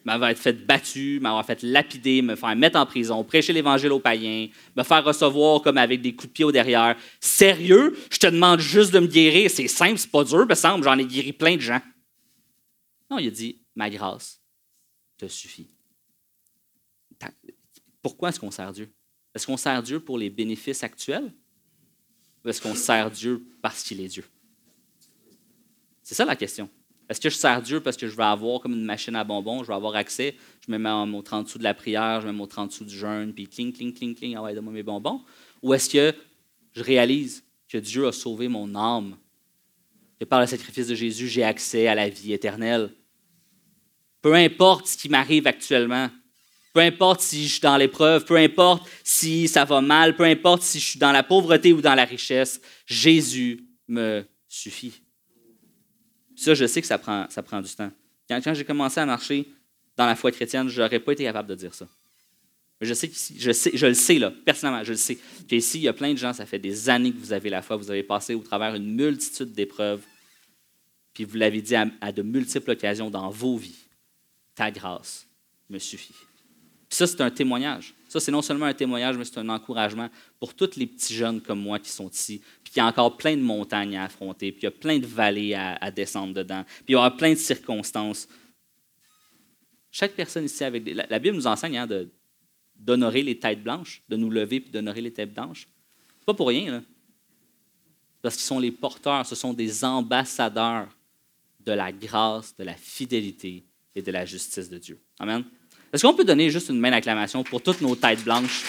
m'avoir 0.08 0.34
fait 0.38 0.54
battu, 0.54 1.20
m'avoir 1.20 1.46
fait 1.46 1.62
lapider, 1.64 2.22
me 2.22 2.36
faire 2.38 2.56
mettre 2.56 2.80
en 2.80 2.86
prison, 2.86 3.26
prêcher 3.26 3.52
l'Évangile 3.52 3.92
aux 3.92 4.00
païens, 4.00 4.48
me 4.74 4.84
faire 4.84 5.04
recevoir 5.04 5.62
comme 5.62 5.78
avec 5.78 6.02
des 6.02 6.16
coups 6.16 6.30
de 6.30 6.34
pied 6.34 6.46
au 6.46 6.52
derrière. 6.54 6.96
Sérieux, 7.20 7.94
je 8.10 8.18
te 8.18 8.28
demande 8.28 8.62
juste 8.62 8.94
de 8.94 9.00
me 9.00 9.08
guérir. 9.08 9.52
C'est 9.52 9.68
simple, 9.68 9.98
c'est 9.98 10.10
pas 10.10 10.24
dur, 10.24 10.48
me 10.48 10.56
semble, 10.56 10.86
j'en 10.86 10.98
ai 10.98 11.06
guéri 11.06 11.34
plein 11.34 11.58
de 11.58 11.62
gens. 11.62 11.82
Non, 13.12 13.18
il 13.20 13.28
a 13.28 13.32
dit, 13.32 13.62
ma 13.76 13.90
grâce 13.90 14.42
te 15.18 15.28
suffit. 15.28 15.68
Pourquoi 18.02 18.30
est-ce 18.30 18.40
qu'on 18.40 18.52
sert 18.52 18.72
Dieu? 18.72 18.90
Est-ce 19.36 19.46
qu'on 19.46 19.58
sert 19.58 19.84
Dieu 19.84 20.00
pour 20.00 20.18
les 20.18 20.30
bénéfices 20.30 20.84
actuels? 20.84 21.34
Ou 22.46 22.50
est-ce 22.50 22.62
qu'on 22.62 22.76
sert 22.76 23.12
Dieu 23.12 23.46
parce 23.62 23.84
qu'il 23.84 24.00
est 24.00 24.08
Dieu? 24.08 24.24
C'est 26.08 26.16
ça 26.16 26.24
la 26.24 26.38
question. 26.38 26.70
Est-ce 27.10 27.20
que 27.20 27.30
je 27.30 27.36
sers 27.36 27.62
Dieu 27.62 27.82
parce 27.82 27.98
que 27.98 28.08
je 28.08 28.16
vais 28.16 28.24
avoir 28.24 28.62
comme 28.62 28.72
une 28.72 28.86
machine 28.86 29.14
à 29.18 29.26
bonbons, 29.26 29.64
je 29.64 29.68
vais 29.68 29.74
avoir 29.74 29.94
accès, 29.98 30.38
je 30.66 30.72
me 30.72 30.78
mets 30.78 30.90
au 30.90 31.22
30 31.22 31.48
dessous 31.48 31.58
de 31.58 31.66
la 31.66 31.74
prière, 31.74 32.22
je 32.22 32.28
me 32.28 32.32
mets 32.32 32.44
au 32.44 32.48
30 32.48 32.70
dessous 32.70 32.86
du 32.86 32.98
jeûne, 32.98 33.34
puis 33.34 33.46
cling, 33.46 33.74
cling, 33.74 33.94
cling, 33.94 34.16
cling, 34.16 34.36
ah 34.38 34.42
ouais, 34.42 34.54
donne-moi 34.54 34.72
mes 34.72 34.84
bonbons? 34.84 35.22
Ou 35.62 35.74
est-ce 35.74 35.90
que 35.90 36.16
je 36.72 36.82
réalise 36.82 37.44
que 37.68 37.78
Dieu 37.78 38.08
a 38.08 38.14
sauvé 38.14 38.48
mon 38.48 38.74
âme, 38.74 39.18
que 40.18 40.24
par 40.24 40.40
le 40.40 40.48
sacrifice 40.48 40.88
de 40.88 40.96
Jésus, 40.96 41.28
j'ai 41.28 41.44
accès 41.44 41.88
à 41.88 41.96
la 41.96 42.08
vie 42.08 42.32
éternelle? 42.32 42.90
Peu 44.22 44.34
importe 44.34 44.88
ce 44.88 44.98
qui 44.98 45.10
m'arrive 45.10 45.46
actuellement, 45.46 46.10
peu 46.74 46.80
importe 46.80 47.20
si 47.20 47.46
je 47.46 47.52
suis 47.52 47.62
dans 47.62 47.76
l'épreuve, 47.76 48.24
peu 48.24 48.38
importe 48.38 48.88
si 49.04 49.50
ça 49.50 49.66
va 49.66 49.82
mal, 49.82 50.16
peu 50.16 50.24
importe 50.24 50.62
si 50.62 50.80
je 50.80 50.86
suis 50.86 51.00
dans 51.00 51.12
la 51.12 51.24
pauvreté 51.24 51.74
ou 51.74 51.82
dans 51.82 51.96
la 51.96 52.06
richesse, 52.06 52.62
Jésus 52.86 53.66
me 53.90 54.24
suffit. 54.48 55.02
Ça, 56.38 56.54
je 56.54 56.68
sais 56.68 56.82
que 56.82 56.88
ça 56.88 57.00
prend, 57.00 57.26
ça 57.30 57.42
prend 57.42 57.62
du 57.62 57.74
temps. 57.74 57.92
Quand, 58.30 58.54
j'ai 58.54 58.64
commencé 58.64 59.00
à 59.00 59.06
marcher 59.06 59.48
dans 59.98 60.06
la 60.06 60.16
foi 60.16 60.32
chrétienne, 60.32 60.70
je 60.70 60.82
n'aurais 60.82 61.00
pas 61.00 61.12
été 61.14 61.24
capable 61.24 61.50
de 61.50 61.56
dire 61.56 61.74
ça. 61.74 61.88
Je 62.80 62.94
sais, 62.94 63.10
je 63.36 63.52
sais, 63.52 63.72
je 63.74 63.88
le 63.88 63.96
sais, 63.96 64.20
là, 64.20 64.32
personnellement, 64.46 64.84
je 64.84 64.92
le 64.92 64.98
sais, 64.98 65.18
qu'ici, 65.48 65.80
il 65.80 65.84
y 65.84 65.88
a 65.88 65.94
plein 65.94 66.14
de 66.14 66.18
gens, 66.18 66.32
ça 66.34 66.46
fait 66.46 66.60
des 66.60 66.90
années 66.90 67.12
que 67.12 67.18
vous 67.18 67.34
avez 67.34 67.50
la 67.50 67.64
foi, 67.64 67.76
vous 67.76 67.90
avez 67.90 68.04
passé 68.04 68.36
au 68.36 68.42
travers 68.42 68.76
une 68.76 68.94
multitude 68.94 69.52
d'épreuves, 69.52 70.04
puis 71.16 71.24
vous 71.24 71.38
l'avez 71.38 71.60
dit 71.60 71.76
à, 71.76 72.12
de 72.12 72.22
multiples 72.22 72.70
occasions 72.70 73.10
dans 73.10 73.32
vos 73.32 73.58
vies. 73.58 73.88
Ta 74.54 74.70
grâce 74.70 75.26
me 75.72 75.80
suffit. 75.80 76.14
ça, 76.88 77.08
c'est 77.08 77.22
un 77.22 77.32
témoignage. 77.32 77.96
Ça, 78.08 78.20
c'est 78.20 78.32
non 78.32 78.42
seulement 78.42 78.66
un 78.66 78.74
témoignage, 78.74 79.18
mais 79.18 79.26
c'est 79.26 79.40
un 79.40 79.50
encouragement 79.50 80.10
pour 80.40 80.54
tous 80.54 80.76
les 80.78 80.88
petits 80.88 81.14
jeunes 81.14 81.42
comme 81.42 81.60
moi 81.60 81.80
qui 81.80 81.90
sont 81.90 82.10
ici, 82.10 82.42
puis 82.64 82.74
qu'il 82.74 82.80
y 82.80 82.84
a 82.84 82.88
encore 82.88 83.18
plein 83.18 83.36
de 83.36 83.42
montagnes 83.42 83.98
à 83.98 84.06
affronter, 84.06 84.52
puis 84.52 84.62
il 84.62 84.66
y 84.66 84.68
a 84.68 84.72
plein 84.72 85.00
de 85.00 85.06
vallées 85.06 85.54
à, 85.54 85.92
descendre 85.92 86.34
dedans, 86.34 86.64
puis 86.66 86.86
il 86.90 86.92
y 86.94 86.96
aura 86.96 87.16
plein 87.16 87.32
de 87.32 87.38
circonstances. 87.38 88.28
Chaque 89.92 90.14
personne 90.14 90.46
ici, 90.46 90.64
avec 90.64 90.84
la, 91.10 91.20
Bible 91.20 91.36
nous 91.36 91.48
enseigne 91.48 91.78
hein, 91.78 91.88
d'honorer 92.76 93.24
les 93.24 93.38
têtes 93.38 93.64
blanches, 93.64 94.02
de 94.08 94.16
nous 94.16 94.30
lever 94.30 94.60
puis 94.60 94.72
d'honorer 94.72 95.02
les 95.02 95.12
têtes 95.12 95.34
blanches. 95.34 95.68
Pas 96.26 96.34
pour 96.34 96.48
rien, 96.48 96.72
là. 96.72 96.82
Parce 98.22 98.36
qu'ils 98.36 98.46
sont 98.46 98.60
les 98.60 98.72
porteurs, 98.72 99.26
ce 99.26 99.36
sont 99.36 99.54
des 99.54 99.84
ambassadeurs 99.84 100.88
de 101.60 101.72
la 101.72 101.92
grâce, 101.92 102.56
de 102.58 102.64
la 102.64 102.74
fidélité 102.74 103.64
et 103.96 104.02
de 104.02 104.12
la 104.12 104.26
justice 104.26 104.70
de 104.70 104.78
Dieu. 104.78 105.00
Amen. 105.20 105.44
Est-ce 105.94 106.06
qu'on 106.06 106.14
peut 106.14 106.26
donner 106.26 106.50
juste 106.50 106.70
une 106.70 106.80
main 106.80 106.92
d'acclamation 106.92 107.44
pour 107.44 107.62
toutes 107.62 107.82
nos 107.82 107.96
têtes 107.96 108.24
blanches? 108.24 108.64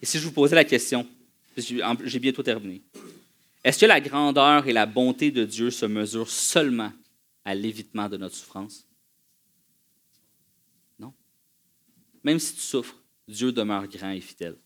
Et 0.00 0.06
si 0.06 0.18
je 0.18 0.24
vous 0.24 0.32
posais 0.32 0.54
la 0.54 0.64
question, 0.64 1.06
j'ai 1.56 2.18
bientôt 2.18 2.42
terminé, 2.42 2.82
est-ce 3.62 3.80
que 3.80 3.86
la 3.86 4.00
grandeur 4.00 4.66
et 4.66 4.72
la 4.72 4.86
bonté 4.86 5.30
de 5.30 5.44
Dieu 5.44 5.70
se 5.70 5.84
mesurent 5.84 6.30
seulement 6.30 6.92
à 7.44 7.54
l'évitement 7.54 8.08
de 8.08 8.16
notre 8.16 8.36
souffrance? 8.36 8.86
Non. 10.98 11.12
Même 12.22 12.38
si 12.38 12.54
tu 12.54 12.60
souffres, 12.60 12.96
Dieu 13.28 13.52
demeure 13.52 13.88
grand 13.88 14.10
et 14.10 14.20
fidèle. 14.20 14.56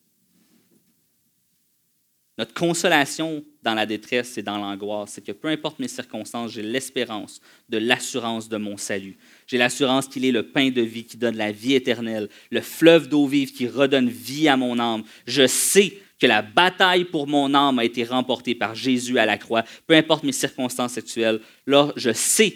Notre 2.41 2.55
consolation 2.55 3.45
dans 3.63 3.75
la 3.75 3.85
détresse 3.85 4.39
et 4.39 4.43
dans 4.43 4.57
l'angoisse, 4.57 5.11
c'est 5.11 5.21
que 5.23 5.33
peu 5.33 5.49
importe 5.49 5.79
mes 5.79 5.89
circonstances, 5.89 6.53
j'ai 6.53 6.63
l'espérance 6.63 7.39
de 7.69 7.77
l'assurance 7.77 8.49
de 8.49 8.57
mon 8.57 8.79
salut. 8.79 9.19
J'ai 9.47 9.59
l'assurance 9.59 10.09
qu'il 10.09 10.25
est 10.25 10.33
le 10.33 10.51
pain 10.51 10.71
de 10.71 10.81
vie 10.81 11.05
qui 11.05 11.19
donne 11.19 11.37
la 11.37 11.53
vie 11.53 11.75
éternelle, 11.75 12.31
le 12.51 12.63
fleuve 12.63 13.11
d'eau 13.11 13.27
vive 13.27 13.53
qui 13.53 13.69
redonne 13.69 14.09
vie 14.09 14.49
à 14.49 14.57
mon 14.57 14.79
âme. 14.79 15.03
Je 15.27 15.47
sais 15.47 15.99
que 16.19 16.27
la 16.27 16.41
bataille 16.41 17.05
pour 17.05 17.27
mon 17.27 17.53
âme 17.53 17.79
a 17.79 17.85
été 17.85 18.05
remportée 18.05 18.55
par 18.55 18.75
Jésus 18.75 19.19
à 19.19 19.27
la 19.27 19.37
croix, 19.37 19.63
peu 19.87 19.93
importe 19.93 20.25
mes 20.25 20.33
circonstances 20.33 20.97
actuelles. 20.97 21.43
Là, 21.67 21.93
je 21.97 22.11
sais 22.11 22.53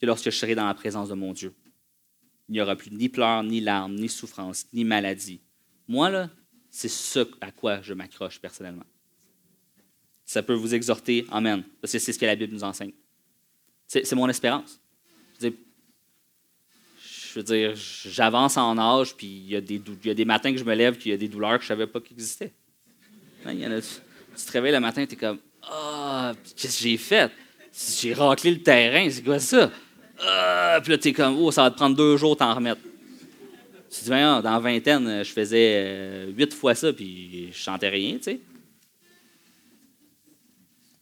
que 0.00 0.06
lorsque 0.06 0.30
je 0.30 0.36
serai 0.38 0.54
dans 0.54 0.66
la 0.66 0.72
présence 0.72 1.10
de 1.10 1.14
mon 1.14 1.34
Dieu, 1.34 1.54
il 2.48 2.52
n'y 2.52 2.62
aura 2.62 2.74
plus 2.74 2.90
ni 2.90 3.10
pleurs, 3.10 3.42
ni 3.42 3.60
larmes, 3.60 3.96
ni 3.96 4.08
souffrances, 4.08 4.64
ni 4.72 4.82
maladie. 4.82 5.42
Moi, 5.88 6.08
là, 6.08 6.30
c'est 6.70 6.88
ce 6.88 7.28
à 7.42 7.50
quoi 7.50 7.82
je 7.82 7.92
m'accroche 7.92 8.40
personnellement 8.40 8.86
ça 10.26 10.42
peut 10.42 10.54
vous 10.54 10.74
exhorter. 10.74 11.24
Amen. 11.30 11.62
Parce 11.80 11.92
que 11.92 12.00
c'est 12.00 12.12
ce 12.12 12.18
que 12.18 12.26
la 12.26 12.34
Bible 12.34 12.52
nous 12.52 12.64
enseigne. 12.64 12.90
C'est 13.86 14.12
mon 14.14 14.28
espérance. 14.28 14.80
Je 15.40 17.40
veux 17.40 17.44
dire, 17.44 17.74
j'avance 17.74 18.56
en 18.56 18.78
âge, 18.78 19.14
puis 19.14 19.26
il 19.26 19.50
y, 19.50 19.56
a 19.56 19.60
des, 19.60 20.24
matins 20.24 20.52
que 20.52 20.58
je 20.58 20.64
me 20.64 20.74
lève, 20.74 20.96
qu'il 20.96 21.10
y 21.10 21.14
a 21.14 21.18
des 21.18 21.28
douleurs 21.28 21.58
que 21.58 21.64
je 21.64 21.66
ne 21.66 21.76
savais 21.76 21.86
pas 21.86 22.00
qu'ils 22.00 22.14
existaient. 22.14 22.50
Hein, 23.44 23.54
tu, 23.54 24.44
te 24.44 24.52
réveilles 24.52 24.72
le 24.72 24.80
matin, 24.80 25.04
tu 25.04 25.12
es 25.12 25.16
comme 25.16 25.38
Ah, 25.62 26.32
qu'est-ce 26.56 26.78
que 26.78 26.88
j'ai 26.88 26.96
fait? 26.96 27.30
J'ai 28.00 28.14
raclé 28.14 28.52
le 28.52 28.62
terrain, 28.62 29.06
c'est 29.10 29.22
quoi 29.22 29.38
ça? 29.38 29.70
Ah, 30.18 30.80
puis 30.82 30.92
là, 30.92 30.98
tu 30.98 31.08
es 31.08 31.12
comme 31.12 31.36
Oh, 31.38 31.52
ça 31.52 31.64
va 31.64 31.70
te 31.70 31.76
prendre 31.76 31.94
deux 31.94 32.16
jours 32.16 32.38
t'en 32.38 32.54
remettre. 32.54 32.80
Tu 33.90 33.98
te 33.98 34.04
dis, 34.04 34.10
dans 34.10 34.40
la 34.42 34.58
vingtaine, 34.58 35.22
je 35.22 35.30
faisais 35.30 35.74
euh, 35.76 36.32
huit 36.34 36.54
fois 36.54 36.74
ça, 36.74 36.90
puis 36.90 37.52
je 37.52 37.56
chantais 37.56 37.90
rien, 37.90 38.16
tu 38.16 38.22
sais 38.22 38.40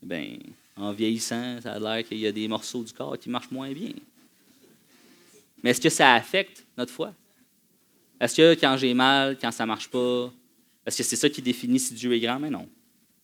ben, 0.05 0.37
en 0.77 0.91
vieillissant, 0.91 1.59
ça 1.61 1.73
a 1.73 1.79
l'air 1.79 2.07
qu'il 2.07 2.19
y 2.19 2.27
a 2.27 2.31
des 2.31 2.47
morceaux 2.47 2.83
du 2.83 2.93
corps 2.93 3.17
qui 3.17 3.29
marchent 3.29 3.51
moins 3.51 3.71
bien. 3.71 3.91
Mais 5.63 5.71
est-ce 5.71 5.81
que 5.81 5.89
ça 5.89 6.13
affecte 6.13 6.65
notre 6.77 6.91
foi? 6.91 7.13
Est-ce 8.19 8.35
que 8.35 8.59
quand 8.59 8.77
j'ai 8.77 8.93
mal, 8.93 9.37
quand 9.39 9.51
ça 9.51 9.63
ne 9.63 9.67
marche 9.67 9.89
pas, 9.89 10.31
est-ce 10.85 10.99
que 10.99 11.03
c'est 11.03 11.15
ça 11.15 11.29
qui 11.29 11.41
définit 11.41 11.79
si 11.79 11.93
Dieu 11.93 12.13
est 12.13 12.19
grand? 12.19 12.39
Mais 12.39 12.49
non. 12.49 12.69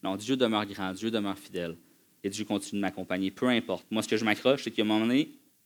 Non, 0.04 0.16
Dieu 0.16 0.36
demeure 0.36 0.66
grand, 0.66 0.94
Dieu 0.94 1.12
demeure 1.12 1.38
fidèle. 1.38 1.78
Et 2.24 2.30
Dieu 2.30 2.46
continue 2.46 2.80
de 2.80 2.82
m'accompagner, 2.82 3.32
peu 3.32 3.48
importe. 3.48 3.86
Moi, 3.92 4.02
ce 4.02 4.08
que 4.08 4.18
je 4.18 4.26
m'accroche, 4.26 4.64
c'est 4.64 4.72
qu'à 4.72 4.82
un 4.82 4.86
moment 4.86 5.14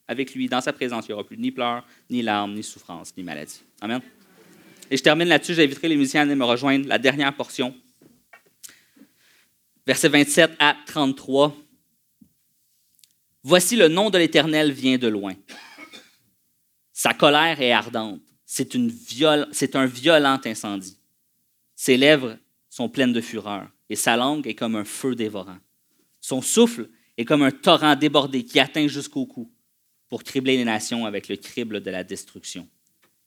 avec 0.08 0.36
lui, 0.36 0.48
dans 0.48 0.62
sa 0.62 0.74
présence, 0.74 1.06
il 1.08 1.12
n'y 1.12 1.14
aura 1.14 1.24
plus 1.24 1.38
ni 1.38 1.52
pleurs, 1.52 1.86
ni 2.10 2.22
larmes, 2.22 2.54
ni 2.54 2.64
souffrances, 2.64 3.16
ni 3.18 3.24
maladie. 3.24 3.62
Amen. 3.82 4.02
Et 4.92 4.98
je 4.98 5.02
termine 5.02 5.28
là-dessus. 5.28 5.54
J'inviterai 5.54 5.88
les 5.88 5.96
musiciens 5.96 6.30
à 6.30 6.36
me 6.36 6.44
rejoindre. 6.44 6.88
La 6.88 7.00
dernière 7.00 7.34
portion 7.34 7.74
versets 9.86 10.10
27 10.10 10.52
à 10.60 10.76
33. 10.86 11.56
Voici 13.44 13.76
le 13.76 13.88
nom 13.88 14.10
de 14.10 14.18
l'Éternel 14.18 14.72
vient 14.72 14.98
de 14.98 15.08
loin. 15.08 15.36
Sa 16.92 17.14
colère 17.14 17.62
est 17.62 17.72
ardente. 17.72 18.22
C'est, 18.46 18.72
c'est 19.52 19.76
un 19.76 19.86
violent 19.86 20.40
incendie. 20.44 20.98
Ses 21.76 21.98
lèvres 21.98 22.38
sont 22.70 22.90
pleines 22.90 23.14
de 23.14 23.22
fureur 23.22 23.68
et 23.90 23.96
sa 23.96 24.16
langue 24.18 24.48
est 24.48 24.56
comme 24.56 24.76
un 24.76 24.86
feu 24.86 25.14
dévorant. 25.16 25.58
Son 26.22 26.42
souffle 26.42 26.90
est 27.18 27.26
comme 27.26 27.44
un 27.44 27.52
torrent 27.52 27.96
débordé 27.96 28.44
qui 28.44 28.60
atteint 28.60 28.88
jusqu'au 28.88 29.26
cou 29.26 29.52
pour 30.10 30.24
cribler 30.24 30.58
les 30.58 30.66
nations 30.66 31.06
avec 31.06 31.28
le 31.28 31.36
crible 31.36 31.82
de 31.82 31.92
la 31.92 32.04
destruction 32.04 32.68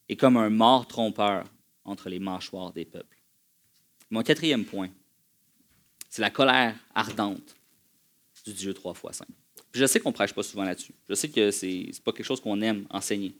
et 0.08 0.16
comme 0.16 0.36
un 0.36 0.50
mort 0.50 0.86
trompeur 0.86 1.44
entre 1.84 2.08
les 2.08 2.18
mâchoires 2.18 2.72
des 2.72 2.84
peuples. 2.84 3.18
Mon 4.10 4.22
quatrième 4.22 4.64
point, 4.64 4.88
c'est 6.08 6.22
la 6.22 6.30
colère 6.30 6.74
ardente 6.94 7.56
du 8.44 8.52
Dieu 8.52 8.74
trois 8.74 8.94
fois 8.94 9.12
saint. 9.12 9.26
je 9.72 9.84
sais 9.86 10.00
qu'on 10.00 10.10
ne 10.10 10.14
prêche 10.14 10.32
pas 10.32 10.42
souvent 10.42 10.64
là-dessus. 10.64 10.94
Je 11.08 11.14
sais 11.14 11.28
que 11.28 11.50
ce 11.50 11.66
n'est 11.66 11.90
pas 12.04 12.12
quelque 12.12 12.26
chose 12.26 12.40
qu'on 12.40 12.60
aime 12.62 12.86
enseigner. 12.90 13.34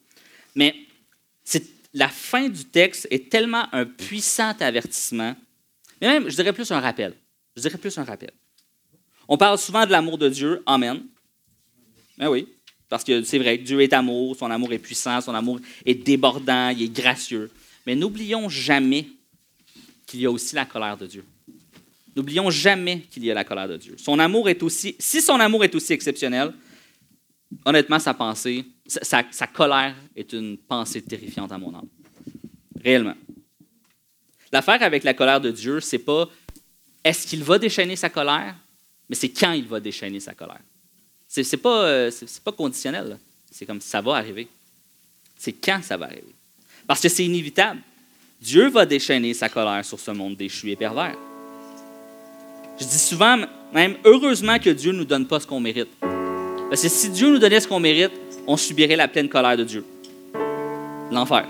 Mais 0.55 0.75
la 1.95 2.09
fin 2.09 2.49
du 2.49 2.65
texte 2.65 3.09
est 3.11 3.31
tellement 3.31 3.67
un 3.73 3.87
puissant 3.87 4.55
avertissement, 4.61 5.35
mais 6.01 6.09
même, 6.09 6.29
je 6.29 6.37
dirais 6.37 6.53
plus 6.53 6.71
un 6.71 6.81
rappel. 6.81 7.15
Je 7.57 7.63
dirais 7.63 7.79
plus 7.79 7.97
un 7.99 8.05
rappel. 8.05 8.31
On 9.27 9.37
parle 9.37 9.59
souvent 9.59 9.85
de 9.85 9.91
l'amour 9.91 10.17
de 10.19 10.29
Dieu. 10.29 10.63
Amen. 10.67 11.05
Ben 12.17 12.29
oui, 12.29 12.47
parce 12.89 13.05
que 13.05 13.23
c'est 13.23 13.39
vrai, 13.39 13.59
Dieu 13.59 13.81
est 13.81 13.93
amour, 13.93 14.37
son 14.37 14.51
amour 14.51 14.73
est 14.73 14.79
puissant, 14.79 15.21
son 15.21 15.35
amour 15.35 15.61
est 15.85 15.95
débordant, 15.95 16.71
il 16.71 16.83
est 16.83 16.89
gracieux. 16.89 17.51
Mais 17.87 17.95
n'oublions 17.95 18.49
jamais 18.49 19.07
qu'il 20.07 20.21
y 20.21 20.27
a 20.27 20.31
aussi 20.31 20.55
la 20.55 20.65
colère 20.65 20.97
de 20.97 21.07
Dieu. 21.07 21.25
N'oublions 22.17 22.51
jamais 22.51 23.01
qu'il 23.11 23.25
y 23.25 23.31
a 23.31 23.35
la 23.35 23.45
colère 23.45 23.69
de 23.69 23.77
Dieu. 23.77 23.95
Son 23.99 24.19
amour 24.19 24.49
est 24.49 24.63
aussi, 24.63 24.97
si 24.99 25.21
son 25.21 25.39
amour 25.41 25.65
est 25.65 25.75
aussi 25.75 25.93
exceptionnel, 25.93 26.53
honnêtement, 27.65 27.99
sa 27.99 28.15
pensée, 28.15 28.65
sa, 28.87 29.23
colère 29.47 29.95
est 30.17 30.33
une 30.33 30.57
pensée 30.59 31.03
terrifiante 31.03 31.53
à 31.53 31.59
mon 31.59 31.75
âme. 31.75 31.89
Réellement. 32.83 33.15
L'affaire 34.53 34.83
avec 34.83 35.05
la 35.05 35.15
colère 35.15 35.41
de 35.41 35.51
Dieu, 35.51 35.81
c'est 35.81 35.99
pas 35.99 36.29
est-ce 37.05 37.27
qu'il 37.27 37.45
va 37.45 37.59
déchaîner 37.59 37.97
sa 37.97 38.09
colère, 38.09 38.55
mais 39.09 39.17
c'est 39.17 39.29
quand 39.29 39.53
il 39.53 39.67
va 39.67 39.81
déchaîner 39.81 40.21
sa 40.21 40.35
colère. 40.35 40.61
C'est, 41.27 41.51
n'est 41.53 41.59
pas, 41.59 41.85
euh, 41.85 42.11
pas 42.45 42.53
conditionnel. 42.53 43.19
C'est 43.51 43.67
comme 43.67 43.81
ça 43.81 44.01
va 44.01 44.17
arriver. 44.17 44.49
C'est 45.37 45.53
quand 45.53 45.83
ça 45.83 45.97
va 45.97 46.07
arriver. 46.07 46.35
Parce 46.87 47.01
que 47.01 47.09
c'est 47.09 47.25
inévitable. 47.25 47.81
Dieu 48.41 48.69
va 48.69 48.87
déchaîner 48.87 49.35
sa 49.35 49.49
colère 49.49 49.85
sur 49.85 50.01
ce 50.01 50.11
monde 50.11 50.37
déchu 50.37 50.71
et 50.71 50.77
pervers. 50.77 51.17
Je 52.79 52.85
dis 52.85 52.99
souvent, 52.99 53.37
même, 53.73 53.97
heureusement 54.05 54.59
que 54.59 54.71
Dieu 54.71 54.93
ne 54.93 54.99
nous 54.99 55.05
donne 55.05 55.27
pas 55.27 55.41
ce 55.41 55.47
qu'on 55.47 55.61
mérite. 55.61 55.89
Parce 56.01 56.83
que 56.83 56.89
si 56.89 57.11
Dieu 57.11 57.31
nous 57.31 57.39
donnait 57.39 57.61
ce 57.61 57.67
qu'on 57.67 57.81
mérite, 57.81 58.13
on 58.47 58.57
subirait 58.57 58.97
la 58.97 59.09
pleine 59.09 59.29
colère 59.29 59.57
de 59.57 59.65
Dieu. 59.65 59.85
L'enfer. 61.11 61.47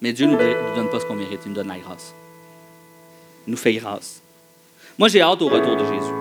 Mais 0.00 0.12
Dieu 0.12 0.26
ne 0.26 0.32
nous 0.32 0.74
donne 0.74 0.90
pas 0.90 0.98
ce 0.98 1.06
qu'on 1.06 1.14
mérite, 1.14 1.40
il 1.44 1.50
nous 1.50 1.54
donne 1.54 1.68
la 1.68 1.78
grâce. 1.78 2.14
Il 3.46 3.52
nous 3.52 3.56
fait 3.56 3.74
grâce. 3.74 4.20
Moi, 4.98 5.08
j'ai 5.08 5.20
hâte 5.20 5.40
au 5.40 5.48
retour 5.48 5.76
de 5.76 5.84
Jésus. 5.84 6.12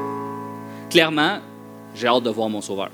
Clairement, 0.89 1.39
j'ai 1.95 2.07
hâte 2.07 2.24
de 2.24 2.30
voir 2.30 2.49
mon 2.49 2.61
Sauveur. 2.61 2.91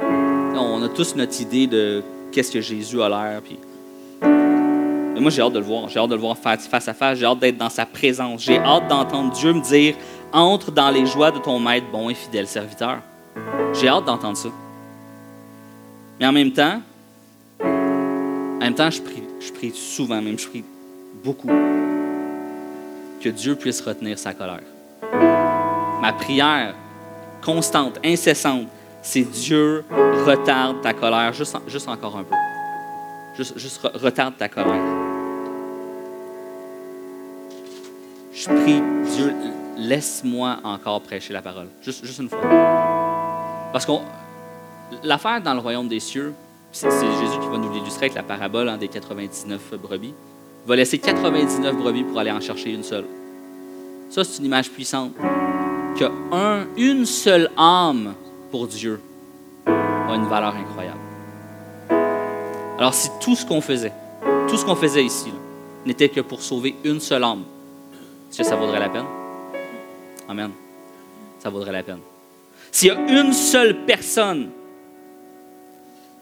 On 0.00 0.82
a 0.82 0.88
tous 0.88 1.14
notre 1.16 1.40
idée 1.40 1.66
de 1.66 2.02
qu'est-ce 2.30 2.50
que 2.50 2.60
Jésus 2.60 3.02
a 3.02 3.08
l'air, 3.08 3.42
puis 3.42 3.58
moi, 5.22 5.30
j'ai 5.30 5.42
hâte 5.42 5.52
de 5.52 5.58
le 5.58 5.64
voir. 5.64 5.88
J'ai 5.88 5.98
hâte 5.98 6.10
de 6.10 6.14
le 6.14 6.20
voir 6.20 6.36
face 6.36 6.88
à 6.88 6.94
face. 6.94 7.18
J'ai 7.18 7.24
hâte 7.24 7.38
d'être 7.38 7.56
dans 7.56 7.70
sa 7.70 7.86
présence. 7.86 8.42
J'ai 8.42 8.58
hâte 8.58 8.88
d'entendre 8.88 9.32
Dieu 9.32 9.52
me 9.52 9.60
dire 9.60 9.94
Entre 10.32 10.70
dans 10.70 10.90
les 10.90 11.06
joies 11.06 11.30
de 11.30 11.38
ton 11.38 11.58
maître, 11.58 11.86
bon 11.90 12.10
et 12.10 12.14
fidèle 12.14 12.46
serviteur. 12.46 12.98
J'ai 13.72 13.88
hâte 13.88 14.04
d'entendre 14.04 14.36
ça. 14.36 14.48
Mais 16.20 16.26
en 16.26 16.32
même 16.32 16.52
temps, 16.52 16.80
en 17.60 18.58
même 18.60 18.74
temps, 18.74 18.90
je 18.90 19.02
prie, 19.02 19.22
je 19.40 19.52
prie 19.52 19.72
souvent, 19.72 20.22
même 20.22 20.38
je 20.38 20.46
prie 20.46 20.64
beaucoup, 21.24 21.50
que 23.20 23.28
Dieu 23.28 23.56
puisse 23.56 23.80
retenir 23.80 24.18
sa 24.18 24.34
colère. 24.34 24.62
Ma 26.00 26.12
prière 26.12 26.74
constante, 27.44 27.98
incessante, 28.04 28.68
c'est 29.02 29.22
Dieu 29.22 29.84
retarde 30.24 30.80
ta 30.80 30.92
colère 30.92 31.32
juste, 31.32 31.56
juste 31.66 31.88
encore 31.88 32.16
un 32.16 32.24
peu. 32.24 32.36
Juste, 33.36 33.58
juste 33.58 33.80
retarde 33.94 34.36
ta 34.36 34.48
colère. 34.48 34.91
Je 38.42 38.48
prie, 38.48 38.82
Dieu, 39.14 39.32
laisse-moi 39.76 40.58
encore 40.64 41.00
prêcher 41.00 41.32
la 41.32 41.42
parole. 41.42 41.68
Juste, 41.80 42.18
une 42.18 42.28
fois. 42.28 42.40
Parce 43.72 43.86
que 43.86 43.92
l'affaire 45.04 45.40
dans 45.40 45.54
le 45.54 45.60
royaume 45.60 45.86
des 45.86 46.00
cieux, 46.00 46.34
c'est 46.72 46.90
Jésus 46.90 47.38
qui 47.40 47.46
va 47.46 47.56
nous 47.56 47.72
l'illustrer 47.72 48.06
avec 48.06 48.16
la 48.16 48.24
parabole 48.24 48.68
hein, 48.68 48.78
des 48.78 48.88
99 48.88 49.74
brebis. 49.80 50.12
Va 50.66 50.74
laisser 50.74 50.98
99 50.98 51.76
brebis 51.76 52.02
pour 52.02 52.18
aller 52.18 52.32
en 52.32 52.40
chercher 52.40 52.72
une 52.72 52.82
seule. 52.82 53.04
Ça, 54.10 54.24
c'est 54.24 54.40
une 54.40 54.46
image 54.46 54.70
puissante. 54.70 55.12
Que 55.96 56.06
un, 56.32 56.66
une 56.76 57.06
seule 57.06 57.48
âme 57.56 58.14
pour 58.50 58.66
Dieu 58.66 59.00
a 59.66 60.14
une 60.16 60.26
valeur 60.26 60.56
incroyable. 60.56 60.98
Alors, 62.76 62.92
si 62.92 63.08
tout 63.20 63.36
ce 63.36 63.46
qu'on 63.46 63.60
faisait, 63.60 63.92
tout 64.48 64.56
ce 64.56 64.64
qu'on 64.64 64.74
faisait 64.74 65.04
ici, 65.04 65.32
n'était 65.86 66.08
que 66.08 66.20
pour 66.20 66.42
sauver 66.42 66.74
une 66.82 66.98
seule 66.98 67.22
âme, 67.22 67.44
est-ce 68.32 68.38
que 68.38 68.44
ça 68.44 68.56
vaudrait 68.56 68.80
la 68.80 68.88
peine? 68.88 69.04
Amen. 70.26 70.52
Ça 71.38 71.50
vaudrait 71.50 71.70
la 71.70 71.82
peine. 71.82 71.98
S'il 72.70 72.88
y 72.88 72.90
a 72.90 72.94
une 72.94 73.34
seule 73.34 73.84
personne 73.84 74.48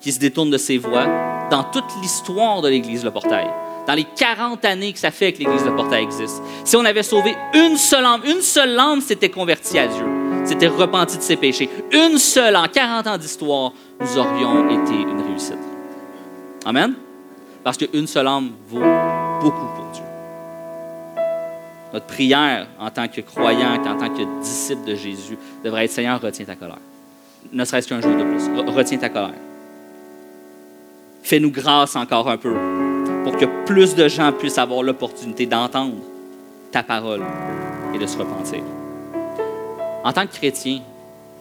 qui 0.00 0.11
se 0.11 0.18
détourne 0.18 0.50
de 0.50 0.58
ses 0.58 0.76
voies 0.76 1.06
dans 1.52 1.62
toute 1.62 1.84
l'histoire 2.02 2.62
de 2.62 2.68
l'Église 2.68 3.04
Le 3.04 3.12
Portail, 3.12 3.46
dans 3.86 3.94
les 3.94 4.02
40 4.16 4.64
années 4.64 4.92
que 4.92 4.98
ça 4.98 5.12
fait 5.12 5.32
que 5.32 5.38
l'Église 5.38 5.64
Le 5.64 5.76
Portail 5.76 6.02
existe, 6.02 6.42
si 6.64 6.74
on 6.74 6.84
avait 6.84 7.04
sauvé 7.04 7.36
une 7.54 7.76
seule 7.76 8.04
âme, 8.04 8.22
une 8.26 8.40
seule 8.40 8.76
âme 8.76 9.00
s'était 9.00 9.30
convertie 9.30 9.78
à 9.78 9.86
Dieu, 9.86 10.04
s'était 10.44 10.66
repenti 10.66 11.16
de 11.16 11.22
ses 11.22 11.36
péchés, 11.36 11.70
une 11.92 12.18
seule 12.18 12.56
en 12.56 12.66
40 12.66 13.06
ans 13.06 13.18
d'histoire, 13.18 13.72
nous 14.00 14.18
aurions 14.18 14.68
été 14.68 14.94
une 14.94 15.20
réussite. 15.28 15.62
Amen? 16.64 16.92
Parce 17.62 17.76
qu'une 17.76 18.08
seule 18.08 18.26
âme 18.26 18.50
vaut 18.68 18.82
beaucoup. 19.40 19.80
Notre 21.93 22.07
prière 22.07 22.68
en 22.78 22.91
tant 22.91 23.09
que 23.09 23.20
croyant, 23.20 23.74
en 23.74 23.97
tant 23.97 24.09
que 24.09 24.41
disciple 24.43 24.86
de 24.86 24.95
Jésus, 24.95 25.36
devrait 25.64 25.86
être 25.86 25.91
Seigneur, 25.91 26.20
retiens 26.20 26.45
ta 26.45 26.55
colère. 26.55 26.78
Ne 27.53 27.64
serait-ce 27.64 27.88
qu'un 27.88 28.01
jour 28.01 28.12
de 28.12 28.22
plus. 28.22 28.70
Retiens 28.70 28.99
ta 28.99 29.09
colère. 29.09 29.34
Fais-nous 31.22 31.51
grâce 31.51 31.97
encore 31.97 32.28
un 32.28 32.36
peu 32.36 32.55
pour 33.24 33.36
que 33.36 33.47
plus 33.66 33.95
de 33.95 34.09
gens 34.09 34.32
puissent 34.32 34.59
avoir 34.59 34.82
l'opportunité 34.82 35.47
d'entendre 35.47 35.97
ta 36.70 36.82
parole 36.82 37.22
et 37.95 37.99
de 37.99 38.07
se 38.07 38.16
repentir. 38.16 38.62
En 40.05 40.12
tant 40.12 40.26
que 40.26 40.32
chrétien, 40.32 40.80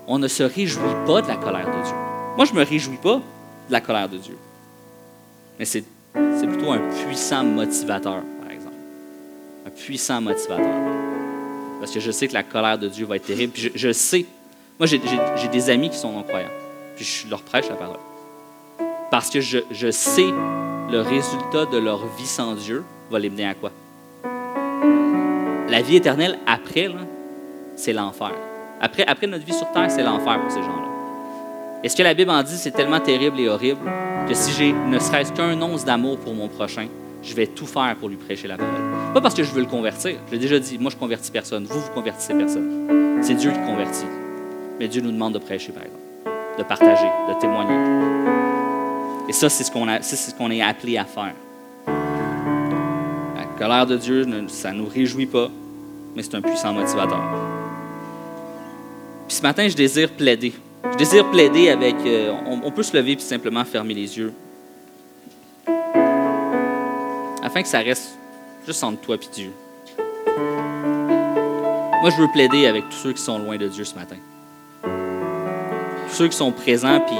on 0.07 0.17
ne 0.17 0.27
se 0.27 0.43
réjouit 0.43 0.83
pas 1.05 1.21
de 1.21 1.27
la 1.27 1.35
colère 1.35 1.67
de 1.67 1.83
Dieu. 1.83 1.95
Moi, 2.35 2.45
je 2.45 2.53
ne 2.53 2.59
me 2.59 2.65
réjouis 2.65 2.97
pas 2.97 3.17
de 3.17 3.71
la 3.71 3.81
colère 3.81 4.09
de 4.09 4.17
Dieu. 4.17 4.37
Mais 5.57 5.65
c'est 5.65 5.83
plutôt 6.13 6.71
un 6.71 6.79
puissant 7.05 7.43
motivateur. 7.43 8.23
Un 9.65 9.69
puissant 9.69 10.21
motivateur. 10.21 10.73
Parce 11.79 11.91
que 11.91 11.99
je 11.99 12.11
sais 12.11 12.27
que 12.27 12.33
la 12.33 12.43
colère 12.43 12.77
de 12.77 12.87
Dieu 12.87 13.05
va 13.05 13.15
être 13.15 13.25
terrible. 13.25 13.53
Puis 13.53 13.71
je, 13.73 13.91
sais. 13.91 14.25
Moi, 14.77 14.87
j'ai 14.87 14.99
des 15.47 15.69
amis 15.69 15.89
qui 15.89 15.97
sont 15.97 16.11
non-croyants. 16.11 16.49
Puis 16.95 17.05
je 17.05 17.29
leur 17.29 17.41
prêche 17.41 17.69
la 17.69 17.75
parole. 17.75 17.99
Parce 19.11 19.29
que 19.29 19.39
je, 19.41 19.91
sais 19.91 20.27
le 20.91 21.01
résultat 21.01 21.65
de 21.65 21.77
leur 21.77 22.05
vie 22.17 22.25
sans 22.25 22.55
Dieu 22.55 22.83
va 23.09 23.19
les 23.19 23.29
mener 23.29 23.47
à 23.47 23.53
quoi? 23.53 23.71
La 25.69 25.81
vie 25.81 25.95
éternelle, 25.95 26.37
après, 26.45 26.89
c'est 27.75 27.93
l'enfer. 27.93 28.31
Après, 28.81 29.05
après 29.05 29.27
notre 29.27 29.45
vie 29.45 29.53
sur 29.53 29.71
terre, 29.71 29.89
c'est 29.89 30.03
l'enfer 30.03 30.39
pour 30.41 30.51
ces 30.51 30.61
gens-là. 30.61 30.89
Et 31.83 31.89
ce 31.89 31.95
que 31.95 32.03
la 32.03 32.13
Bible 32.13 32.31
en 32.31 32.43
dit, 32.43 32.57
c'est 32.57 32.71
tellement 32.71 32.99
terrible 32.99 33.39
et 33.39 33.47
horrible 33.47 33.89
que 34.27 34.33
si 34.33 34.51
j'ai 34.51 34.73
ne 34.73 34.99
serait-ce 34.99 35.31
qu'un 35.31 35.61
once 35.61 35.85
d'amour 35.85 36.17
pour 36.17 36.33
mon 36.33 36.47
prochain, 36.47 36.87
je 37.23 37.33
vais 37.33 37.47
tout 37.47 37.67
faire 37.67 37.95
pour 37.99 38.09
lui 38.09 38.17
prêcher 38.17 38.47
la 38.47 38.57
parole? 38.57 38.88
Pas 39.13 39.21
parce 39.21 39.33
que 39.33 39.43
je 39.43 39.51
veux 39.51 39.61
le 39.61 39.67
convertir. 39.67 40.17
Je 40.27 40.31
l'ai 40.33 40.39
déjà 40.39 40.59
dit, 40.59 40.77
moi 40.77 40.91
je 40.91 40.95
convertis 40.95 41.31
personne. 41.31 41.65
Vous, 41.65 41.79
vous 41.79 41.91
convertissez 41.91 42.33
personne. 42.35 43.19
C'est 43.21 43.33
Dieu 43.33 43.51
qui 43.51 43.59
convertit. 43.59 44.05
Mais 44.79 44.87
Dieu 44.87 45.01
nous 45.01 45.11
demande 45.11 45.33
de 45.33 45.39
prêcher, 45.39 45.71
par 45.71 45.83
exemple, 45.83 46.03
de 46.57 46.63
partager, 46.63 47.07
de 47.27 47.39
témoigner. 47.39 47.75
Et 49.27 49.33
ça, 49.33 49.49
c'est 49.49 49.63
ce 49.63 49.71
qu'on 49.71 49.87
ce 50.01 50.51
est 50.53 50.61
appelé 50.61 50.97
à 50.97 51.05
faire. 51.05 51.33
La 53.35 53.45
colère 53.57 53.87
de 53.87 53.97
Dieu, 53.97 54.25
ça 54.47 54.71
ne 54.71 54.77
nous 54.77 54.87
réjouit 54.87 55.25
pas, 55.25 55.49
mais 56.15 56.21
c'est 56.21 56.35
un 56.35 56.41
puissant 56.41 56.71
motivateur. 56.71 57.21
Puis 59.27 59.37
ce 59.37 59.41
matin, 59.41 59.67
je 59.67 59.75
désire 59.75 60.11
plaider. 60.11 60.53
Je 60.91 60.97
désire 60.97 61.29
plaider 61.29 61.69
avec. 61.69 61.95
Euh, 62.05 62.31
on, 62.63 62.71
peut 62.71 62.83
se 62.83 62.95
lever 62.95 63.13
et 63.13 63.19
simplement 63.19 63.65
fermer 63.65 63.95
les 63.95 64.17
yeux. 64.17 64.33
Afin 67.43 67.63
que 67.63 67.67
ça 67.67 67.79
reste 67.79 68.18
juste 68.65 68.83
entre 68.83 69.01
toi 69.01 69.15
et 69.15 69.27
Dieu. 69.33 69.51
Moi, 72.01 72.09
je 72.11 72.21
veux 72.21 72.27
plaider 72.31 72.65
avec 72.65 72.87
tous 72.89 72.95
ceux 72.95 73.13
qui 73.13 73.21
sont 73.21 73.39
loin 73.39 73.57
de 73.57 73.67
Dieu 73.67 73.83
ce 73.83 73.95
matin. 73.95 74.15
Tous 74.83 76.15
ceux 76.15 76.27
qui 76.27 76.37
sont 76.37 76.51
présents 76.51 77.01
puis 77.01 77.17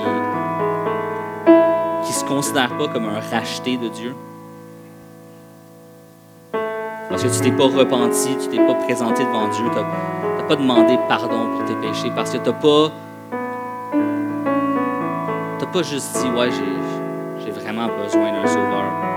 qui 2.06 2.12
ne 2.12 2.18
se 2.18 2.26
considèrent 2.26 2.78
pas 2.78 2.88
comme 2.88 3.08
un 3.10 3.20
racheté 3.20 3.78
de 3.78 3.90
Dieu. 3.90 4.16
Parce 7.10 7.24
que 7.24 7.28
tu 7.28 7.42
t'es 7.42 7.52
pas 7.52 7.66
repenti, 7.66 8.38
tu 8.42 8.48
t'es 8.48 8.66
pas 8.66 8.76
présenté 8.76 9.26
devant 9.26 9.48
Dieu, 9.50 9.66
tu 9.72 9.76
n'as 9.76 10.44
pas 10.48 10.56
demandé 10.56 10.98
pardon 11.08 11.58
pour 11.58 11.66
tes 11.66 11.76
péchés, 11.76 12.12
parce 12.16 12.32
que 12.32 12.38
tu 12.38 12.50
n'as 12.50 12.54
pas, 12.54 12.92
pas 15.72 15.84
juste 15.84 16.18
dit, 16.18 16.30
ouais, 16.32 16.50
j'ai 17.44 17.52
vraiment 17.52 17.88
besoin 18.02 18.32
d'un 18.32 18.48
sauveur. 18.48 19.09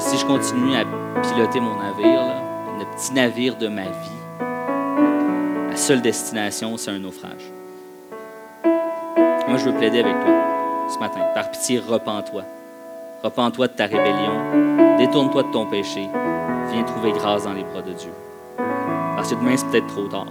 Si 0.00 0.18
je 0.18 0.26
continue 0.26 0.74
à 0.74 0.84
piloter 1.22 1.60
mon 1.60 1.76
navire, 1.76 2.22
le 2.78 2.84
petit 2.96 3.12
navire 3.14 3.56
de 3.56 3.68
ma 3.68 3.84
vie, 3.84 4.40
la 5.70 5.76
seule 5.76 6.02
destination, 6.02 6.76
c'est 6.76 6.90
un 6.90 6.98
naufrage. 6.98 7.50
Moi, 9.48 9.56
je 9.56 9.70
veux 9.70 9.76
plaider 9.76 10.00
avec 10.00 10.20
toi 10.20 10.34
ce 10.88 10.98
matin. 10.98 11.20
Par 11.34 11.50
pitié, 11.50 11.78
repens-toi. 11.78 12.42
Repens-toi 13.22 13.68
de 13.68 13.72
ta 13.72 13.86
rébellion. 13.86 14.96
Détourne-toi 14.98 15.44
de 15.44 15.50
ton 15.52 15.66
péché. 15.66 16.08
Viens 16.70 16.82
trouver 16.84 17.12
grâce 17.12 17.44
dans 17.44 17.52
les 17.52 17.64
bras 17.64 17.82
de 17.82 17.92
Dieu. 17.92 18.12
Parce 19.16 19.30
que 19.30 19.34
demain, 19.34 19.56
c'est 19.56 19.66
peut-être 19.68 19.86
trop 19.86 20.08
tard. 20.08 20.26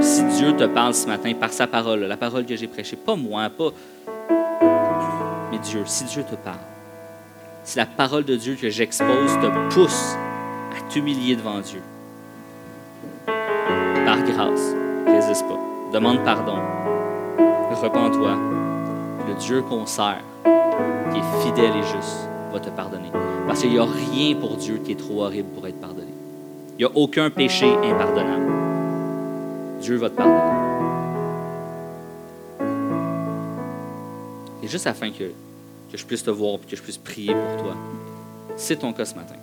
Si 0.00 0.22
Dieu 0.24 0.56
te 0.56 0.64
parle 0.64 0.94
ce 0.94 1.06
matin 1.06 1.32
par 1.34 1.52
sa 1.52 1.66
parole, 1.66 2.00
la 2.00 2.16
parole 2.16 2.44
que 2.46 2.54
j'ai 2.56 2.68
prêchée, 2.68 2.96
pas 2.96 3.16
moi, 3.16 3.48
pas. 3.50 3.70
Dieu, 5.68 5.82
si 5.84 6.04
Dieu 6.04 6.22
te 6.22 6.34
parle, 6.34 6.56
si 7.62 7.76
la 7.76 7.84
parole 7.84 8.24
de 8.24 8.36
Dieu 8.36 8.56
que 8.58 8.70
j'expose 8.70 9.32
te 9.42 9.74
pousse 9.74 10.16
à 10.74 10.80
t'humilier 10.90 11.36
devant 11.36 11.60
Dieu, 11.60 11.82
par 13.26 14.22
grâce, 14.22 14.74
résiste 15.06 15.46
pas. 15.46 15.58
Demande 15.92 16.24
pardon. 16.24 16.56
Repends-toi. 17.82 18.38
Le 19.28 19.34
Dieu 19.34 19.60
qu'on 19.60 19.84
sert, 19.84 20.22
qui 21.12 21.18
est 21.18 21.42
fidèle 21.44 21.76
et 21.76 21.82
juste, 21.82 22.28
va 22.50 22.60
te 22.60 22.70
pardonner. 22.70 23.10
Parce 23.46 23.60
qu'il 23.60 23.70
n'y 23.70 23.78
a 23.78 23.84
rien 23.84 24.36
pour 24.36 24.56
Dieu 24.56 24.80
qui 24.82 24.92
est 24.92 24.98
trop 24.98 25.24
horrible 25.24 25.50
pour 25.50 25.66
être 25.66 25.80
pardonné. 25.80 26.14
Il 26.78 26.78
n'y 26.78 26.84
a 26.86 26.96
aucun 26.96 27.28
péché 27.28 27.70
impardonnable. 27.84 28.52
Dieu 29.82 29.96
va 29.96 30.08
te 30.08 30.14
pardonner. 30.14 30.38
Et 34.62 34.66
juste 34.66 34.86
afin 34.86 35.10
que, 35.10 35.30
que 35.90 35.96
je 35.96 36.04
puisse 36.04 36.22
te 36.22 36.30
voir 36.30 36.58
et 36.62 36.70
que 36.70 36.76
je 36.76 36.82
puisse 36.82 36.98
prier 36.98 37.34
pour 37.34 37.62
toi, 37.62 37.76
c'est 38.56 38.76
ton 38.76 38.92
cas 38.92 39.04
ce 39.04 39.14
matin. 39.14 39.36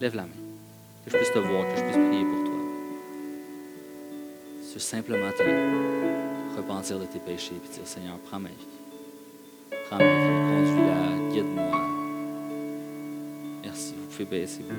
Lève 0.00 0.16
la 0.16 0.22
main. 0.22 0.28
Que 1.04 1.10
je 1.10 1.16
puisse 1.16 1.32
te 1.32 1.38
voir, 1.38 1.64
que 1.68 1.76
je 1.76 1.82
puisse 1.82 1.96
prier 1.96 2.24
pour 2.24 2.44
toi. 2.44 2.52
C'est 4.62 4.80
simplement 4.80 5.30
te 5.36 6.56
repentir 6.56 6.98
de 6.98 7.04
tes 7.04 7.18
péchés 7.18 7.54
et 7.54 7.74
dire 7.74 7.86
Seigneur, 7.86 8.18
prends 8.24 8.40
ma 8.40 8.48
vie. 8.48 8.54
Prends 9.88 9.98
ma 9.98 10.04
vie, 10.04 10.64
conduis-la, 10.64 11.34
guide-moi. 11.34 11.80
Merci. 13.64 13.94
Vous 13.96 14.06
pouvez 14.06 14.24
baisser 14.24 14.62
vous. 14.68 14.74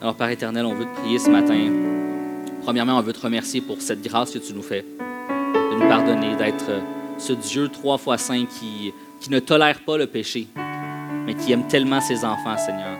Alors, 0.00 0.14
Père 0.16 0.28
éternel, 0.28 0.66
on 0.66 0.74
veut 0.74 0.84
te 0.84 1.00
prier 1.00 1.18
ce 1.18 1.30
matin. 1.30 1.72
Premièrement, 2.62 2.98
on 2.98 3.02
veut 3.02 3.12
te 3.12 3.20
remercier 3.20 3.60
pour 3.60 3.80
cette 3.80 4.02
grâce 4.02 4.30
que 4.30 4.38
tu 4.38 4.52
nous 4.52 4.62
fais, 4.62 4.84
de 5.74 5.80
nous 5.80 5.88
pardonner, 5.88 6.36
d'être 6.36 6.82
ce 7.18 7.32
Dieu 7.32 7.68
trois 7.68 7.98
fois 7.98 8.18
saint 8.18 8.44
qui, 8.46 8.92
qui 9.20 9.30
ne 9.30 9.38
tolère 9.38 9.80
pas 9.80 9.96
le 9.96 10.06
péché, 10.06 10.48
mais 11.26 11.34
qui 11.34 11.52
aime 11.52 11.66
tellement 11.66 12.00
ses 12.00 12.24
enfants, 12.24 12.56
Seigneur, 12.56 12.98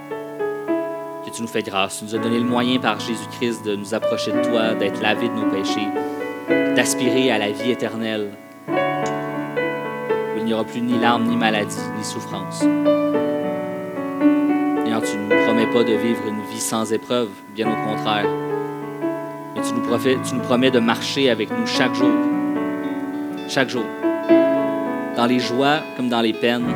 que 1.24 1.30
tu 1.30 1.42
nous 1.42 1.48
fais 1.48 1.62
grâce. 1.62 1.98
Tu 1.98 2.04
nous 2.04 2.14
as 2.14 2.18
donné 2.18 2.38
le 2.38 2.44
moyen 2.44 2.78
par 2.78 3.00
Jésus-Christ 3.00 3.64
de 3.64 3.76
nous 3.76 3.94
approcher 3.94 4.32
de 4.32 4.42
toi, 4.42 4.74
d'être 4.74 5.00
lavé 5.00 5.28
de 5.28 5.34
nos 5.34 5.50
péchés, 5.50 5.88
d'aspirer 6.74 7.30
à 7.30 7.38
la 7.38 7.50
vie 7.50 7.70
éternelle, 7.70 8.30
où 8.68 10.38
il 10.38 10.44
n'y 10.44 10.54
aura 10.54 10.64
plus 10.64 10.80
ni 10.80 10.98
larmes, 10.98 11.24
ni 11.28 11.36
maladie, 11.36 11.76
ni 11.96 12.04
souffrance 12.04 12.64
tu 15.00 15.16
ne 15.16 15.22
nous 15.22 15.44
promets 15.44 15.66
pas 15.66 15.84
de 15.84 15.92
vivre 15.92 16.22
une 16.26 16.40
vie 16.50 16.60
sans 16.60 16.92
épreuve, 16.92 17.28
bien 17.54 17.70
au 17.70 17.88
contraire. 17.88 18.26
Mais 19.54 19.62
tu 19.62 19.74
nous, 19.74 20.22
tu 20.22 20.34
nous 20.34 20.42
promets 20.42 20.70
de 20.70 20.80
marcher 20.80 21.30
avec 21.30 21.50
nous 21.50 21.66
chaque 21.66 21.94
jour. 21.94 22.33
Chaque 23.54 23.68
jour. 23.68 23.84
Dans 25.16 25.26
les 25.26 25.38
joies 25.38 25.78
comme 25.96 26.08
dans 26.08 26.20
les 26.20 26.32
peines. 26.32 26.74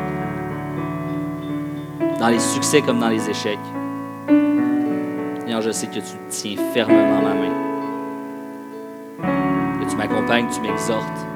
dans 2.21 2.29
les 2.29 2.39
succès 2.39 2.83
comme 2.83 3.01
dans 3.01 3.09
les 3.09 3.29
échecs. 3.29 3.59
Seigneur, 5.41 5.61
je 5.61 5.73
sais 5.73 5.89
que 5.89 5.95
tu 5.95 6.15
tiens 6.29 6.57
fermement 6.73 7.21
ma 7.21 7.35
main. 7.35 7.53
Que 9.81 9.91
tu 9.91 9.97
m'accompagnes, 9.97 10.47
que 10.47 10.55
tu 10.55 10.61
m'exhortes. 10.61 11.27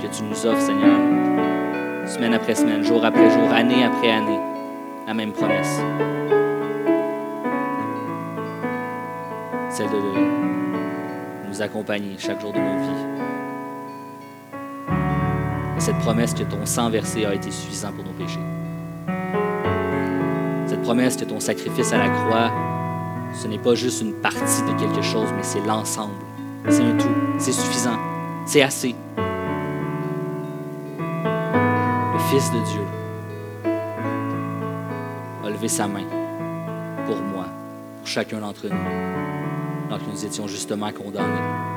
Que 0.00 0.06
tu 0.16 0.22
nous 0.22 0.46
offres, 0.46 0.62
Seigneur, 0.62 0.98
semaine 2.06 2.32
après 2.32 2.54
semaine, 2.54 2.82
jour 2.82 3.04
après 3.04 3.28
jour, 3.28 3.52
année 3.52 3.84
après 3.84 4.10
année, 4.10 4.40
la 5.06 5.12
même 5.12 5.32
promesse. 5.32 5.78
Celle 9.68 9.90
de 9.90 10.00
nous 11.50 11.60
accompagner 11.60 12.16
chaque 12.18 12.40
jour 12.40 12.54
de 12.54 12.60
nos 12.60 12.78
vies. 12.78 13.07
Et 15.78 15.80
cette 15.80 15.98
promesse 16.00 16.34
que 16.34 16.42
ton 16.42 16.66
sang 16.66 16.90
versé 16.90 17.24
a 17.24 17.32
été 17.32 17.52
suffisant 17.52 17.92
pour 17.92 18.04
nos 18.04 18.10
péchés. 18.10 18.40
Cette 20.66 20.82
promesse 20.82 21.16
que 21.16 21.24
ton 21.24 21.38
sacrifice 21.38 21.92
à 21.92 21.98
la 21.98 22.08
croix, 22.08 22.50
ce 23.32 23.46
n'est 23.46 23.58
pas 23.58 23.76
juste 23.76 24.02
une 24.02 24.14
partie 24.14 24.62
de 24.62 24.72
quelque 24.76 25.02
chose, 25.02 25.28
mais 25.36 25.44
c'est 25.44 25.64
l'ensemble. 25.64 26.14
C'est 26.68 26.82
un 26.82 26.96
tout. 26.96 27.06
C'est 27.38 27.52
suffisant. 27.52 27.96
C'est 28.44 28.62
assez. 28.62 28.96
Le 32.12 32.18
Fils 32.28 32.50
de 32.50 32.58
Dieu 32.58 32.82
a 35.44 35.48
levé 35.48 35.68
sa 35.68 35.86
main 35.86 36.06
pour 37.06 37.18
moi, 37.18 37.44
pour 37.98 38.08
chacun 38.08 38.40
d'entre 38.40 38.66
nous, 38.66 39.86
alors 39.86 40.00
que 40.00 40.10
nous 40.10 40.24
étions 40.24 40.48
justement 40.48 40.90
condamnés. 40.90 41.67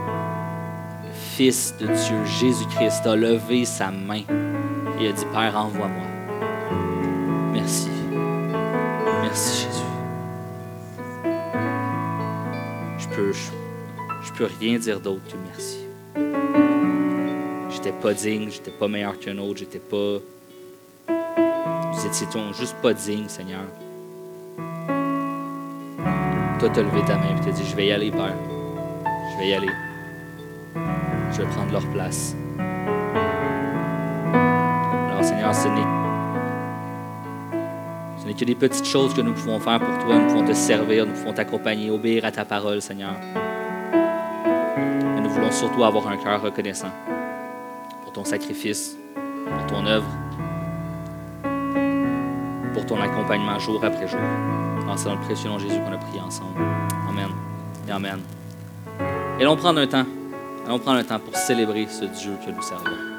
Fils 1.37 1.73
de 1.79 1.87
Dieu, 1.87 2.25
Jésus-Christ, 2.25 3.05
a 3.05 3.15
levé 3.15 3.63
sa 3.63 3.89
main 3.89 4.23
et 4.99 5.07
a 5.07 5.11
dit, 5.13 5.25
Père, 5.31 5.55
envoie-moi. 5.55 6.05
Merci. 7.53 7.89
Merci, 9.21 9.65
Jésus. 9.65 9.85
Je 12.97 13.07
peux, 13.15 13.31
peux 14.37 14.49
rien 14.59 14.77
dire 14.77 14.99
d'autre 14.99 15.21
que 15.29 15.37
merci. 15.47 15.79
J'étais 17.69 17.93
pas 17.93 18.13
digne, 18.13 18.49
j'étais 18.49 18.71
pas 18.71 18.89
meilleur 18.89 19.17
qu'un 19.17 19.37
autre, 19.37 19.59
j'étais 19.59 19.79
pas. 19.79 20.17
Vous 21.07 22.05
étiez 22.05 22.27
juste 22.59 22.75
pas 22.81 22.93
digne, 22.93 23.29
Seigneur. 23.29 23.63
Toi, 26.59 26.69
t'as 26.73 26.81
levé 26.81 27.01
ta 27.07 27.15
main 27.15 27.37
et 27.37 27.45
t'as 27.45 27.51
dit 27.51 27.63
Je 27.65 27.75
vais 27.75 27.87
y 27.87 27.91
aller, 27.93 28.11
Père. 28.11 28.35
Je 29.05 29.39
vais 29.39 29.47
y 29.47 29.53
aller. 29.53 29.90
Je 31.31 31.41
vais 31.41 31.47
prendre 31.47 31.71
leur 31.71 31.85
place. 31.87 32.35
Alors, 35.09 35.23
Seigneur, 35.23 35.55
ce 35.55 35.67
n'est 38.27 38.33
que 38.33 38.45
des 38.45 38.55
petites 38.55 38.85
choses 38.85 39.13
que 39.13 39.21
nous 39.21 39.33
pouvons 39.33 39.59
faire 39.59 39.79
pour 39.79 39.97
toi. 40.03 40.17
Nous 40.17 40.27
pouvons 40.27 40.45
te 40.45 40.53
servir, 40.53 41.05
nous 41.05 41.13
pouvons 41.13 41.33
t'accompagner, 41.33 41.89
obéir 41.89 42.25
à 42.25 42.31
ta 42.31 42.43
parole, 42.43 42.81
Seigneur. 42.81 43.13
Mais 43.93 45.21
nous 45.21 45.29
voulons 45.29 45.51
surtout 45.51 45.83
avoir 45.83 46.07
un 46.07 46.17
cœur 46.17 46.41
reconnaissant 46.41 46.91
pour 48.03 48.11
ton 48.11 48.25
sacrifice, 48.25 48.97
pour 49.45 49.65
ton 49.67 49.85
œuvre, 49.85 50.09
pour 52.73 52.85
ton 52.85 52.99
accompagnement 53.01 53.57
jour 53.59 53.83
après 53.83 54.07
jour. 54.07 54.19
Alors, 54.83 54.97
c'est 54.97 55.05
dans 55.05 55.15
le 55.15 55.21
précieux 55.21 55.49
nom 55.49 55.55
de 55.55 55.61
Jésus 55.61 55.79
qu'on 55.79 55.93
a 55.93 55.97
prié 55.97 56.19
ensemble. 56.19 56.59
Amen 57.09 57.29
et 57.87 57.91
Amen. 57.91 58.19
Et 59.39 59.43
l'on 59.45 59.55
prend 59.55 59.75
un 59.77 59.87
temps. 59.87 60.05
Allons 60.65 60.79
prendre 60.79 60.99
un 60.99 61.03
temps 61.03 61.19
pour 61.19 61.35
célébrer 61.35 61.87
ce 61.87 62.05
Dieu 62.05 62.33
que 62.45 62.51
nous 62.51 62.61
servons. 62.61 63.10